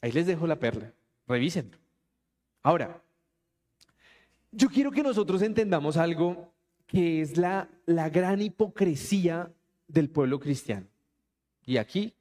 Ahí 0.00 0.12
les 0.12 0.26
dejo 0.26 0.46
la 0.46 0.58
perla. 0.58 0.92
Revísenlo. 1.26 1.78
Ahora, 2.62 3.02
yo 4.52 4.68
quiero 4.68 4.90
que 4.90 5.02
nosotros 5.02 5.42
entendamos 5.42 5.96
algo 5.96 6.52
que 6.86 7.22
es 7.22 7.36
la, 7.36 7.68
la 7.86 8.08
gran 8.10 8.40
hipocresía 8.42 9.50
del 9.88 10.10
pueblo 10.10 10.38
cristiano. 10.38 10.86
Y 11.64 11.78
aquí 11.78 12.14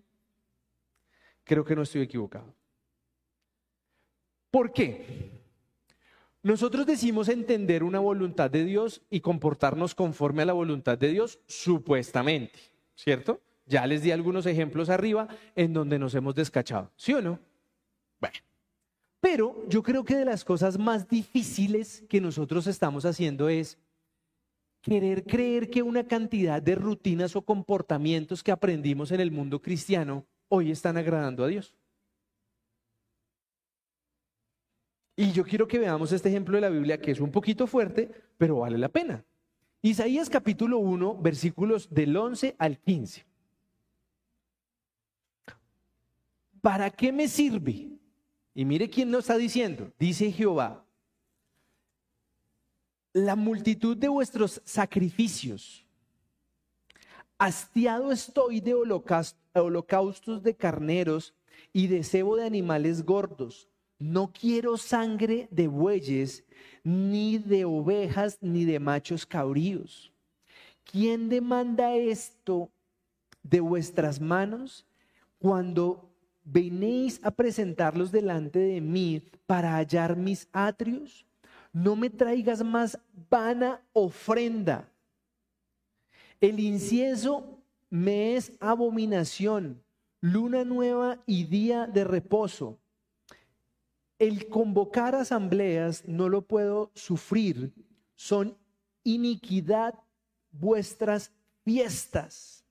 creo 1.43 1.65
que 1.65 1.75
no 1.75 1.81
estoy 1.81 2.01
equivocado. 2.01 2.53
¿Por 4.49 4.71
qué? 4.71 5.42
Nosotros 6.43 6.85
decimos 6.85 7.29
entender 7.29 7.83
una 7.83 7.99
voluntad 7.99 8.51
de 8.51 8.65
Dios 8.65 9.01
y 9.09 9.21
comportarnos 9.21 9.95
conforme 9.95 10.41
a 10.41 10.45
la 10.45 10.51
voluntad 10.51 10.97
de 10.97 11.07
Dios, 11.07 11.39
supuestamente, 11.47 12.59
¿cierto? 12.95 13.41
Ya 13.65 13.87
les 13.87 14.01
di 14.01 14.11
algunos 14.11 14.45
ejemplos 14.45 14.89
arriba 14.89 15.29
en 15.55 15.71
donde 15.71 15.97
nos 15.97 16.13
hemos 16.15 16.35
descachado, 16.35 16.91
¿sí 16.97 17.13
o 17.13 17.21
no? 17.21 17.39
Bueno, 18.19 18.35
pero 19.21 19.55
yo 19.69 19.81
creo 19.83 20.03
que 20.03 20.17
de 20.17 20.25
las 20.25 20.43
cosas 20.43 20.77
más 20.77 21.07
difíciles 21.07 22.03
que 22.09 22.19
nosotros 22.19 22.67
estamos 22.67 23.05
haciendo 23.05 23.47
es 23.47 23.77
querer 24.81 25.23
creer 25.23 25.69
que 25.69 25.81
una 25.81 26.05
cantidad 26.05 26.61
de 26.61 26.75
rutinas 26.75 27.37
o 27.37 27.41
comportamientos 27.41 28.43
que 28.43 28.51
aprendimos 28.51 29.13
en 29.13 29.21
el 29.21 29.31
mundo 29.31 29.61
cristiano 29.61 30.25
hoy 30.49 30.71
están 30.71 30.97
agradando 30.97 31.45
a 31.45 31.47
Dios. 31.47 31.73
Y 35.15 35.31
yo 35.31 35.43
quiero 35.43 35.67
que 35.67 35.79
veamos 35.79 36.11
este 36.11 36.29
ejemplo 36.29 36.55
de 36.55 36.61
la 36.61 36.69
Biblia 36.69 36.99
que 36.99 37.11
es 37.11 37.19
un 37.19 37.31
poquito 37.31 37.67
fuerte, 37.67 38.09
pero 38.37 38.59
vale 38.59 38.77
la 38.77 38.89
pena. 38.89 39.23
Isaías 39.81 40.29
capítulo 40.29 40.79
1, 40.79 41.17
versículos 41.21 41.93
del 41.93 42.15
11 42.15 42.55
al 42.57 42.79
15. 42.79 43.25
¿para 46.63 46.89
qué 46.89 47.11
me 47.11 47.27
sirve? 47.27 47.89
Y 48.55 48.63
mire 48.63 48.89
quién 48.89 49.11
lo 49.11 49.19
está 49.19 49.37
diciendo. 49.37 49.91
Dice 49.99 50.31
Jehová, 50.31 50.85
la 53.11 53.35
multitud 53.35 53.97
de 53.97 54.07
vuestros 54.07 54.61
sacrificios. 54.63 55.85
Hastiado 57.37 58.13
estoy 58.13 58.61
de 58.61 58.73
holocaustos 59.53 60.41
de 60.41 60.55
carneros 60.55 61.35
y 61.73 61.87
de 61.87 62.01
cebo 62.03 62.37
de 62.37 62.45
animales 62.45 63.03
gordos. 63.03 63.67
No 64.03 64.33
quiero 64.33 64.75
sangre 64.75 65.47
de 65.49 65.69
bueyes, 65.69 66.43
ni 66.83 67.37
de 67.37 67.63
ovejas, 67.63 68.37
ni 68.41 68.65
de 68.65 68.77
machos 68.77 69.25
cabríos. 69.25 70.11
¿Quién 70.83 71.29
demanda 71.29 71.95
esto 71.95 72.69
de 73.43 73.61
vuestras 73.61 74.19
manos 74.19 74.85
cuando 75.39 76.09
¿venéis 76.43 77.21
a 77.23 77.31
presentarlos 77.31 78.11
delante 78.11 78.59
de 78.59 78.81
mí 78.81 79.23
para 79.45 79.77
hallar 79.77 80.17
mis 80.17 80.49
atrios? 80.51 81.25
No 81.71 81.95
me 81.95 82.09
traigas 82.09 82.61
más 82.61 82.99
vana 83.29 83.79
ofrenda. 83.93 84.85
El 86.41 86.59
incienso 86.59 87.57
me 87.89 88.35
es 88.35 88.51
abominación, 88.59 89.81
luna 90.19 90.65
nueva 90.65 91.23
y 91.25 91.45
día 91.45 91.87
de 91.87 92.03
reposo. 92.03 92.79
El 94.23 94.47
convocar 94.47 95.15
asambleas 95.15 96.07
no 96.07 96.29
lo 96.29 96.43
puedo 96.43 96.91
sufrir, 96.95 97.73
son 98.15 98.57
iniquidad 99.03 99.95
vuestras 100.49 101.29
fiestas, 101.65 102.63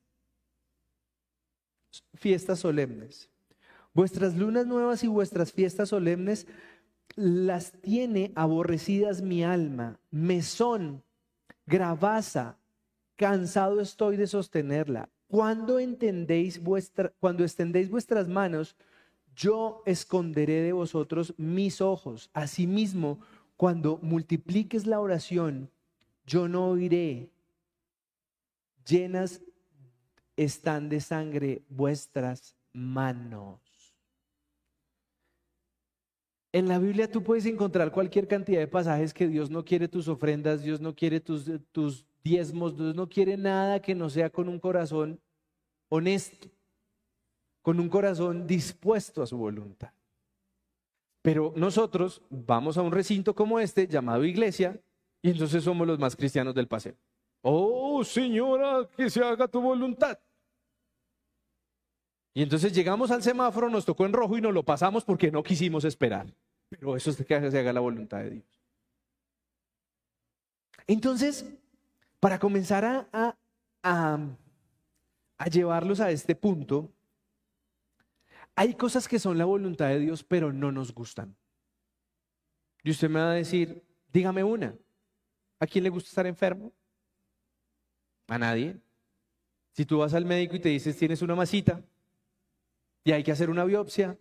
fiestas 2.14 2.58
solemnes. 2.58 3.28
Vuestras 3.92 4.34
lunas 4.34 4.66
nuevas 4.66 5.04
y 5.04 5.08
vuestras 5.08 5.52
fiestas 5.52 5.90
solemnes 5.90 6.46
las 7.16 7.72
tiene 7.82 8.32
aborrecidas 8.34 9.20
mi 9.20 9.44
alma. 9.44 10.00
Me 10.10 10.40
son 10.40 11.02
gravaza, 11.66 12.56
cansado 13.16 13.82
estoy 13.82 14.16
de 14.16 14.26
sostenerla. 14.26 15.10
Cuando 15.28 15.78
entendéis 15.78 16.62
vuestra, 16.62 17.12
cuando 17.20 17.44
extendéis 17.44 17.90
vuestras 17.90 18.26
manos, 18.26 18.74
yo 19.34 19.82
esconderé 19.86 20.62
de 20.62 20.72
vosotros 20.72 21.34
mis 21.36 21.80
ojos. 21.80 22.30
Asimismo, 22.32 23.20
cuando 23.56 23.98
multipliques 24.02 24.86
la 24.86 25.00
oración, 25.00 25.70
yo 26.26 26.48
no 26.48 26.68
oiré. 26.68 27.30
Llenas 28.86 29.42
están 30.36 30.88
de 30.88 31.00
sangre 31.00 31.62
vuestras 31.68 32.56
manos. 32.72 33.60
En 36.52 36.68
la 36.68 36.78
Biblia 36.78 37.10
tú 37.10 37.22
puedes 37.22 37.46
encontrar 37.46 37.92
cualquier 37.92 38.28
cantidad 38.28 38.60
de 38.60 38.68
pasajes 38.68 39.14
que 39.14 39.26
Dios 39.26 39.50
no 39.50 39.64
quiere 39.64 39.88
tus 39.88 40.06
ofrendas, 40.06 40.62
Dios 40.62 40.80
no 40.80 40.94
quiere 40.94 41.18
tus, 41.18 41.50
tus 41.72 42.04
diezmos, 42.22 42.76
Dios 42.76 42.94
no 42.94 43.08
quiere 43.08 43.38
nada 43.38 43.80
que 43.80 43.94
no 43.94 44.10
sea 44.10 44.28
con 44.28 44.48
un 44.48 44.58
corazón 44.58 45.18
honesto, 45.88 46.48
con 47.62 47.80
un 47.80 47.88
corazón 47.88 48.46
dispuesto 48.46 49.22
a 49.22 49.26
su 49.26 49.38
voluntad. 49.38 49.92
Pero 51.22 51.52
nosotros 51.56 52.20
vamos 52.28 52.76
a 52.76 52.82
un 52.82 52.90
recinto 52.90 53.34
como 53.34 53.60
este, 53.60 53.86
llamado 53.86 54.24
iglesia, 54.24 54.78
y 55.22 55.30
entonces 55.30 55.62
somos 55.62 55.86
los 55.86 55.98
más 55.98 56.16
cristianos 56.16 56.54
del 56.54 56.66
paseo. 56.66 56.96
Oh, 57.42 58.02
señora, 58.04 58.88
que 58.96 59.08
se 59.08 59.22
haga 59.22 59.46
tu 59.46 59.60
voluntad. 59.60 60.18
Y 62.34 62.42
entonces 62.42 62.72
llegamos 62.72 63.10
al 63.10 63.22
semáforo, 63.22 63.68
nos 63.68 63.84
tocó 63.84 64.04
en 64.04 64.12
rojo 64.12 64.36
y 64.36 64.40
nos 64.40 64.52
lo 64.52 64.64
pasamos 64.64 65.04
porque 65.04 65.30
no 65.30 65.42
quisimos 65.42 65.84
esperar. 65.84 66.26
Pero 66.68 66.96
eso 66.96 67.10
es 67.10 67.16
que 67.24 67.50
se 67.50 67.58
haga 67.58 67.72
la 67.72 67.80
voluntad 67.80 68.18
de 68.18 68.30
Dios. 68.30 68.60
Entonces, 70.86 71.46
para 72.18 72.38
comenzar 72.38 72.84
a, 72.84 73.36
a, 73.82 74.18
a 75.38 75.46
llevarlos 75.46 76.00
a 76.00 76.10
este 76.10 76.34
punto, 76.34 76.90
hay 78.54 78.74
cosas 78.74 79.08
que 79.08 79.18
son 79.18 79.38
la 79.38 79.44
voluntad 79.44 79.88
de 79.88 79.98
Dios, 79.98 80.24
pero 80.24 80.52
no 80.52 80.72
nos 80.72 80.92
gustan. 80.92 81.36
Y 82.82 82.90
usted 82.90 83.08
me 83.08 83.20
va 83.20 83.30
a 83.30 83.34
decir, 83.34 83.82
dígame 84.12 84.44
una. 84.44 84.76
¿A 85.58 85.66
quién 85.66 85.84
le 85.84 85.90
gusta 85.90 86.08
estar 86.08 86.26
enfermo? 86.26 86.72
A 88.28 88.38
nadie. 88.38 88.80
Si 89.72 89.86
tú 89.86 89.98
vas 89.98 90.12
al 90.14 90.24
médico 90.24 90.56
y 90.56 90.60
te 90.60 90.68
dices, 90.68 90.96
tienes 90.96 91.22
una 91.22 91.34
masita 91.34 91.82
y 93.04 93.12
hay 93.12 93.22
que 93.22 93.32
hacer 93.32 93.48
una 93.48 93.64
biopsia, 93.64 94.18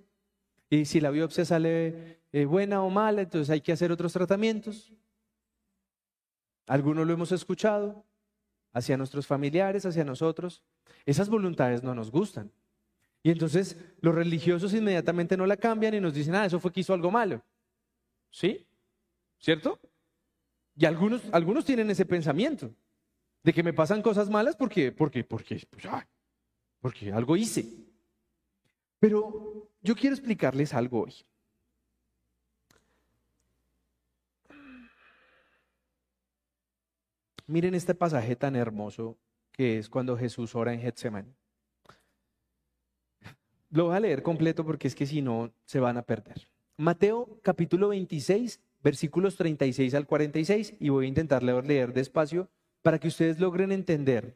y 0.70 0.86
si 0.86 1.02
la 1.02 1.12
biopsia 1.12 1.44
sale 1.44 2.22
eh, 2.32 2.46
buena 2.46 2.82
o 2.82 2.90
mala, 2.90 3.24
entonces 3.24 3.50
hay 3.50 3.60
que 3.60 3.74
hacer 3.74 3.92
otros 3.92 4.14
tratamientos. 4.14 4.94
Algunos 6.68 7.06
lo 7.06 7.14
hemos 7.14 7.34
escuchado 7.34 8.06
hacia 8.72 8.96
nuestros 8.96 9.28
familiares, 9.28 9.86
hacia 9.86 10.06
nosotros. 10.06 10.64
Esas 11.06 11.28
voluntades 11.28 11.84
no 11.84 11.94
nos 11.94 12.10
gustan. 12.10 12.52
Y 13.24 13.30
entonces 13.30 13.78
los 14.00 14.16
religiosos 14.16 14.74
inmediatamente 14.74 15.38
no 15.38 15.46
la 15.46 15.58
cambian 15.58 15.94
y 15.94 16.00
nos 16.00 16.14
dicen, 16.14 16.36
ah, 16.36 16.46
eso 16.46 16.60
fue 16.60 16.72
que 16.72 16.80
hizo 16.80 16.94
algo 16.94 17.12
malo. 17.12 17.44
¿Sí? 18.32 18.66
¿Cierto? 19.38 19.80
Y 20.76 20.86
algunos, 20.86 21.22
algunos 21.32 21.66
tienen 21.66 21.90
ese 21.92 22.06
pensamiento 22.06 22.74
de 23.44 23.54
que 23.54 23.64
me 23.64 23.74
pasan 23.74 24.02
cosas 24.02 24.30
malas 24.30 24.56
porque, 24.56 24.92
porque, 24.92 25.24
porque, 25.24 25.62
pues, 25.70 25.86
porque 26.80 27.12
algo 27.12 27.36
hice. 27.36 27.66
Pero 29.00 29.70
yo 29.82 29.96
quiero 29.96 30.16
explicarles 30.16 30.74
algo 30.74 31.04
hoy. 31.04 31.14
Miren 37.48 37.76
este 37.76 37.94
pasaje 37.94 38.36
tan 38.36 38.56
hermoso 38.56 39.18
que 39.52 39.78
es 39.78 39.90
cuando 39.90 40.18
Jesús 40.18 40.56
ora 40.56 40.74
en 40.74 40.80
Getsemaní. 40.80 41.36
Lo 43.72 43.86
voy 43.86 43.96
a 43.96 44.02
leer 44.02 44.22
completo 44.22 44.66
porque 44.66 44.90
es 44.90 44.96
que 44.96 45.06
si 45.06 45.22
no 45.22 45.54
se 45.64 45.80
van 45.80 45.98
a 45.98 46.02
perder. 46.02 46.50
Mateo 46.76 47.40
capítulo 47.42 47.90
26, 47.90 48.60
versículos 48.84 49.38
36 49.38 49.94
al 49.94 50.06
46 50.06 50.76
y 50.78 50.90
voy 50.90 51.06
a 51.06 51.08
intentar 51.08 51.42
leer, 51.42 51.94
despacio 51.94 52.50
para 52.82 53.00
que 53.00 53.08
ustedes 53.08 53.40
logren 53.40 53.72
entender 53.72 54.36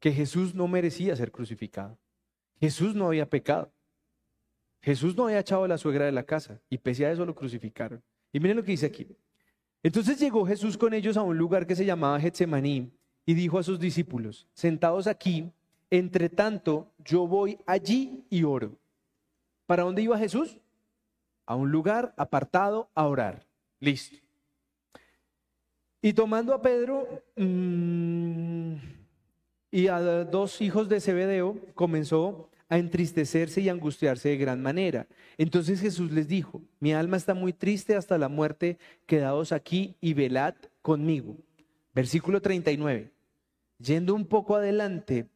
que 0.00 0.12
Jesús 0.12 0.54
no 0.54 0.68
merecía 0.68 1.14
ser 1.16 1.32
crucificado. 1.32 1.98
Jesús 2.58 2.94
no 2.94 3.08
había 3.08 3.28
pecado. 3.28 3.70
Jesús 4.80 5.14
no 5.16 5.24
había 5.24 5.40
echado 5.40 5.64
a 5.64 5.68
la 5.68 5.78
suegra 5.78 6.06
de 6.06 6.12
la 6.12 6.24
casa 6.24 6.62
y 6.70 6.78
pese 6.78 7.04
a 7.04 7.12
eso 7.12 7.26
lo 7.26 7.34
crucificaron. 7.34 8.02
Y 8.32 8.40
miren 8.40 8.56
lo 8.56 8.64
que 8.64 8.72
dice 8.72 8.86
aquí. 8.86 9.06
Entonces 9.82 10.18
llegó 10.18 10.46
Jesús 10.46 10.78
con 10.78 10.94
ellos 10.94 11.18
a 11.18 11.22
un 11.22 11.36
lugar 11.36 11.66
que 11.66 11.76
se 11.76 11.84
llamaba 11.84 12.20
Getsemaní 12.20 12.90
y 13.26 13.34
dijo 13.34 13.58
a 13.58 13.62
sus 13.62 13.78
discípulos, 13.78 14.46
sentados 14.54 15.06
aquí, 15.06 15.52
entre 15.90 16.28
tanto, 16.28 16.92
yo 17.04 17.26
voy 17.26 17.58
allí 17.66 18.24
y 18.30 18.44
oro. 18.44 18.76
¿Para 19.66 19.82
dónde 19.82 20.02
iba 20.02 20.18
Jesús? 20.18 20.58
A 21.46 21.54
un 21.54 21.70
lugar 21.70 22.14
apartado 22.16 22.90
a 22.94 23.06
orar. 23.06 23.46
Listo. 23.80 24.16
Y 26.02 26.12
tomando 26.12 26.52
a 26.52 26.60
Pedro 26.60 27.22
mm, 27.36 28.74
y 29.70 29.86
a 29.88 30.00
dos 30.24 30.60
hijos 30.60 30.88
de 30.88 31.00
Zebedeo, 31.00 31.58
comenzó 31.74 32.50
a 32.68 32.78
entristecerse 32.78 33.60
y 33.60 33.68
angustiarse 33.68 34.30
de 34.30 34.36
gran 34.36 34.60
manera. 34.60 35.06
Entonces 35.38 35.80
Jesús 35.80 36.10
les 36.10 36.28
dijo, 36.28 36.62
mi 36.80 36.92
alma 36.92 37.16
está 37.16 37.34
muy 37.34 37.52
triste 37.52 37.94
hasta 37.94 38.18
la 38.18 38.28
muerte, 38.28 38.78
quedaos 39.06 39.52
aquí 39.52 39.96
y 40.00 40.14
velad 40.14 40.54
conmigo. 40.82 41.36
Versículo 41.94 42.42
39. 42.42 43.12
Yendo 43.78 44.14
un 44.14 44.26
poco 44.26 44.56
adelante, 44.56 45.28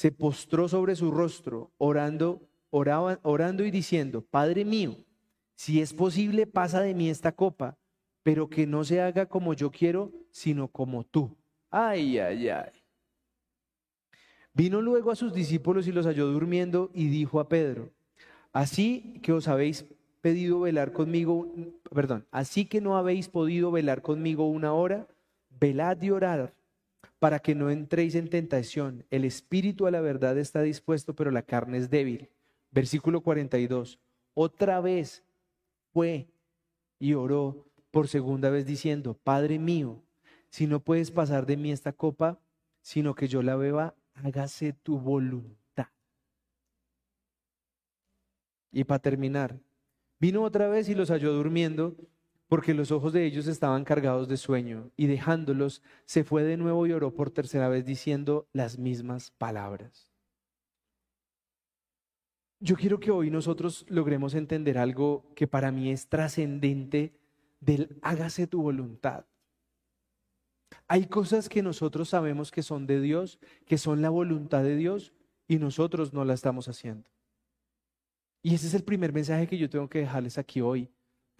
se 0.00 0.10
postró 0.10 0.66
sobre 0.66 0.96
su 0.96 1.10
rostro, 1.10 1.72
orando, 1.76 2.40
orando 2.70 3.66
y 3.66 3.70
diciendo, 3.70 4.22
Padre 4.22 4.64
mío, 4.64 4.96
si 5.54 5.82
es 5.82 5.92
posible, 5.92 6.46
pasa 6.46 6.80
de 6.80 6.94
mí 6.94 7.10
esta 7.10 7.32
copa, 7.32 7.76
pero 8.22 8.48
que 8.48 8.66
no 8.66 8.82
se 8.82 9.02
haga 9.02 9.26
como 9.26 9.52
yo 9.52 9.70
quiero, 9.70 10.10
sino 10.30 10.68
como 10.68 11.04
tú. 11.04 11.36
Ay, 11.68 12.18
ay, 12.18 12.48
ay. 12.48 12.70
Vino 14.54 14.80
luego 14.80 15.10
a 15.10 15.16
sus 15.16 15.34
discípulos 15.34 15.86
y 15.86 15.92
los 15.92 16.06
halló 16.06 16.28
durmiendo 16.28 16.90
y 16.94 17.08
dijo 17.08 17.38
a 17.38 17.50
Pedro, 17.50 17.90
así 18.54 19.20
que 19.22 19.32
os 19.32 19.48
habéis 19.48 19.84
pedido 20.22 20.60
velar 20.60 20.94
conmigo, 20.94 21.52
perdón, 21.94 22.26
así 22.30 22.64
que 22.64 22.80
no 22.80 22.96
habéis 22.96 23.28
podido 23.28 23.70
velar 23.70 24.00
conmigo 24.00 24.48
una 24.48 24.72
hora, 24.72 25.06
velad 25.50 26.00
y 26.00 26.08
orad 26.08 26.48
para 27.20 27.38
que 27.38 27.54
no 27.54 27.70
entréis 27.70 28.14
en 28.16 28.28
tentación. 28.28 29.04
El 29.10 29.24
espíritu 29.24 29.86
a 29.86 29.90
la 29.90 30.00
verdad 30.00 30.36
está 30.38 30.62
dispuesto, 30.62 31.14
pero 31.14 31.30
la 31.30 31.42
carne 31.42 31.76
es 31.76 31.90
débil. 31.90 32.30
Versículo 32.72 33.20
42. 33.20 34.00
Otra 34.34 34.80
vez 34.80 35.22
fue 35.92 36.28
y 36.98 37.12
oró 37.12 37.66
por 37.90 38.08
segunda 38.08 38.48
vez 38.48 38.64
diciendo, 38.64 39.14
Padre 39.22 39.58
mío, 39.58 40.02
si 40.48 40.66
no 40.66 40.80
puedes 40.80 41.10
pasar 41.10 41.44
de 41.44 41.58
mí 41.58 41.70
esta 41.70 41.92
copa, 41.92 42.40
sino 42.80 43.14
que 43.14 43.28
yo 43.28 43.42
la 43.42 43.54
beba, 43.54 43.94
hágase 44.14 44.72
tu 44.72 44.98
voluntad. 44.98 45.88
Y 48.72 48.84
para 48.84 48.98
terminar, 49.00 49.60
vino 50.18 50.42
otra 50.42 50.68
vez 50.68 50.88
y 50.88 50.94
los 50.94 51.10
halló 51.10 51.34
durmiendo 51.34 51.96
porque 52.50 52.74
los 52.74 52.90
ojos 52.90 53.12
de 53.12 53.24
ellos 53.24 53.46
estaban 53.46 53.84
cargados 53.84 54.26
de 54.26 54.36
sueño, 54.36 54.90
y 54.96 55.06
dejándolos, 55.06 55.84
se 56.04 56.24
fue 56.24 56.42
de 56.42 56.56
nuevo 56.56 56.84
y 56.84 56.92
oró 56.92 57.14
por 57.14 57.30
tercera 57.30 57.68
vez 57.68 57.84
diciendo 57.84 58.48
las 58.52 58.76
mismas 58.76 59.30
palabras. 59.30 60.10
Yo 62.58 62.74
quiero 62.74 62.98
que 62.98 63.12
hoy 63.12 63.30
nosotros 63.30 63.86
logremos 63.88 64.34
entender 64.34 64.78
algo 64.78 65.32
que 65.36 65.46
para 65.46 65.70
mí 65.70 65.92
es 65.92 66.08
trascendente 66.08 67.14
del 67.60 67.96
hágase 68.02 68.48
tu 68.48 68.60
voluntad. 68.62 69.26
Hay 70.88 71.06
cosas 71.06 71.48
que 71.48 71.62
nosotros 71.62 72.08
sabemos 72.08 72.50
que 72.50 72.64
son 72.64 72.84
de 72.84 73.00
Dios, 73.00 73.38
que 73.64 73.78
son 73.78 74.02
la 74.02 74.10
voluntad 74.10 74.64
de 74.64 74.74
Dios, 74.74 75.12
y 75.46 75.58
nosotros 75.58 76.12
no 76.12 76.24
la 76.24 76.34
estamos 76.34 76.66
haciendo. 76.66 77.08
Y 78.42 78.56
ese 78.56 78.66
es 78.66 78.74
el 78.74 78.82
primer 78.82 79.12
mensaje 79.12 79.46
que 79.46 79.56
yo 79.56 79.70
tengo 79.70 79.88
que 79.88 80.00
dejarles 80.00 80.36
aquí 80.36 80.60
hoy. 80.60 80.90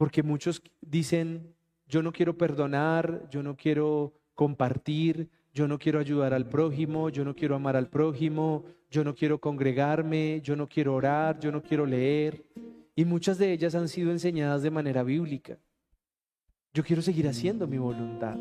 Porque 0.00 0.22
muchos 0.22 0.62
dicen, 0.80 1.54
yo 1.86 2.02
no 2.02 2.10
quiero 2.10 2.38
perdonar, 2.38 3.28
yo 3.30 3.42
no 3.42 3.54
quiero 3.54 4.14
compartir, 4.34 5.28
yo 5.52 5.68
no 5.68 5.78
quiero 5.78 5.98
ayudar 5.98 6.32
al 6.32 6.48
prójimo, 6.48 7.10
yo 7.10 7.22
no 7.22 7.36
quiero 7.36 7.54
amar 7.54 7.76
al 7.76 7.90
prójimo, 7.90 8.64
yo 8.90 9.04
no 9.04 9.14
quiero 9.14 9.38
congregarme, 9.38 10.40
yo 10.42 10.56
no 10.56 10.66
quiero 10.66 10.94
orar, 10.94 11.38
yo 11.38 11.52
no 11.52 11.62
quiero 11.62 11.84
leer. 11.84 12.42
Y 12.96 13.04
muchas 13.04 13.36
de 13.36 13.52
ellas 13.52 13.74
han 13.74 13.88
sido 13.88 14.10
enseñadas 14.10 14.62
de 14.62 14.70
manera 14.70 15.02
bíblica. 15.02 15.58
Yo 16.72 16.82
quiero 16.82 17.02
seguir 17.02 17.28
haciendo 17.28 17.66
mi 17.66 17.76
voluntad. 17.76 18.38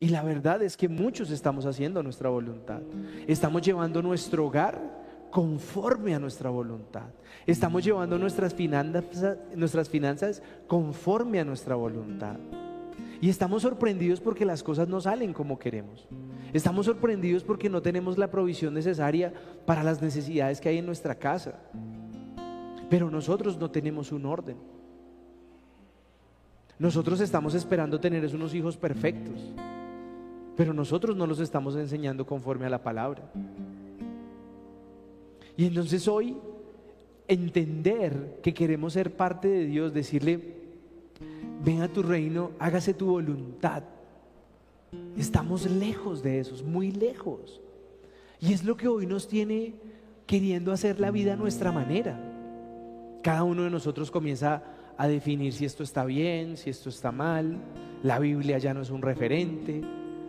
Y 0.00 0.08
la 0.08 0.24
verdad 0.24 0.64
es 0.64 0.76
que 0.76 0.88
muchos 0.88 1.30
estamos 1.30 1.64
haciendo 1.64 2.02
nuestra 2.02 2.28
voluntad. 2.28 2.82
Estamos 3.28 3.62
llevando 3.62 4.02
nuestro 4.02 4.46
hogar 4.46 5.05
conforme 5.30 6.14
a 6.14 6.18
nuestra 6.18 6.50
voluntad. 6.50 7.06
Estamos 7.46 7.84
llevando 7.84 8.18
nuestras 8.18 8.54
finanzas, 8.54 9.38
nuestras 9.54 9.88
finanzas 9.88 10.42
conforme 10.66 11.40
a 11.40 11.44
nuestra 11.44 11.74
voluntad. 11.74 12.36
Y 13.20 13.28
estamos 13.28 13.62
sorprendidos 13.62 14.20
porque 14.20 14.44
las 14.44 14.62
cosas 14.62 14.88
no 14.88 15.00
salen 15.00 15.32
como 15.32 15.58
queremos. 15.58 16.06
Estamos 16.52 16.86
sorprendidos 16.86 17.44
porque 17.44 17.68
no 17.68 17.82
tenemos 17.82 18.18
la 18.18 18.30
provisión 18.30 18.74
necesaria 18.74 19.32
para 19.64 19.82
las 19.82 20.02
necesidades 20.02 20.60
que 20.60 20.68
hay 20.68 20.78
en 20.78 20.86
nuestra 20.86 21.14
casa. 21.14 21.54
Pero 22.90 23.10
nosotros 23.10 23.58
no 23.58 23.70
tenemos 23.70 24.12
un 24.12 24.26
orden. 24.26 24.56
Nosotros 26.78 27.20
estamos 27.20 27.54
esperando 27.54 27.98
tener 27.98 28.26
unos 28.34 28.54
hijos 28.54 28.76
perfectos, 28.76 29.40
pero 30.56 30.74
nosotros 30.74 31.16
no 31.16 31.26
los 31.26 31.40
estamos 31.40 31.74
enseñando 31.74 32.26
conforme 32.26 32.66
a 32.66 32.70
la 32.70 32.82
palabra. 32.82 33.22
Y 35.56 35.66
entonces 35.66 36.06
hoy 36.06 36.36
entender 37.28 38.40
que 38.42 38.54
queremos 38.54 38.92
ser 38.92 39.16
parte 39.16 39.48
de 39.48 39.66
Dios, 39.66 39.92
decirle, 39.92 40.54
ven 41.64 41.82
a 41.82 41.88
tu 41.88 42.02
reino, 42.02 42.52
hágase 42.58 42.94
tu 42.94 43.06
voluntad. 43.06 43.82
Estamos 45.16 45.68
lejos 45.70 46.22
de 46.22 46.40
eso, 46.40 46.62
muy 46.64 46.92
lejos. 46.92 47.60
Y 48.40 48.52
es 48.52 48.64
lo 48.64 48.76
que 48.76 48.88
hoy 48.88 49.06
nos 49.06 49.28
tiene 49.28 49.74
queriendo 50.26 50.72
hacer 50.72 51.00
la 51.00 51.10
vida 51.10 51.32
a 51.32 51.36
nuestra 51.36 51.72
manera. 51.72 52.18
Cada 53.22 53.42
uno 53.42 53.64
de 53.64 53.70
nosotros 53.70 54.10
comienza 54.10 54.62
a 54.96 55.08
definir 55.08 55.52
si 55.52 55.64
esto 55.64 55.82
está 55.82 56.04
bien, 56.04 56.56
si 56.56 56.70
esto 56.70 56.88
está 56.88 57.12
mal. 57.12 57.58
La 58.02 58.18
Biblia 58.18 58.58
ya 58.58 58.74
no 58.74 58.82
es 58.82 58.90
un 58.90 59.02
referente. 59.02 59.82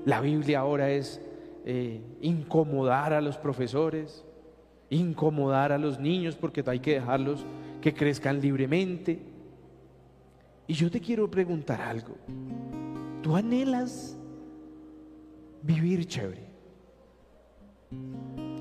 La 0.06 0.22
Biblia 0.22 0.60
ahora 0.60 0.90
es 0.90 1.22
eh, 1.66 2.02
incomodar 2.22 3.14
a 3.14 3.22
los 3.22 3.38
profesores, 3.38 4.24
incomodar 4.90 5.72
a 5.72 5.78
los 5.78 6.00
niños 6.00 6.36
porque 6.36 6.64
hay 6.66 6.80
que 6.80 6.94
dejarlos 6.94 7.46
que 7.82 7.94
crezcan 7.94 8.42
libremente. 8.42 9.20
Y 10.68 10.74
yo 10.74 10.92
te 10.92 11.00
quiero 11.00 11.30
preguntar 11.30 11.82
algo. 11.82 12.16
¿Tú 13.22 13.36
anhelas 13.36 14.18
vivir 15.62 16.06
chévere? 16.06 16.48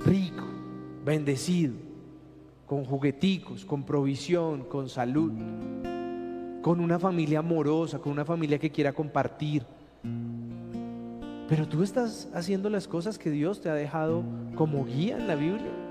Rico, 0.05 0.45
bendecido, 1.05 1.75
con 2.67 2.85
jugueticos, 2.85 3.65
con 3.65 3.85
provisión, 3.85 4.65
con 4.65 4.89
salud, 4.89 5.33
con 6.63 6.81
una 6.81 6.99
familia 6.99 7.41
amorosa, 7.41 7.99
con 7.99 8.13
una 8.13 8.25
familia 8.25 8.59
que 8.59 8.71
quiera 8.71 8.93
compartir. 8.93 9.65
Pero 11.49 11.69
tú 11.69 11.83
estás 11.83 12.29
haciendo 12.35 12.69
las 12.71 12.89
cosas 12.89 13.19
que 13.19 13.31
Dios 13.31 13.61
te 13.61 13.69
ha 13.69 13.75
dejado 13.75 14.25
como 14.57 14.85
guía 14.85 15.17
en 15.17 15.29
la 15.29 15.37
Biblia. 15.37 15.86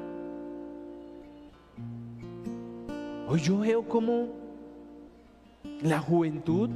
Hoy 3.28 3.40
yo 3.42 3.58
veo 3.58 3.82
como 3.88 4.28
la 5.82 6.00
juventud 6.00 6.70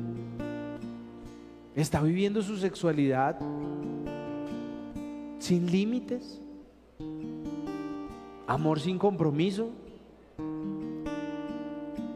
está 1.75 2.01
viviendo 2.01 2.41
su 2.41 2.57
sexualidad 2.57 3.39
sin 5.37 5.71
límites, 5.71 6.41
amor 8.47 8.79
sin 8.79 8.97
compromiso. 8.97 9.69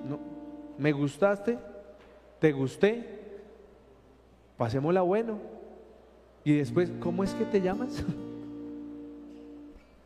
No, 0.10 0.18
me 0.80 0.92
gustaste, 0.92 1.60
te 2.40 2.52
gusté, 2.52 3.08
pasémosla 4.58 5.04
bueno. 5.04 5.38
Y 6.44 6.54
después, 6.54 6.92
¿cómo 7.00 7.24
es 7.24 7.36
que 7.36 7.46
te 7.46 7.62
llamas? 7.62 8.04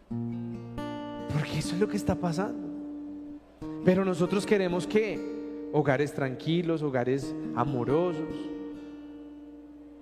Porque 1.33 1.59
eso 1.59 1.75
es 1.75 1.79
lo 1.79 1.87
que 1.87 1.95
está 1.95 2.13
pasando. 2.13 2.66
Pero 3.87 4.03
nosotros 4.03 4.45
queremos 4.45 4.85
que 4.85 5.17
hogares 5.71 6.13
tranquilos, 6.13 6.81
hogares 6.81 7.33
amorosos. 7.55 8.27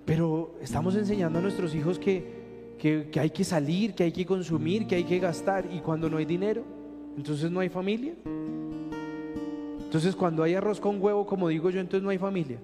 Pero 0.06 0.56
estamos 0.60 0.96
enseñando 0.96 1.38
a 1.38 1.42
nuestros 1.44 1.76
hijos 1.76 2.00
que, 2.00 2.74
que, 2.80 3.20
hay 3.20 3.30
que 3.30 3.44
salir, 3.44 3.94
que 3.94 4.06
hay 4.06 4.12
que 4.12 4.26
consumir, 4.26 4.88
que 4.88 4.96
hay 4.96 5.04
que 5.04 5.20
gastar. 5.20 5.72
Y 5.72 5.82
cuando 5.82 6.10
no 6.10 6.18
hay 6.18 6.26
dinero, 6.26 6.64
entonces 7.16 7.52
no 7.52 7.60
hay 7.60 7.70
familia. 7.70 8.16
Entonces 9.84 10.16
cuando 10.16 10.42
hay 10.42 10.56
arroz 10.56 10.80
con 10.80 11.00
huevo, 11.00 11.24
como 11.28 11.50
digo 11.50 11.70
yo, 11.70 11.80
entonces 11.80 12.02
no 12.02 12.10
hay 12.10 12.18
familia. 12.18 12.58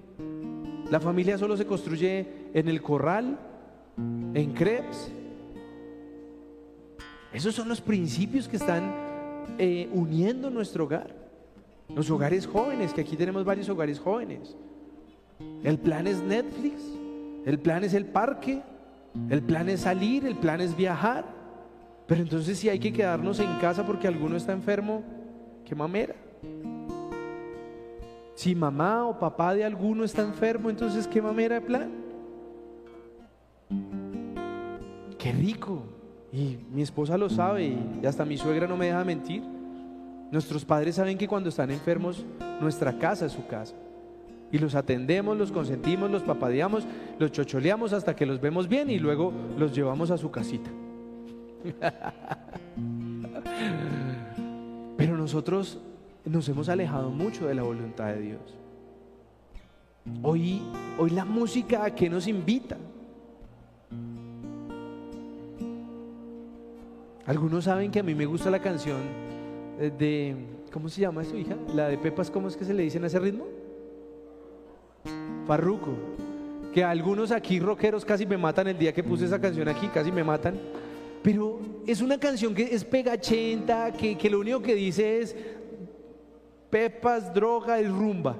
La 0.90 0.98
familia 0.98 1.38
solo 1.38 1.56
se 1.56 1.66
construye 1.66 2.26
en 2.52 2.66
el 2.66 2.82
corral, 2.82 3.38
en 4.34 4.52
crepes. 4.54 5.12
Esos 7.32 7.54
son 7.54 7.68
los 7.68 7.80
principios 7.80 8.48
que 8.48 8.56
están 8.56 9.01
eh, 9.58 9.88
uniendo 9.92 10.50
nuestro 10.50 10.84
hogar. 10.84 11.14
Los 11.94 12.10
hogares 12.10 12.46
jóvenes, 12.46 12.92
que 12.92 13.02
aquí 13.02 13.16
tenemos 13.16 13.44
varios 13.44 13.68
hogares 13.68 13.98
jóvenes. 13.98 14.56
El 15.62 15.78
plan 15.78 16.06
es 16.06 16.22
Netflix, 16.22 16.82
el 17.44 17.58
plan 17.58 17.84
es 17.84 17.94
el 17.94 18.06
parque, 18.06 18.62
el 19.28 19.42
plan 19.42 19.68
es 19.68 19.80
salir, 19.80 20.26
el 20.26 20.36
plan 20.36 20.60
es 20.60 20.76
viajar. 20.76 21.24
Pero 22.06 22.22
entonces 22.22 22.58
si 22.58 22.68
hay 22.68 22.78
que 22.78 22.92
quedarnos 22.92 23.40
en 23.40 23.58
casa 23.58 23.86
porque 23.86 24.08
alguno 24.08 24.36
está 24.36 24.52
enfermo, 24.52 25.02
qué 25.64 25.74
mamera. 25.74 26.14
Si 28.34 28.54
mamá 28.54 29.06
o 29.06 29.18
papá 29.18 29.54
de 29.54 29.64
alguno 29.64 30.04
está 30.04 30.22
enfermo, 30.22 30.70
entonces 30.70 31.06
qué 31.06 31.20
mamera 31.20 31.56
de 31.56 31.60
plan. 31.60 31.90
Qué 35.18 35.32
rico. 35.32 35.84
Y 36.32 36.58
mi 36.72 36.80
esposa 36.80 37.18
lo 37.18 37.28
sabe 37.28 37.76
y 38.02 38.06
hasta 38.06 38.24
mi 38.24 38.38
suegra 38.38 38.66
no 38.66 38.76
me 38.76 38.86
deja 38.86 39.04
mentir. 39.04 39.42
Nuestros 40.30 40.64
padres 40.64 40.94
saben 40.94 41.18
que 41.18 41.28
cuando 41.28 41.50
están 41.50 41.70
enfermos, 41.70 42.24
nuestra 42.60 42.98
casa 42.98 43.26
es 43.26 43.32
su 43.32 43.46
casa. 43.46 43.74
Y 44.50 44.56
los 44.58 44.74
atendemos, 44.74 45.36
los 45.36 45.52
consentimos, 45.52 46.10
los 46.10 46.22
papadeamos, 46.22 46.86
los 47.18 47.32
chocholeamos 47.32 47.92
hasta 47.92 48.16
que 48.16 48.24
los 48.24 48.40
vemos 48.40 48.66
bien 48.66 48.88
y 48.88 48.98
luego 48.98 49.30
los 49.58 49.74
llevamos 49.74 50.10
a 50.10 50.16
su 50.16 50.30
casita. 50.30 50.70
Pero 54.96 55.18
nosotros 55.18 55.80
nos 56.24 56.48
hemos 56.48 56.70
alejado 56.70 57.10
mucho 57.10 57.46
de 57.46 57.54
la 57.54 57.62
voluntad 57.62 58.06
de 58.06 58.20
Dios. 58.20 58.40
Hoy, 60.22 60.62
hoy 60.98 61.10
la 61.10 61.26
música 61.26 61.84
a 61.84 61.94
qué 61.94 62.08
nos 62.08 62.26
invita. 62.26 62.78
Algunos 67.26 67.64
saben 67.64 67.90
que 67.90 68.00
a 68.00 68.02
mí 68.02 68.14
me 68.14 68.26
gusta 68.26 68.50
la 68.50 68.60
canción 68.60 68.98
eh, 69.78 69.92
de, 69.96 70.36
¿cómo 70.72 70.88
se 70.88 71.00
llama 71.00 71.24
su 71.24 71.36
hija? 71.36 71.56
La 71.74 71.88
de 71.88 71.96
Pepas, 71.96 72.30
¿cómo 72.30 72.48
es 72.48 72.56
que 72.56 72.64
se 72.64 72.74
le 72.74 72.82
dice 72.82 72.98
en 72.98 73.04
ese 73.04 73.18
ritmo? 73.20 73.46
Farruco. 75.46 75.92
Que 76.74 76.82
algunos 76.82 77.30
aquí 77.30 77.60
rockeros 77.60 78.04
casi 78.04 78.26
me 78.26 78.36
matan 78.36 78.68
el 78.68 78.78
día 78.78 78.92
que 78.92 79.04
puse 79.04 79.26
esa 79.26 79.40
canción 79.40 79.68
aquí, 79.68 79.88
casi 79.88 80.10
me 80.10 80.24
matan. 80.24 80.58
Pero 81.22 81.60
es 81.86 82.00
una 82.00 82.18
canción 82.18 82.54
que 82.54 82.74
es 82.74 82.84
pegachenta, 82.84 83.92
que, 83.92 84.18
que 84.18 84.28
lo 84.28 84.40
único 84.40 84.60
que 84.60 84.74
dice 84.74 85.20
es 85.20 85.36
Pepas, 86.70 87.32
droga 87.32 87.80
y 87.80 87.86
rumba. 87.86 88.36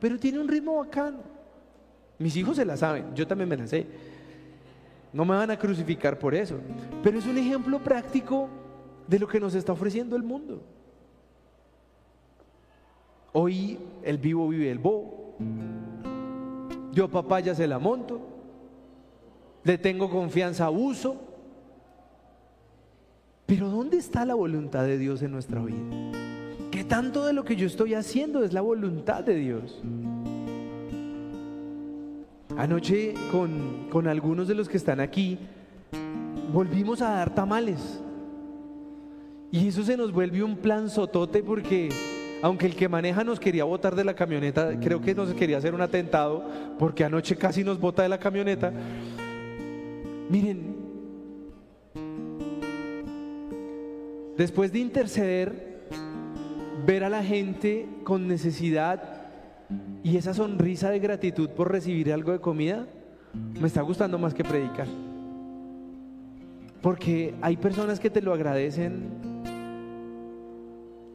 Pero 0.00 0.18
tiene 0.18 0.38
un 0.38 0.48
ritmo 0.48 0.76
bacano. 0.76 1.18
Mis 2.18 2.34
hijos 2.36 2.56
se 2.56 2.64
la 2.64 2.78
saben, 2.78 3.14
yo 3.14 3.26
también 3.26 3.48
me 3.48 3.56
la 3.56 3.66
sé. 3.66 3.86
No 5.16 5.24
me 5.24 5.34
van 5.34 5.50
a 5.50 5.58
crucificar 5.58 6.18
por 6.18 6.34
eso. 6.34 6.58
Pero 7.02 7.18
es 7.18 7.24
un 7.24 7.38
ejemplo 7.38 7.82
práctico 7.82 8.50
de 9.08 9.18
lo 9.18 9.26
que 9.26 9.40
nos 9.40 9.54
está 9.54 9.72
ofreciendo 9.72 10.14
el 10.14 10.22
mundo. 10.22 10.60
Hoy 13.32 13.78
el 14.02 14.18
vivo 14.18 14.46
vive 14.46 14.70
el 14.70 14.78
bo. 14.78 15.38
Yo 16.92 17.10
papaya 17.10 17.54
se 17.54 17.66
la 17.66 17.78
monto. 17.78 18.20
Le 19.64 19.78
tengo 19.78 20.10
confianza 20.10 20.68
uso. 20.68 21.16
Pero 23.46 23.70
¿dónde 23.70 23.96
está 23.96 24.26
la 24.26 24.34
voluntad 24.34 24.84
de 24.84 24.98
Dios 24.98 25.22
en 25.22 25.30
nuestra 25.30 25.62
vida? 25.62 25.78
¿Qué 26.70 26.84
tanto 26.84 27.24
de 27.24 27.32
lo 27.32 27.42
que 27.42 27.56
yo 27.56 27.66
estoy 27.66 27.94
haciendo 27.94 28.44
es 28.44 28.52
la 28.52 28.60
voluntad 28.60 29.24
de 29.24 29.36
Dios? 29.36 29.82
Anoche 32.56 33.14
con, 33.30 33.88
con 33.90 34.08
algunos 34.08 34.48
de 34.48 34.54
los 34.54 34.68
que 34.68 34.78
están 34.78 35.00
aquí 35.00 35.38
volvimos 36.52 37.02
a 37.02 37.10
dar 37.10 37.34
tamales. 37.34 38.00
Y 39.50 39.68
eso 39.68 39.82
se 39.82 39.96
nos 39.96 40.12
vuelve 40.12 40.42
un 40.42 40.56
plan 40.56 40.88
sotote 40.88 41.42
porque 41.42 41.90
aunque 42.42 42.66
el 42.66 42.74
que 42.74 42.88
maneja 42.88 43.24
nos 43.24 43.40
quería 43.40 43.64
botar 43.64 43.94
de 43.94 44.04
la 44.04 44.14
camioneta, 44.14 44.78
creo 44.80 45.00
que 45.00 45.14
nos 45.14 45.32
quería 45.34 45.58
hacer 45.58 45.74
un 45.74 45.80
atentado 45.80 46.44
porque 46.78 47.04
anoche 47.04 47.36
casi 47.36 47.64
nos 47.64 47.78
bota 47.78 48.02
de 48.02 48.08
la 48.08 48.18
camioneta. 48.18 48.72
Miren, 50.28 50.76
después 54.36 54.72
de 54.72 54.78
interceder, 54.78 55.76
ver 56.86 57.04
a 57.04 57.08
la 57.08 57.22
gente 57.22 57.86
con 58.04 58.28
necesidad 58.28 59.15
y 60.02 60.16
esa 60.16 60.34
sonrisa 60.34 60.90
de 60.90 60.98
gratitud 60.98 61.50
por 61.50 61.70
recibir 61.70 62.12
algo 62.12 62.32
de 62.32 62.40
comida, 62.40 62.86
me 63.60 63.66
está 63.66 63.82
gustando 63.82 64.18
más 64.18 64.34
que 64.34 64.44
predicar. 64.44 64.86
Porque 66.80 67.34
hay 67.40 67.56
personas 67.56 67.98
que 67.98 68.10
te 68.10 68.22
lo 68.22 68.32
agradecen 68.32 69.36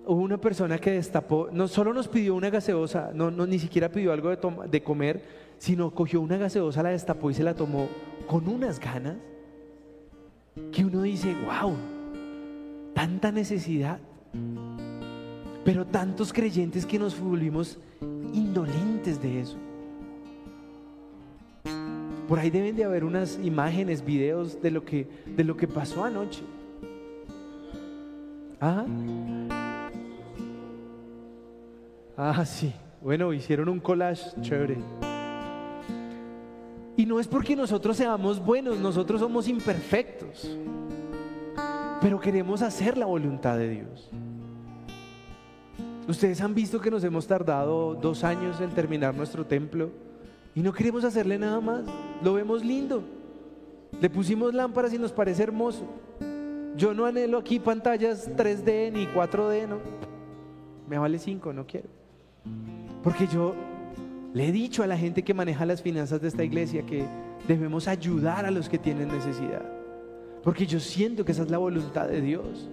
hubo 0.05 0.21
una 0.21 0.37
persona 0.37 0.77
que 0.77 0.91
destapó, 0.91 1.49
no 1.51 1.67
solo 1.67 1.93
nos 1.93 2.07
pidió 2.07 2.35
una 2.35 2.49
gaseosa, 2.49 3.11
no, 3.13 3.31
ni 3.31 3.59
siquiera 3.59 3.89
pidió 3.89 4.11
algo 4.11 4.29
de, 4.29 4.37
de 4.69 4.83
comer, 4.83 5.23
sino 5.57 5.91
cogió 5.91 6.21
una 6.21 6.37
gaseosa, 6.37 6.83
la 6.83 6.89
destapó 6.89 7.29
y 7.31 7.33
se 7.33 7.43
la 7.43 7.53
tomó 7.53 7.87
con 8.27 8.47
unas 8.47 8.79
ganas 8.79 9.15
que 10.71 10.83
uno 10.83 11.03
dice, 11.03 11.33
wow, 11.45 11.75
tanta 12.93 13.31
necesidad. 13.31 13.99
Pero 15.63 15.85
tantos 15.85 16.33
creyentes 16.33 16.85
que 16.85 16.97
nos 16.97 17.19
volvimos 17.19 17.79
indolentes 18.33 19.21
de 19.21 19.41
eso. 19.41 19.57
Por 22.27 22.39
ahí 22.39 22.49
deben 22.49 22.75
de 22.75 22.85
haber 22.85 23.03
unas 23.03 23.37
imágenes, 23.43 24.05
videos 24.05 24.61
de 24.61 24.71
lo 24.71 24.85
que, 24.85 25.07
de 25.25 25.43
lo 25.43 25.57
que 25.57 25.67
pasó 25.67 26.03
anoche. 26.03 26.43
Ah. 28.61 28.85
Ah, 32.15 32.45
sí. 32.45 32.73
Bueno, 33.01 33.33
hicieron 33.33 33.67
un 33.67 33.79
collage 33.79 34.39
chévere. 34.41 34.77
Y 36.95 37.05
no 37.05 37.19
es 37.19 37.27
porque 37.27 37.55
nosotros 37.55 37.97
seamos 37.97 38.43
buenos, 38.43 38.79
nosotros 38.79 39.19
somos 39.19 39.47
imperfectos. 39.47 40.55
Pero 41.99 42.19
queremos 42.19 42.61
hacer 42.61 42.97
la 42.97 43.07
voluntad 43.07 43.57
de 43.57 43.69
Dios. 43.69 44.11
Ustedes 46.07 46.41
han 46.41 46.55
visto 46.55 46.81
que 46.81 46.91
nos 46.91 47.03
hemos 47.03 47.27
tardado 47.27 47.95
dos 47.95 48.23
años 48.23 48.59
en 48.59 48.71
terminar 48.71 49.13
nuestro 49.15 49.45
templo 49.45 49.91
y 50.55 50.61
no 50.61 50.73
queremos 50.73 51.03
hacerle 51.03 51.37
nada 51.37 51.61
más. 51.61 51.83
Lo 52.23 52.33
vemos 52.33 52.65
lindo. 52.65 53.03
Le 53.99 54.09
pusimos 54.09 54.53
lámparas 54.53 54.93
y 54.93 54.97
nos 54.97 55.11
parece 55.11 55.43
hermoso. 55.43 55.85
Yo 56.75 56.93
no 56.93 57.05
anhelo 57.05 57.37
aquí 57.37 57.59
pantallas 57.59 58.29
3D 58.35 58.91
ni 58.91 59.05
4D, 59.05 59.67
no. 59.67 59.77
Me 60.89 60.97
vale 60.97 61.19
5, 61.19 61.53
no 61.53 61.65
quiero. 61.67 61.87
Porque 63.03 63.27
yo 63.27 63.53
le 64.33 64.47
he 64.47 64.51
dicho 64.51 64.83
a 64.83 64.87
la 64.87 64.97
gente 64.97 65.23
que 65.23 65.33
maneja 65.33 65.65
las 65.65 65.81
finanzas 65.81 66.21
de 66.21 66.29
esta 66.29 66.43
iglesia 66.43 66.85
que 66.85 67.05
debemos 67.47 67.87
ayudar 67.87 68.45
a 68.45 68.51
los 68.51 68.69
que 68.69 68.77
tienen 68.77 69.09
necesidad. 69.09 69.63
Porque 70.43 70.65
yo 70.65 70.79
siento 70.79 71.23
que 71.23 71.33
esa 71.33 71.43
es 71.43 71.51
la 71.51 71.57
voluntad 71.57 72.07
de 72.07 72.21
Dios. 72.21 72.69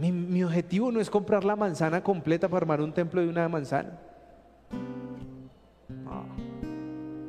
Mi, 0.00 0.42
objetivo 0.42 0.90
no 0.90 0.98
es 0.98 1.10
comprar 1.10 1.44
la 1.44 1.56
manzana 1.56 2.02
completa 2.02 2.48
para 2.48 2.62
armar 2.62 2.80
un 2.80 2.92
templo 2.92 3.20
de 3.20 3.28
una 3.28 3.46
manzana. 3.50 3.98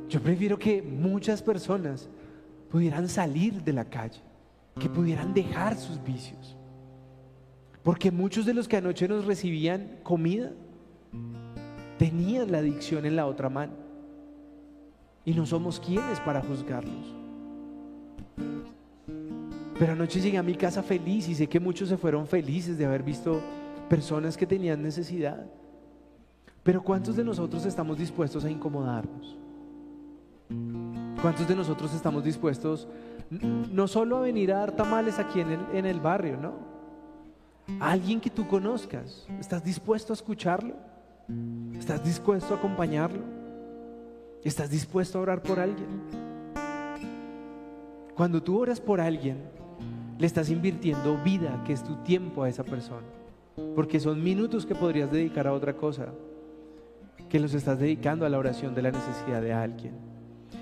Yo 0.08 0.20
prefiero 0.20 0.58
que 0.58 0.80
muchas 0.80 1.42
personas 1.42 2.08
pudieran 2.70 3.08
salir 3.08 3.62
de 3.62 3.74
la 3.74 3.84
calle, 3.84 4.20
que 4.80 4.88
pudieran 4.88 5.34
dejar 5.34 5.76
sus 5.76 6.02
vicios. 6.02 6.56
Porque 7.82 8.10
muchos 8.10 8.46
de 8.46 8.54
los 8.54 8.68
que 8.68 8.78
anoche 8.78 9.06
nos 9.06 9.26
recibían 9.26 9.98
comida 10.02 10.52
tenían 11.98 12.52
la 12.52 12.58
adicción 12.58 13.04
en 13.04 13.16
la 13.16 13.26
otra 13.26 13.50
mano. 13.50 13.72
Y 15.26 15.34
no 15.34 15.44
somos 15.44 15.78
quienes 15.78 16.20
para 16.20 16.40
juzgarlos. 16.40 17.14
Pero 19.78 19.92
anoche 19.92 20.20
llegué 20.20 20.38
a 20.38 20.42
mi 20.42 20.54
casa 20.54 20.82
feliz 20.82 21.28
y 21.28 21.34
sé 21.34 21.48
que 21.48 21.60
muchos 21.60 21.88
se 21.88 21.96
fueron 21.96 22.26
felices 22.26 22.78
de 22.78 22.84
haber 22.84 23.02
visto 23.02 23.40
personas 23.88 24.36
que 24.36 24.46
tenían 24.46 24.82
necesidad. 24.82 25.46
Pero 26.62 26.82
¿cuántos 26.82 27.16
de 27.16 27.24
nosotros 27.24 27.66
estamos 27.66 27.98
dispuestos 27.98 28.44
a 28.44 28.50
incomodarnos? 28.50 29.36
¿Cuántos 31.20 31.48
de 31.48 31.56
nosotros 31.56 31.94
estamos 31.94 32.24
dispuestos 32.24 32.86
no 33.30 33.88
solo 33.88 34.18
a 34.18 34.20
venir 34.20 34.52
a 34.52 34.58
dar 34.58 34.72
tamales 34.72 35.18
aquí 35.18 35.40
en 35.40 35.50
el, 35.50 35.60
en 35.72 35.86
el 35.86 36.00
barrio, 36.00 36.36
no? 36.36 36.72
alguien 37.80 38.20
que 38.20 38.30
tú 38.30 38.46
conozcas, 38.46 39.26
¿estás 39.40 39.64
dispuesto 39.64 40.12
a 40.12 40.14
escucharlo? 40.14 40.74
¿Estás 41.78 42.04
dispuesto 42.04 42.54
a 42.54 42.56
acompañarlo? 42.56 43.22
¿Estás 44.44 44.70
dispuesto 44.70 45.18
a 45.18 45.22
orar 45.22 45.42
por 45.42 45.58
alguien? 45.60 45.86
Cuando 48.14 48.42
tú 48.42 48.58
oras 48.58 48.80
por 48.80 49.00
alguien, 49.00 49.38
le 50.18 50.26
estás 50.26 50.50
invirtiendo 50.50 51.18
vida, 51.24 51.62
que 51.64 51.72
es 51.72 51.82
tu 51.82 51.96
tiempo 51.96 52.42
a 52.42 52.48
esa 52.48 52.64
persona. 52.64 53.06
Porque 53.74 54.00
son 54.00 54.22
minutos 54.22 54.64
que 54.64 54.74
podrías 54.74 55.10
dedicar 55.10 55.46
a 55.46 55.52
otra 55.52 55.74
cosa, 55.74 56.06
que 57.28 57.40
los 57.40 57.54
estás 57.54 57.78
dedicando 57.78 58.26
a 58.26 58.28
la 58.28 58.38
oración 58.38 58.74
de 58.74 58.82
la 58.82 58.90
necesidad 58.90 59.42
de 59.42 59.52
alguien. 59.52 59.94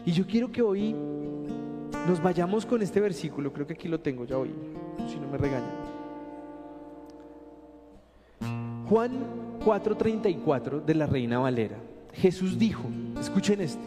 Y 0.05 0.13
yo 0.13 0.27
quiero 0.27 0.51
que 0.51 0.63
hoy 0.63 0.95
nos 2.07 2.23
vayamos 2.23 2.65
con 2.65 2.83
este 2.83 3.01
versículo, 3.01 3.53
creo 3.53 3.67
que 3.67 3.75
aquí 3.75 3.89
lo 3.89 4.01
tengo 4.01 4.25
ya 4.25 4.39
hoy, 4.39 4.51
si 5.09 5.19
no 5.19 5.29
me 5.29 5.37
regañan. 5.37 5.71
Juan 8.89 9.13
4:34 9.65 10.85
de 10.85 10.95
la 10.95 11.07
Reina 11.07 11.39
Valera. 11.39 11.77
Jesús 12.13 12.59
dijo, 12.59 12.89
escuchen 13.21 13.61
esto, 13.61 13.83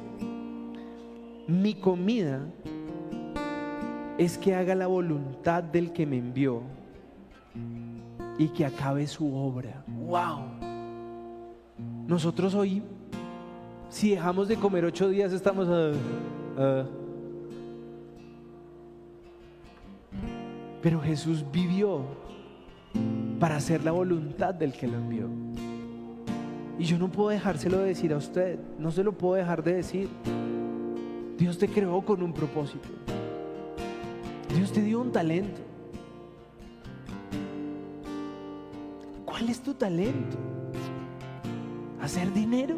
mi 1.47 1.73
comida 1.73 2.45
es 4.17 4.37
que 4.37 4.53
haga 4.53 4.75
la 4.75 4.87
voluntad 4.87 5.63
del 5.63 5.91
que 5.91 6.05
me 6.05 6.17
envió 6.17 6.61
y 8.37 8.47
que 8.49 8.65
acabe 8.65 9.07
su 9.07 9.35
obra. 9.35 9.83
¡Wow! 9.87 10.39
Nosotros 12.07 12.53
hoy, 12.53 12.83
si 13.89 14.11
dejamos 14.11 14.47
de 14.47 14.55
comer 14.57 14.85
ocho 14.85 15.09
días, 15.09 15.33
estamos... 15.33 15.67
ah, 15.69 15.91
ah. 16.57 16.85
Pero 20.81 20.99
Jesús 20.99 21.45
vivió 21.51 22.01
para 23.39 23.55
hacer 23.55 23.83
la 23.83 23.91
voluntad 23.91 24.53
del 24.53 24.73
que 24.73 24.87
lo 24.87 24.97
envió. 24.97 25.27
Y 26.77 26.83
yo 26.83 26.97
no 26.97 27.09
puedo 27.09 27.29
dejárselo 27.29 27.79
de 27.79 27.87
decir 27.87 28.13
a 28.13 28.17
usted, 28.17 28.59
no 28.77 28.91
se 28.91 29.03
lo 29.03 29.13
puedo 29.13 29.35
dejar 29.35 29.63
de 29.63 29.75
decir. 29.75 30.09
Dios 31.37 31.57
te 31.57 31.67
creó 31.67 32.01
con 32.01 32.21
un 32.21 32.33
propósito. 32.33 32.89
Dios 34.63 34.71
te 34.71 34.81
dio 34.81 35.01
un 35.01 35.11
talento. 35.11 35.59
¿Cuál 39.25 39.49
es 39.49 39.59
tu 39.59 39.73
talento? 39.73 40.37
¿Hacer 42.01 42.31
dinero? 42.31 42.77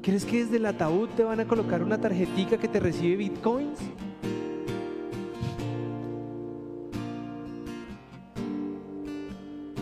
¿Crees 0.00 0.24
que 0.24 0.44
desde 0.44 0.56
el 0.56 0.64
ataúd 0.64 1.10
te 1.10 1.22
van 1.22 1.38
a 1.38 1.44
colocar 1.44 1.82
una 1.82 2.00
tarjetita 2.00 2.56
que 2.56 2.66
te 2.66 2.80
recibe 2.80 3.16
bitcoins? 3.16 3.78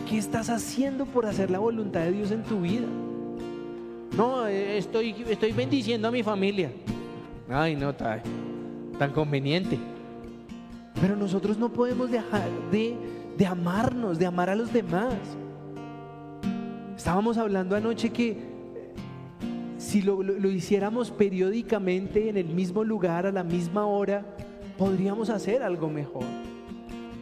¿Qué 0.09 0.17
estás 0.17 0.49
haciendo 0.49 1.05
por 1.05 1.25
hacer 1.25 1.49
la 1.49 1.59
voluntad 1.59 2.01
de 2.01 2.11
Dios 2.11 2.31
en 2.31 2.43
tu 2.43 2.59
vida? 2.59 2.87
No, 4.17 4.45
eh, 4.47 4.77
estoy, 4.77 5.15
estoy 5.29 5.53
bendiciendo 5.53 6.09
a 6.09 6.11
mi 6.11 6.23
familia. 6.23 6.73
Ay, 7.47 7.77
no, 7.77 7.95
tan, 7.95 8.21
tan 8.99 9.11
conveniente. 9.11 9.79
Pero 11.01 11.15
nosotros 11.15 11.57
no 11.57 11.73
podemos 11.73 12.11
dejar 12.11 12.47
de, 12.69 12.95
de 13.35 13.45
amarnos, 13.47 14.19
de 14.19 14.27
amar 14.27 14.49
a 14.49 14.55
los 14.55 14.71
demás. 14.71 15.15
Estábamos 16.95 17.37
hablando 17.37 17.75
anoche 17.75 18.11
que 18.11 18.31
eh, 18.31 18.37
si 19.77 20.01
lo, 20.01 20.21
lo, 20.21 20.49
hiciéramos 20.49 21.09
periódicamente 21.11 22.29
en 22.29 22.37
el 22.37 22.47
mismo 22.47 22.83
lugar, 22.83 23.25
a 23.25 23.31
la 23.31 23.43
misma 23.43 23.85
hora, 23.85 24.25
podríamos 24.77 25.29
hacer 25.29 25.63
algo 25.63 25.89
mejor. 25.89 26.25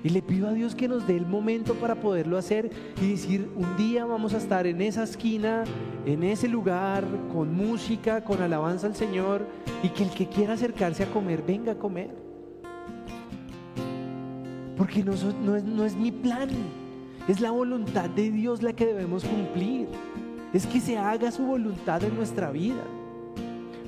Y 0.08 0.10
le 0.10 0.22
pido 0.22 0.48
a 0.48 0.54
Dios 0.54 0.74
que 0.74 0.88
nos 0.88 1.06
dé 1.06 1.18
el 1.18 1.26
momento 1.26 1.74
para 1.74 1.96
poderlo 1.96 2.38
hacer 2.38 2.72
y 3.02 3.10
decir, 3.10 3.52
un 3.58 3.76
día 3.76 4.06
vamos 4.06 4.34
a 4.34 4.38
estar 4.38 4.66
en 4.66 4.82
esa 4.82 5.04
esquina, 5.04 5.66
en 6.06 6.24
ese 6.24 6.48
lugar, 6.48 7.04
con 7.34 7.54
música, 7.54 8.24
con 8.24 8.42
alabanza 8.42 8.88
al 8.88 8.96
Señor, 8.96 9.46
y 9.84 9.90
que 9.90 10.04
el 10.04 10.12
que 10.12 10.30
quiera 10.30 10.54
acercarse 10.54 11.04
a 11.04 11.08
comer, 11.08 11.44
venga 11.46 11.74
a 11.74 11.78
comer. 11.78 12.16
Porque 14.78 15.04
no, 15.04 15.12
es, 15.12 15.26
no 15.66 15.84
es 15.84 15.96
mi 15.98 16.14
plan, 16.14 16.52
es 17.28 17.42
la 17.42 17.52
voluntad 17.52 18.10
de 18.10 18.32
Dios 18.32 18.64
la 18.64 18.72
que 18.72 18.86
debemos 18.86 19.26
cumplir. 19.26 19.90
Es 20.54 20.66
que 20.68 20.80
se 20.80 20.98
haga 20.98 21.32
su 21.32 21.44
voluntad 21.44 22.02
en 22.06 22.16
nuestra 22.16 22.50
vida. 22.52 22.82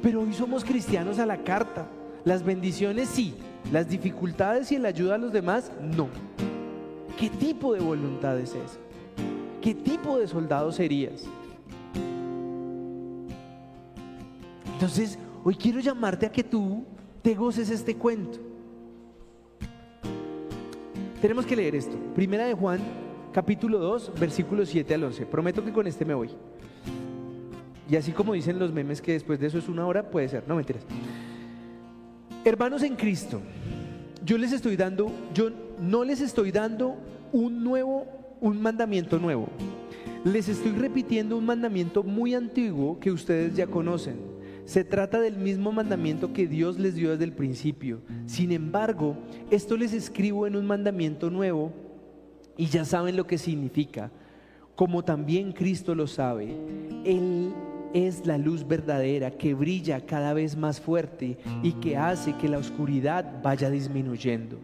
Pero 0.03 0.24
hoy 0.24 0.34
somos 0.34 0.65
cristianos 0.65 1.17
a 1.17 1.26
la 1.26 1.45
carta. 1.45 1.88
Las 2.26 2.43
bendiciones 2.43 3.07
sí, 3.07 3.36
las 3.72 3.88
dificultades 3.88 4.72
y 4.72 4.78
la 4.78 4.89
ayuda 4.89 5.15
a 5.15 5.17
los 5.17 5.32
demás, 5.32 5.72
no. 5.82 6.09
¿Qué 7.17 7.30
tipo 7.30 7.74
de 7.74 7.80
voluntad 7.80 8.39
es 8.39 8.51
esa? 8.51 8.80
¿Qué 9.61 9.76
tipo 9.76 10.17
de 10.17 10.28
soldado 10.28 10.72
serías? 10.72 11.26
Entonces, 14.74 15.20
hoy 15.43 15.55
quiero 15.55 15.82
llamarte 15.82 16.26
a 16.26 16.32
que 16.32 16.43
tú 16.43 16.86
te 17.22 17.36
goces 17.36 17.70
este 17.70 17.95
cuento. 17.95 18.39
Tenemos 21.22 21.45
que 21.45 21.55
leer 21.55 21.76
esto. 21.76 21.97
Primera 22.15 22.45
de 22.45 22.53
Juan, 22.53 22.80
capítulo 23.34 23.78
2, 23.80 24.13
versículos 24.17 24.70
7 24.70 24.93
al 24.93 25.03
11. 25.03 25.26
Prometo 25.26 25.63
que 25.63 25.74
con 25.74 25.86
este 25.86 26.05
me 26.05 26.13
voy. 26.13 26.30
Y 27.89 27.97
así 27.97 28.13
como 28.13 28.34
dicen 28.34 28.57
los 28.57 28.72
memes 28.72 29.01
que 29.01 29.11
después 29.11 29.39
de 29.39 29.47
eso 29.47 29.57
es 29.57 29.67
una 29.67 29.86
hora, 29.86 30.09
puede 30.09 30.30
ser. 30.30 30.45
No 30.47 30.55
mentiras. 30.55 30.86
Hermanos 32.45 32.84
en 32.84 32.95
Cristo, 32.95 33.41
yo 34.26 34.38
les 34.38 34.51
estoy 34.51 34.76
dando, 34.76 35.11
yo 35.34 35.49
no 35.80 36.03
les 36.03 36.22
estoy 36.22 36.51
dando 36.51 36.95
un 37.32 37.63
nuevo, 37.63 38.05
un 38.41 38.61
mandamiento 38.61 39.20
nuevo. 39.20 39.47
Les 40.24 40.49
estoy 40.49 40.72
repitiendo 40.72 41.38
un 41.38 41.45
mandamiento 41.45 42.03
muy 42.03 42.36
antiguo 42.36 42.99
que 42.99 43.11
ustedes 43.11 43.55
ya 43.55 43.67
conocen. 43.67 44.17
Se 44.65 44.84
trata 44.84 45.20
del 45.20 45.38
mismo 45.38 45.72
mandamiento 45.72 46.34
que 46.34 46.47
Dios 46.47 46.78
les 46.78 46.93
dio 46.95 47.11
desde 47.11 47.24
el 47.24 47.32
principio. 47.34 48.01
Sin 48.26 48.51
embargo, 48.51 49.17
esto 49.49 49.78
les 49.78 49.93
escribo 49.93 50.45
en 50.45 50.55
un 50.55 50.67
mandamiento 50.67 51.30
nuevo 51.30 51.72
y 52.55 52.67
ya 52.67 52.86
saben 52.86 53.15
lo 53.15 53.26
que 53.26 53.38
significa, 53.38 54.11
como 54.76 55.03
también 55.03 55.53
Cristo 55.53 55.95
lo 55.95 56.05
sabe. 56.05 56.55
Él 57.03 57.51
es 57.94 58.26
la 58.26 58.38
luz 58.38 58.68
verdadera 58.68 59.32
que 59.32 59.54
brilla 59.54 60.06
cada 60.06 60.34
vez 60.34 60.56
más 60.56 60.80
fuerte 60.80 61.38
y 61.64 61.74
que 61.74 61.98
hace 61.98 62.34
que 62.34 62.48
la 62.48 62.58
oscuridad 62.58 63.42
vaya 63.42 63.70
disminuyendo. 63.70 64.58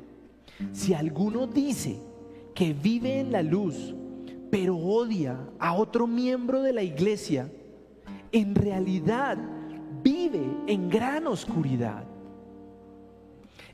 Si 0.71 0.93
alguno 0.93 1.47
dice 1.47 1.97
que 2.53 2.73
vive 2.73 3.19
en 3.19 3.31
la 3.31 3.41
luz, 3.41 3.93
pero 4.49 4.77
odia 4.77 5.37
a 5.59 5.73
otro 5.73 6.07
miembro 6.07 6.61
de 6.61 6.73
la 6.73 6.83
iglesia, 6.83 7.49
en 8.31 8.55
realidad 8.55 9.37
vive 10.03 10.45
en 10.67 10.89
gran 10.89 11.27
oscuridad. 11.27 12.03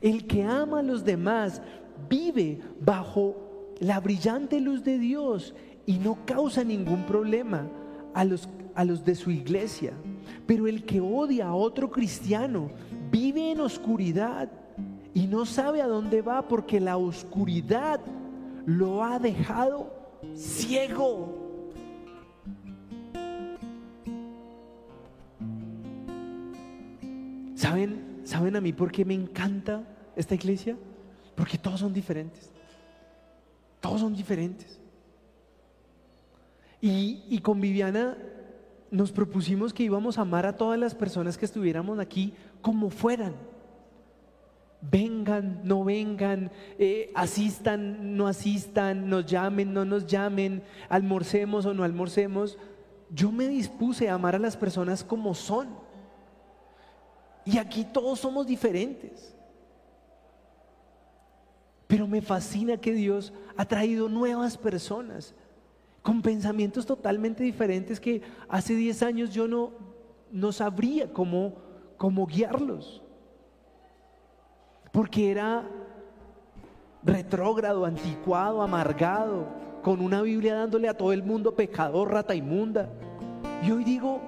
El 0.00 0.26
que 0.26 0.42
ama 0.42 0.80
a 0.80 0.82
los 0.82 1.04
demás 1.04 1.62
vive 2.08 2.60
bajo 2.80 3.36
la 3.78 4.00
brillante 4.00 4.60
luz 4.60 4.82
de 4.82 4.98
Dios 4.98 5.54
y 5.86 5.98
no 5.98 6.18
causa 6.26 6.64
ningún 6.64 7.04
problema 7.04 7.68
a 8.14 8.24
los, 8.24 8.48
a 8.74 8.84
los 8.84 9.04
de 9.04 9.14
su 9.14 9.30
iglesia. 9.30 9.92
Pero 10.46 10.66
el 10.66 10.84
que 10.84 11.00
odia 11.00 11.48
a 11.48 11.54
otro 11.54 11.90
cristiano 11.90 12.70
vive 13.10 13.52
en 13.52 13.60
oscuridad 13.60 14.50
y 15.14 15.26
no 15.26 15.44
sabe 15.44 15.82
a 15.82 15.86
dónde 15.86 16.22
va 16.22 16.48
porque 16.48 16.80
la 16.80 16.96
oscuridad 16.96 18.00
lo 18.66 19.04
ha 19.04 19.18
dejado 19.18 19.92
ciego. 20.34 21.38
¿Saben, 27.54 28.22
¿Saben 28.24 28.56
a 28.56 28.60
mí 28.60 28.72
por 28.72 28.90
qué 28.90 29.04
me 29.04 29.14
encanta 29.14 29.84
esta 30.16 30.34
iglesia? 30.34 30.76
Porque 31.36 31.58
todos 31.58 31.80
son 31.80 31.92
diferentes. 31.92 32.50
Todos 33.80 34.00
son 34.00 34.14
diferentes. 34.14 34.80
Y, 36.80 37.22
y, 37.28 37.38
con 37.38 37.60
Viviana 37.60 38.16
nos 38.92 39.10
propusimos 39.10 39.72
que 39.72 39.82
íbamos 39.82 40.18
a 40.18 40.20
amar 40.20 40.46
a 40.46 40.56
todas 40.56 40.78
las 40.78 40.94
personas 40.94 41.36
que 41.36 41.46
estuviéramos 41.46 41.98
aquí 41.98 42.32
como 42.60 42.90
fueran 42.90 43.34
vengan, 44.82 45.60
no 45.62 45.84
vengan, 45.84 46.50
eh, 46.78 47.12
asistan, 47.14 48.16
no 48.16 48.26
asistan, 48.26 49.08
nos 49.08 49.26
llamen, 49.26 49.72
no 49.72 49.84
nos 49.84 50.06
llamen, 50.06 50.62
almorcemos 50.88 51.64
o 51.66 51.72
no 51.72 51.84
almorcemos. 51.84 52.58
Yo 53.08 53.30
me 53.30 53.46
dispuse 53.46 54.08
a 54.08 54.14
amar 54.14 54.34
a 54.34 54.40
las 54.40 54.56
personas 54.56 55.04
como 55.04 55.34
son. 55.34 55.68
Y 57.44 57.58
aquí 57.58 57.84
todos 57.84 58.20
somos 58.20 58.46
diferentes. 58.46 59.34
Pero 61.86 62.06
me 62.06 62.22
fascina 62.22 62.76
que 62.76 62.92
Dios 62.92 63.32
ha 63.56 63.64
traído 63.64 64.08
nuevas 64.08 64.56
personas 64.56 65.34
con 66.02 66.20
pensamientos 66.22 66.84
totalmente 66.84 67.44
diferentes 67.44 68.00
que 68.00 68.22
hace 68.48 68.74
10 68.74 69.02
años 69.02 69.30
yo 69.32 69.46
no, 69.48 69.72
no 70.30 70.52
sabría 70.52 71.12
cómo, 71.12 71.54
cómo 71.96 72.26
guiarlos 72.26 73.02
porque 74.92 75.30
era 75.30 75.68
retrógrado, 77.02 77.84
anticuado, 77.84 78.62
amargado, 78.62 79.46
con 79.82 80.00
una 80.00 80.22
Biblia 80.22 80.54
dándole 80.54 80.88
a 80.88 80.96
todo 80.96 81.12
el 81.12 81.24
mundo 81.24 81.56
pecador, 81.56 82.12
rata 82.12 82.34
inmunda. 82.34 82.88
Y 83.66 83.72
hoy 83.72 83.82
digo, 83.82 84.20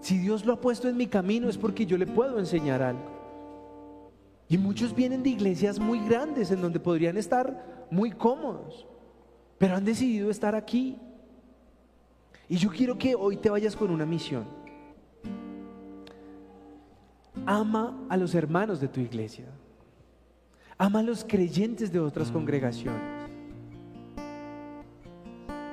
si 0.00 0.18
Dios 0.18 0.44
lo 0.44 0.52
ha 0.52 0.60
puesto 0.60 0.88
en 0.88 0.96
mi 0.96 1.08
camino 1.08 1.48
es 1.48 1.58
porque 1.58 1.86
yo 1.86 1.98
le 1.98 2.06
puedo 2.06 2.38
enseñar 2.38 2.82
algo. 2.82 3.16
Y 4.48 4.58
muchos 4.58 4.94
vienen 4.94 5.24
de 5.24 5.30
iglesias 5.30 5.80
muy 5.80 5.98
grandes 6.06 6.52
en 6.52 6.60
donde 6.60 6.78
podrían 6.78 7.16
estar 7.16 7.86
muy 7.90 8.12
cómodos, 8.12 8.86
pero 9.58 9.76
han 9.76 9.84
decidido 9.84 10.30
estar 10.30 10.54
aquí. 10.54 10.98
Y 12.48 12.56
yo 12.56 12.70
quiero 12.70 12.96
que 12.96 13.14
hoy 13.14 13.36
te 13.36 13.50
vayas 13.50 13.74
con 13.74 13.90
una 13.90 14.06
misión. 14.06 14.44
Ama 17.44 18.06
a 18.08 18.16
los 18.16 18.34
hermanos 18.34 18.80
de 18.80 18.88
tu 18.88 19.00
iglesia. 19.00 19.46
Ama 20.78 21.00
a 21.00 21.02
los 21.02 21.24
creyentes 21.24 21.92
de 21.92 22.00
otras 22.00 22.30
congregaciones. 22.30 23.16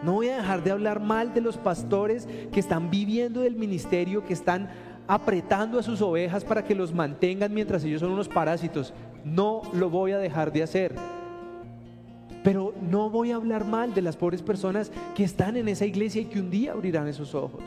No 0.04 0.14
voy 0.14 0.30
a 0.30 0.38
dejar 0.38 0.64
de 0.64 0.72
hablar 0.72 1.00
mal 1.00 1.34
de 1.34 1.42
los 1.42 1.58
pastores 1.58 2.28
que 2.52 2.60
están 2.60 2.90
viviendo 2.90 3.42
del 3.42 3.56
ministerio, 3.56 4.26
que 4.26 4.34
están 4.34 4.70
apretando 5.08 5.80
a 5.80 5.84
sus 5.84 6.02
ovejas 6.02 6.44
para 6.44 6.64
que 6.64 6.76
los 6.76 6.94
mantengan 6.94 7.54
mientras 7.54 7.84
ellos 7.84 8.02
son 8.02 8.12
unos 8.12 8.28
parásitos. 8.28 8.94
No 9.24 9.62
lo 9.74 9.90
voy 9.90 10.12
a 10.12 10.18
dejar 10.18 10.52
de 10.52 10.64
hacer. 10.64 10.96
Pero 12.44 12.74
no 12.82 13.10
voy 13.10 13.32
a 13.32 13.36
hablar 13.36 13.66
mal 13.66 13.94
de 13.94 14.02
las 14.02 14.18
pobres 14.18 14.42
personas 14.42 14.92
que 15.16 15.24
están 15.24 15.56
en 15.56 15.68
esa 15.70 15.86
iglesia 15.86 16.22
y 16.22 16.26
que 16.26 16.40
un 16.40 16.50
día 16.50 16.74
abrirán 16.74 17.08
esos 17.08 17.34
ojos. 17.34 17.64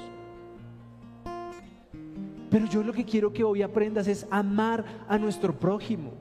Pero 2.51 2.67
yo 2.67 2.83
lo 2.83 2.93
que 2.93 3.05
quiero 3.05 3.33
que 3.33 3.45
hoy 3.45 3.63
aprendas 3.63 4.07
es 4.07 4.27
amar 4.31 4.85
a 5.09 5.19
nuestro 5.19 5.59
prójimo. 5.59 6.13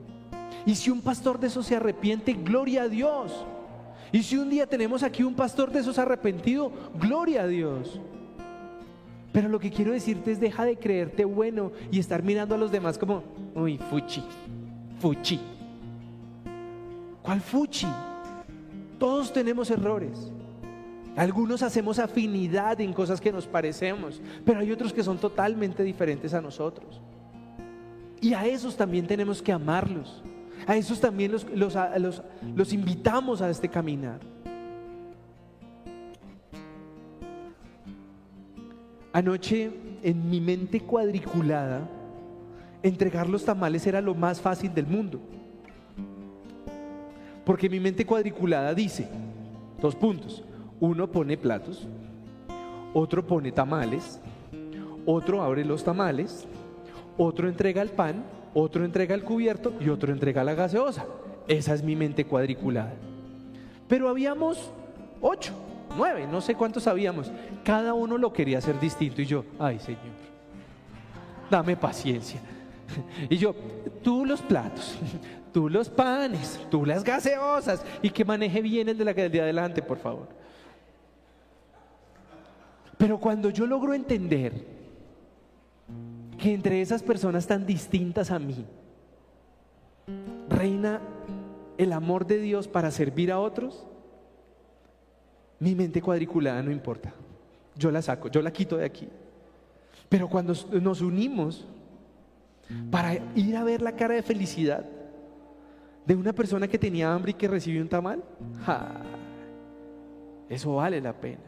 Y 0.64 0.74
si 0.74 0.90
un 0.90 1.00
pastor 1.00 1.38
de 1.38 1.46
esos 1.46 1.66
se 1.66 1.76
arrepiente, 1.76 2.32
gloria 2.32 2.82
a 2.82 2.88
Dios. 2.88 3.44
Y 4.10 4.22
si 4.22 4.36
un 4.36 4.50
día 4.50 4.66
tenemos 4.66 5.02
aquí 5.02 5.22
un 5.22 5.34
pastor 5.34 5.70
de 5.70 5.80
esos 5.80 5.98
arrepentido, 5.98 6.72
gloria 6.98 7.42
a 7.42 7.46
Dios. 7.46 8.00
Pero 9.32 9.48
lo 9.48 9.60
que 9.60 9.70
quiero 9.70 9.92
decirte 9.92 10.32
es 10.32 10.40
deja 10.40 10.64
de 10.64 10.76
creerte 10.76 11.24
bueno 11.24 11.72
y 11.90 11.98
estar 11.98 12.22
mirando 12.22 12.54
a 12.54 12.58
los 12.58 12.72
demás 12.72 12.96
como, 12.96 13.22
uy, 13.54 13.78
fuchi, 13.90 14.22
fuchi. 14.98 15.38
¿Cuál 17.22 17.40
fuchi? 17.40 17.86
Todos 18.98 19.32
tenemos 19.32 19.70
errores. 19.70 20.32
Algunos 21.16 21.62
hacemos 21.62 21.98
afinidad 21.98 22.80
en 22.80 22.92
cosas 22.92 23.20
que 23.20 23.32
nos 23.32 23.46
parecemos, 23.46 24.20
pero 24.44 24.60
hay 24.60 24.70
otros 24.70 24.92
que 24.92 25.02
son 25.02 25.18
totalmente 25.18 25.82
diferentes 25.82 26.34
a 26.34 26.42
nosotros. 26.42 27.00
Y 28.20 28.34
a 28.34 28.46
esos 28.46 28.76
también 28.76 29.06
tenemos 29.06 29.40
que 29.40 29.52
amarlos. 29.52 30.22
A 30.66 30.76
esos 30.76 31.00
también 31.00 31.32
los, 31.32 31.46
los, 32.54 32.72
invitamos 32.72 33.40
a 33.40 33.48
este 33.48 33.68
caminar. 33.68 34.20
Anoche, 39.12 39.70
en 40.02 40.28
mi 40.28 40.40
mente 40.40 40.80
cuadriculada, 40.80 41.88
entregar 42.82 43.28
los 43.28 43.44
tamales 43.44 43.86
era 43.86 44.00
lo 44.00 44.14
más 44.14 44.40
fácil 44.40 44.74
del 44.74 44.86
mundo. 44.86 45.20
Porque 47.46 47.70
mi 47.70 47.80
mente 47.80 48.04
cuadriculada 48.04 48.74
dice, 48.74 49.08
dos 49.80 49.94
puntos, 49.94 50.44
uno 50.80 51.10
pone 51.10 51.38
platos, 51.38 51.88
otro 52.92 53.26
pone 53.26 53.52
tamales, 53.52 54.20
otro 55.06 55.42
abre 55.42 55.64
los 55.64 55.82
tamales, 55.82 56.46
otro 57.16 57.48
entrega 57.48 57.80
el 57.80 57.88
pan 57.88 58.36
otro 58.58 58.86
entrega 58.86 59.14
el 59.14 59.22
cubierto 59.22 59.74
y 59.78 59.90
otro 59.90 60.10
entrega 60.10 60.42
la 60.42 60.54
gaseosa. 60.54 61.04
Esa 61.46 61.74
es 61.74 61.82
mi 61.82 61.94
mente 61.94 62.24
cuadriculada. 62.24 62.94
Pero 63.86 64.08
habíamos 64.08 64.70
ocho, 65.20 65.52
nueve, 65.94 66.26
no 66.26 66.40
sé 66.40 66.54
cuántos 66.54 66.86
habíamos. 66.86 67.30
Cada 67.62 67.92
uno 67.92 68.16
lo 68.16 68.32
quería 68.32 68.56
hacer 68.56 68.80
distinto 68.80 69.20
y 69.20 69.26
yo, 69.26 69.44
ay 69.58 69.78
Señor, 69.78 70.00
dame 71.50 71.76
paciencia. 71.76 72.40
Y 73.28 73.36
yo, 73.36 73.54
tú 74.02 74.24
los 74.24 74.40
platos, 74.40 74.96
tú 75.52 75.68
los 75.68 75.88
panes, 75.88 76.60
tú 76.70 76.84
las 76.84 77.02
gaseosas 77.04 77.84
y 78.02 78.10
que 78.10 78.24
maneje 78.24 78.60
bien 78.60 78.88
el 78.88 78.98
de 78.98 79.04
la 79.04 79.14
del 79.14 79.32
día 79.32 79.42
adelante, 79.42 79.82
por 79.82 79.98
favor. 79.98 80.28
Pero 82.98 83.18
cuando 83.18 83.50
yo 83.50 83.66
logro 83.66 83.94
entender 83.94 84.52
que 86.38 86.52
entre 86.52 86.80
esas 86.80 87.02
personas 87.02 87.46
tan 87.46 87.66
distintas 87.66 88.30
a 88.30 88.38
mí 88.38 88.64
reina 90.48 91.00
el 91.78 91.92
amor 91.92 92.26
de 92.26 92.38
Dios 92.38 92.68
para 92.68 92.90
servir 92.90 93.30
a 93.30 93.38
otros, 93.38 93.86
mi 95.58 95.74
mente 95.74 96.00
cuadriculada 96.00 96.62
no 96.62 96.70
importa. 96.70 97.12
Yo 97.74 97.90
la 97.90 98.02
saco, 98.02 98.28
yo 98.28 98.40
la 98.40 98.52
quito 98.52 98.76
de 98.76 98.86
aquí. 98.86 99.08
Pero 100.08 100.28
cuando 100.28 100.54
nos 100.80 101.00
unimos 101.00 101.66
para 102.90 103.14
ir 103.34 103.56
a 103.56 103.64
ver 103.64 103.82
la 103.82 103.92
cara 103.92 104.14
de 104.14 104.22
felicidad 104.22 104.84
de 106.06 106.14
una 106.14 106.32
persona 106.32 106.68
que 106.68 106.78
tenía 106.78 107.12
hambre 107.12 107.32
y 107.32 107.34
que 107.34 107.48
recibió 107.48 107.82
un 107.82 107.88
tamal, 107.88 108.22
eso 110.48 110.76
vale 110.76 111.00
la 111.00 111.12
pena. 111.12 111.42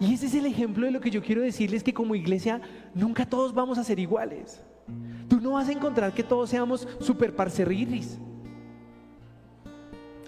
Y 0.00 0.14
ese 0.14 0.26
es 0.26 0.34
el 0.34 0.46
ejemplo 0.46 0.86
de 0.86 0.92
lo 0.92 1.00
que 1.00 1.10
yo 1.10 1.22
quiero 1.22 1.42
decirles 1.42 1.82
que 1.82 1.94
como 1.94 2.14
iglesia 2.14 2.60
nunca 2.94 3.26
todos 3.26 3.54
vamos 3.54 3.78
a 3.78 3.84
ser 3.84 3.98
iguales. 3.98 4.62
Tú 5.28 5.40
no 5.40 5.52
vas 5.52 5.68
a 5.68 5.72
encontrar 5.72 6.12
que 6.12 6.22
todos 6.22 6.50
seamos 6.50 6.86
super 7.00 7.34
parcerriris. 7.34 8.18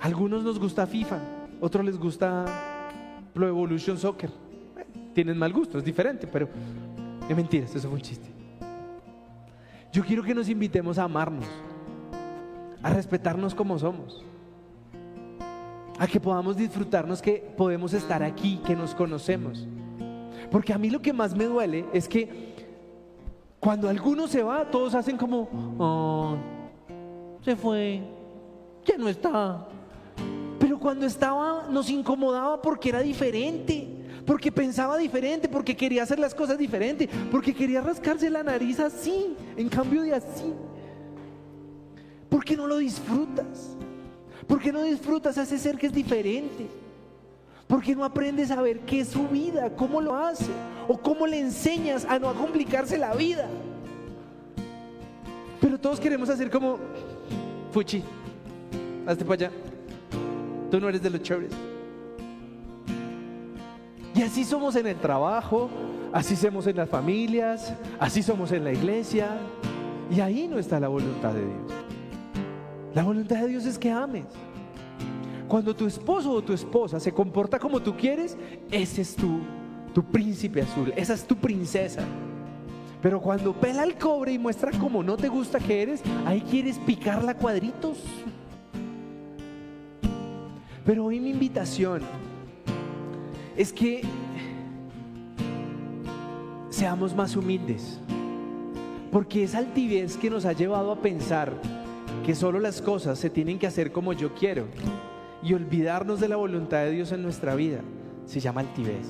algunos 0.00 0.42
nos 0.42 0.58
gusta 0.58 0.86
FIFA, 0.86 1.20
otros 1.60 1.84
les 1.84 1.98
gusta 1.98 2.44
Pro 3.32 3.48
Evolution 3.48 3.98
Soccer. 3.98 4.30
tienen 5.14 5.36
mal 5.36 5.52
gusto, 5.52 5.78
es 5.78 5.84
diferente, 5.84 6.26
pero 6.26 6.48
es 7.28 7.36
mentira, 7.36 7.66
eso 7.66 7.80
fue 7.80 7.98
un 7.98 8.00
chiste. 8.00 8.28
Yo 9.92 10.04
quiero 10.04 10.22
que 10.22 10.34
nos 10.34 10.48
invitemos 10.48 10.98
a 10.98 11.04
amarnos, 11.04 11.46
a 12.82 12.90
respetarnos 12.90 13.54
como 13.54 13.78
somos, 13.78 14.24
a 15.98 16.06
que 16.06 16.20
podamos 16.20 16.56
disfrutarnos 16.56 17.20
que 17.20 17.36
podemos 17.56 17.92
estar 17.92 18.22
aquí, 18.22 18.60
que 18.64 18.76
nos 18.76 18.94
conocemos. 18.94 19.66
Porque 20.50 20.72
a 20.72 20.78
mí 20.78 20.90
lo 20.90 21.00
que 21.00 21.12
más 21.12 21.34
me 21.34 21.44
duele 21.44 21.84
es 21.92 22.08
que 22.08 22.54
cuando 23.60 23.88
alguno 23.88 24.28
se 24.28 24.42
va, 24.42 24.70
todos 24.70 24.94
hacen 24.94 25.16
como, 25.16 25.48
"Oh, 25.78 26.36
se 27.44 27.56
fue, 27.56 28.00
ya 28.84 28.96
no 28.96 29.08
está. 29.08 29.66
Pero 30.58 30.78
cuando 30.78 31.06
estaba 31.06 31.66
nos 31.68 31.90
incomodaba 31.90 32.60
porque 32.60 32.88
era 32.88 33.00
diferente, 33.00 33.88
porque 34.26 34.52
pensaba 34.52 34.96
diferente, 34.96 35.48
porque 35.48 35.76
quería 35.76 36.02
hacer 36.02 36.18
las 36.18 36.34
cosas 36.34 36.58
diferente, 36.58 37.08
porque 37.30 37.54
quería 37.54 37.80
rascarse 37.80 38.28
la 38.30 38.42
nariz 38.42 38.80
así, 38.80 39.36
en 39.56 39.68
cambio 39.68 40.02
de 40.02 40.14
así. 40.14 40.52
¿Por 42.28 42.44
qué 42.44 42.56
no 42.56 42.66
lo 42.66 42.78
disfrutas? 42.78 43.76
¿Por 44.46 44.60
qué 44.60 44.72
no 44.72 44.82
disfrutas 44.82 45.36
a 45.38 45.42
ese 45.42 45.58
ser 45.58 45.76
que 45.76 45.86
es 45.86 45.92
diferente? 45.92 46.66
¿Por 47.66 47.82
qué 47.82 47.94
no 47.94 48.04
aprendes 48.04 48.50
a 48.50 48.62
ver 48.62 48.80
qué 48.80 49.00
es 49.00 49.08
su 49.08 49.28
vida? 49.28 49.70
¿Cómo 49.76 50.00
lo 50.00 50.14
hace? 50.14 50.50
¿O 50.88 50.96
cómo 50.96 51.26
le 51.26 51.38
enseñas 51.38 52.06
a 52.06 52.18
no 52.18 52.32
complicarse 52.34 52.96
la 52.96 53.14
vida? 53.14 53.46
Pero 55.60 55.78
todos 55.78 56.00
queremos 56.00 56.30
hacer 56.30 56.50
como, 56.50 56.78
Fuchi, 57.72 58.02
hazte 59.06 59.24
para 59.24 59.34
allá. 59.34 59.50
Tú 60.70 60.80
no 60.80 60.88
eres 60.88 61.02
de 61.02 61.10
los 61.10 61.22
chéveres. 61.22 61.52
Y 64.14 64.22
así 64.22 64.44
somos 64.44 64.74
en 64.76 64.86
el 64.86 64.96
trabajo, 64.96 65.68
así 66.12 66.36
somos 66.36 66.66
en 66.66 66.76
las 66.76 66.88
familias, 66.88 67.74
así 68.00 68.22
somos 68.22 68.50
en 68.52 68.64
la 68.64 68.72
iglesia. 68.72 69.36
Y 70.10 70.20
ahí 70.20 70.48
no 70.48 70.58
está 70.58 70.80
la 70.80 70.88
voluntad 70.88 71.34
de 71.34 71.44
Dios. 71.44 71.87
La 72.94 73.02
voluntad 73.02 73.40
de 73.40 73.48
Dios 73.48 73.66
es 73.66 73.78
que 73.78 73.90
ames. 73.90 74.24
Cuando 75.46 75.74
tu 75.74 75.86
esposo 75.86 76.32
o 76.32 76.42
tu 76.42 76.52
esposa 76.52 77.00
se 77.00 77.12
comporta 77.12 77.58
como 77.58 77.80
tú 77.80 77.96
quieres, 77.96 78.36
ese 78.70 79.02
es 79.02 79.16
tu, 79.16 79.40
tu 79.94 80.04
príncipe 80.04 80.62
azul, 80.62 80.92
esa 80.96 81.14
es 81.14 81.26
tu 81.26 81.36
princesa. 81.36 82.02
Pero 83.00 83.20
cuando 83.20 83.52
pela 83.52 83.84
el 83.84 83.96
cobre 83.96 84.32
y 84.32 84.38
muestra 84.38 84.72
como 84.72 85.02
no 85.02 85.16
te 85.16 85.28
gusta 85.28 85.58
que 85.58 85.82
eres, 85.82 86.02
ahí 86.26 86.40
quieres 86.42 86.78
picarla 86.78 87.34
cuadritos. 87.34 87.98
Pero 90.84 91.04
hoy 91.04 91.20
mi 91.20 91.30
invitación 91.30 92.02
es 93.56 93.72
que 93.72 94.02
seamos 96.70 97.14
más 97.14 97.36
humildes. 97.36 98.00
Porque 99.12 99.44
esa 99.44 99.58
altivez 99.58 100.16
que 100.16 100.28
nos 100.28 100.44
ha 100.44 100.52
llevado 100.52 100.92
a 100.92 100.96
pensar 100.96 101.52
que 102.24 102.34
solo 102.34 102.60
las 102.60 102.82
cosas 102.82 103.18
se 103.18 103.30
tienen 103.30 103.58
que 103.58 103.66
hacer 103.66 103.92
como 103.92 104.12
yo 104.12 104.34
quiero 104.34 104.66
y 105.42 105.54
olvidarnos 105.54 106.20
de 106.20 106.28
la 106.28 106.36
voluntad 106.36 106.78
de 106.78 106.90
Dios 106.90 107.12
en 107.12 107.22
nuestra 107.22 107.54
vida, 107.54 107.80
se 108.26 108.40
llama 108.40 108.60
altivez. 108.60 109.06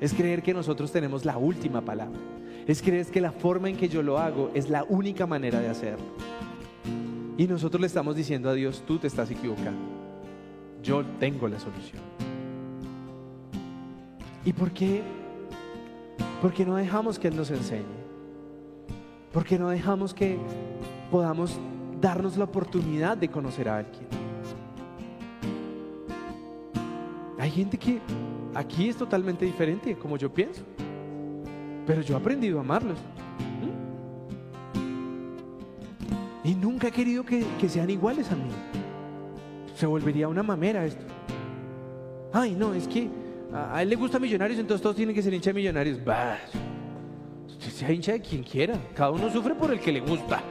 Es 0.00 0.14
creer 0.14 0.42
que 0.42 0.54
nosotros 0.54 0.92
tenemos 0.92 1.24
la 1.24 1.36
última 1.36 1.80
palabra. 1.80 2.18
Es 2.66 2.82
creer 2.82 3.06
que 3.06 3.20
la 3.20 3.32
forma 3.32 3.68
en 3.68 3.76
que 3.76 3.88
yo 3.88 4.02
lo 4.02 4.18
hago 4.18 4.50
es 4.54 4.68
la 4.68 4.84
única 4.84 5.26
manera 5.26 5.60
de 5.60 5.68
hacerlo. 5.68 6.04
Y 7.36 7.46
nosotros 7.46 7.80
le 7.80 7.86
estamos 7.86 8.16
diciendo 8.16 8.50
a 8.50 8.54
Dios, 8.54 8.82
tú 8.86 8.98
te 8.98 9.06
estás 9.06 9.30
equivocando. 9.30 9.80
Yo 10.82 11.04
tengo 11.18 11.48
la 11.48 11.58
solución. 11.58 12.02
¿Y 14.44 14.52
por 14.52 14.70
qué? 14.70 15.02
Porque 16.40 16.64
no 16.64 16.76
dejamos 16.76 17.18
que 17.18 17.28
Él 17.28 17.36
nos 17.36 17.50
enseñe. 17.50 17.84
Porque 19.32 19.58
no 19.58 19.68
dejamos 19.68 20.14
que 20.14 20.38
podamos 21.10 21.58
darnos 22.00 22.36
la 22.36 22.44
oportunidad 22.44 23.16
de 23.16 23.28
conocer 23.28 23.68
a 23.68 23.78
alguien. 23.78 24.06
Hay 27.38 27.50
gente 27.50 27.78
que 27.78 28.00
aquí 28.54 28.88
es 28.88 28.96
totalmente 28.96 29.44
diferente 29.44 29.96
como 29.96 30.16
yo 30.16 30.32
pienso. 30.32 30.62
Pero 31.86 32.02
yo 32.02 32.14
he 32.14 32.18
aprendido 32.18 32.58
a 32.58 32.60
amarlos. 32.60 32.98
Y 36.44 36.54
nunca 36.54 36.88
he 36.88 36.92
querido 36.92 37.24
que, 37.24 37.46
que 37.60 37.68
sean 37.68 37.88
iguales 37.90 38.30
a 38.30 38.36
mí. 38.36 38.50
Se 39.74 39.86
volvería 39.86 40.28
una 40.28 40.42
mamera 40.42 40.84
esto. 40.84 41.04
Ay, 42.32 42.54
no, 42.54 42.74
es 42.74 42.86
que 42.88 43.08
a, 43.52 43.82
él 43.82 43.88
le 43.88 43.96
gusta 43.96 44.18
Millonarios, 44.18 44.58
entonces 44.58 44.82
todos 44.82 44.96
tienen 44.96 45.14
que 45.14 45.22
ser 45.22 45.32
hincha 45.32 45.50
de 45.50 45.54
Millonarios. 45.54 46.04
Bah, 46.04 46.38
sea 47.58 47.92
hincha 47.92 48.12
de 48.12 48.20
quien 48.20 48.42
quiera. 48.42 48.74
Cada 48.94 49.10
uno 49.10 49.30
sufre 49.30 49.54
por 49.54 49.72
el 49.72 49.80
que 49.80 49.92
le 49.92 50.00
gusta. 50.00 50.42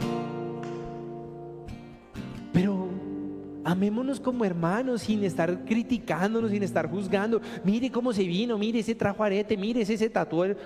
Amémonos 3.78 4.19
como 4.19 4.43
hermanos 4.43 5.03
sin 5.03 5.23
estar 5.23 5.63
criticándonos, 5.63 6.49
sin 6.49 6.63
estar 6.63 6.89
juzgando. 6.89 7.39
Mire 7.63 7.91
cómo 7.91 8.11
se 8.11 8.23
vino, 8.23 8.57
mire 8.57 8.80
ese 8.80 8.95
trajo 8.95 9.23
arete, 9.23 9.55
mire 9.55 9.82
ese 9.82 9.97
se 9.97 10.11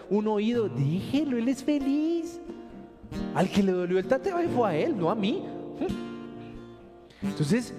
un 0.10 0.28
oído. 0.28 0.70
Déjelo, 0.70 1.38
él 1.38 1.50
es 1.50 1.62
feliz. 1.62 2.40
Al 3.36 3.50
que 3.50 3.62
le 3.62 3.74
dolió 3.74 4.00
el 4.00 4.08
tateo 4.08 4.38
fue 4.56 4.70
a 4.70 4.76
él, 4.78 4.98
no 4.98 5.10
a 5.10 5.16
mí. 5.16 5.44
Entonces, 7.22 7.74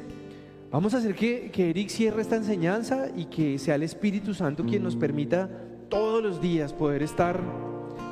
vamos 0.71 0.93
a 0.93 0.99
hacer 0.99 1.15
que, 1.15 1.51
que 1.51 1.71
Eric 1.71 1.89
cierre 1.89 2.21
esta 2.21 2.37
enseñanza 2.37 3.09
y 3.17 3.25
que 3.25 3.59
sea 3.59 3.77
el 3.77 3.83
Espíritu 3.83 4.35
Santo 4.35 4.65
quien 4.65 4.83
nos 4.83 4.97
permita 4.97 5.49
todos 5.89 6.23
los 6.23 6.43
días 6.43 6.75
poder 6.75 7.03
estar 7.03 7.41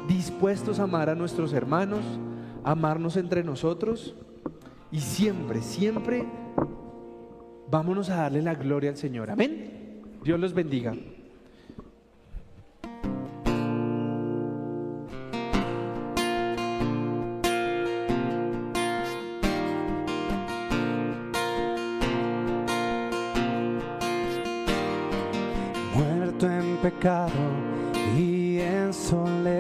dispuestos 0.09 0.81
a 0.81 0.85
amar 0.85 1.11
a 1.11 1.15
nuestros 1.15 1.53
hermanos, 1.53 2.01
amarnos 2.65 3.19
entre 3.19 3.45
nosotros 3.45 4.15
y 4.91 5.01
siempre, 5.01 5.61
siempre 5.61 6.25
vámonos 7.71 8.11
a 8.11 8.17
darle 8.17 8.43
la 8.43 8.55
gloria 8.55 8.91
al 8.91 8.97
Señor. 8.97 9.31
Amén. 9.31 10.03
Dios 10.23 10.39
los 10.39 10.53
bendiga. 10.53 10.95
muerto 25.95 26.51
en 26.51 26.77
pecado 26.79 27.31
y 28.17 28.59
en 28.61 28.93
soledad, 28.93 29.60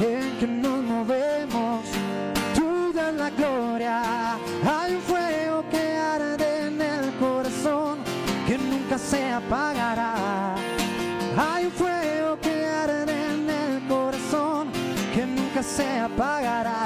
en 0.00 0.38
que 0.38 0.46
nos 0.46 0.82
movemos, 0.82 1.80
tú 2.54 2.92
das 2.92 3.12
la 3.14 3.30
gloria. 3.30 4.36
Hay 4.64 4.94
un 4.94 5.02
fuego 5.02 5.64
que 5.70 5.96
arde 5.96 6.66
en 6.66 6.80
el 6.80 7.12
corazón 7.18 7.98
que 8.46 8.58
nunca 8.58 8.96
se 8.98 9.30
apagará. 9.30 10.54
Hay 11.36 11.66
un 11.66 11.72
fuego 11.72 12.38
que 12.40 12.66
arde 12.66 13.02
en 13.02 13.50
el 13.50 13.88
corazón 13.88 14.68
que 15.14 15.26
nunca 15.26 15.62
se 15.62 15.98
apagará. 15.98 16.77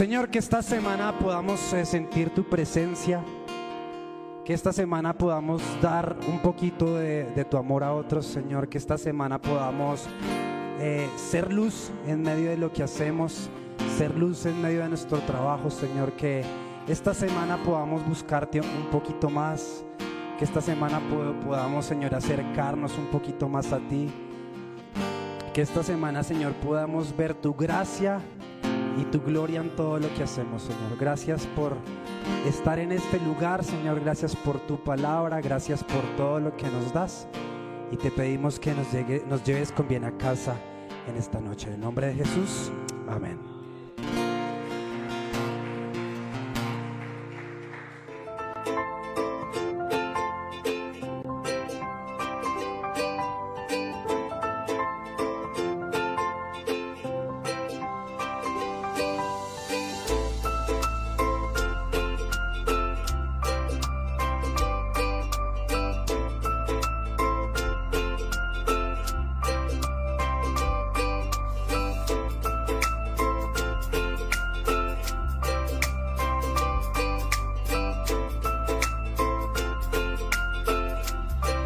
Señor, 0.00 0.30
que 0.30 0.38
esta 0.38 0.62
semana 0.62 1.18
podamos 1.18 1.74
eh, 1.74 1.84
sentir 1.84 2.30
tu 2.30 2.44
presencia, 2.44 3.22
que 4.46 4.54
esta 4.54 4.72
semana 4.72 5.12
podamos 5.12 5.60
dar 5.82 6.16
un 6.26 6.38
poquito 6.38 6.94
de, 6.96 7.46
tu 7.50 7.58
amor 7.58 7.84
a 7.84 7.92
otros, 7.92 8.24
Señor, 8.24 8.70
que 8.70 8.78
esta 8.78 8.96
semana 8.96 9.38
podamos 9.38 10.06
eh, 10.80 11.06
ser 11.16 11.52
luz 11.52 11.92
en 12.06 12.22
medio 12.22 12.48
de 12.48 12.56
lo 12.56 12.72
que 12.72 12.82
hacemos, 12.82 13.50
ser 13.98 14.16
luz 14.16 14.46
en 14.46 14.62
medio 14.62 14.80
de 14.80 14.88
nuestro 14.88 15.18
trabajo, 15.18 15.68
Señor, 15.68 16.12
que 16.12 16.44
esta 16.88 17.12
semana 17.12 17.58
podamos 17.62 18.02
buscarte 18.08 18.62
un 18.62 18.88
poquito 18.90 19.28
más, 19.28 19.84
que 20.38 20.46
esta 20.46 20.62
semana 20.62 20.98
po- 21.10 21.38
podamos, 21.46 21.84
Señor, 21.84 22.14
acercarnos 22.14 22.96
un 22.96 23.08
poquito 23.08 23.50
más 23.50 23.70
a 23.70 23.80
ti, 23.80 24.08
que 25.52 25.60
esta 25.60 25.82
semana, 25.82 26.22
Señor, 26.22 26.54
podamos 26.54 27.14
ver 27.14 27.34
tu 27.34 27.52
gracia 27.52 28.18
y 28.98 29.04
tu 29.04 29.20
gloria 29.20 29.60
en 29.60 29.74
todo 29.76 29.98
lo 29.98 30.12
que 30.14 30.22
hacemos, 30.24 30.62
Señor. 30.62 30.96
Gracias 30.98 31.46
por 31.48 31.76
estar 32.46 32.78
en 32.78 32.92
este 32.92 33.18
lugar, 33.20 33.64
Señor. 33.64 34.00
Gracias 34.00 34.34
por 34.36 34.58
tu 34.60 34.82
palabra. 34.82 35.40
Gracias 35.40 35.82
por 35.84 36.02
todo 36.16 36.40
lo 36.40 36.56
que 36.56 36.68
nos 36.68 36.92
das. 36.92 37.28
Y 37.92 37.96
te 37.96 38.10
pedimos 38.10 38.58
que 38.60 38.72
nos, 38.74 38.92
llegue- 38.92 39.24
nos 39.28 39.42
lleves 39.44 39.72
con 39.72 39.88
bien 39.88 40.04
a 40.04 40.12
casa 40.16 40.54
en 41.08 41.16
esta 41.16 41.40
noche. 41.40 41.68
En 41.68 41.74
el 41.74 41.80
nombre 41.80 42.08
de 42.08 42.14
Jesús. 42.14 42.70
Amén. 43.08 43.49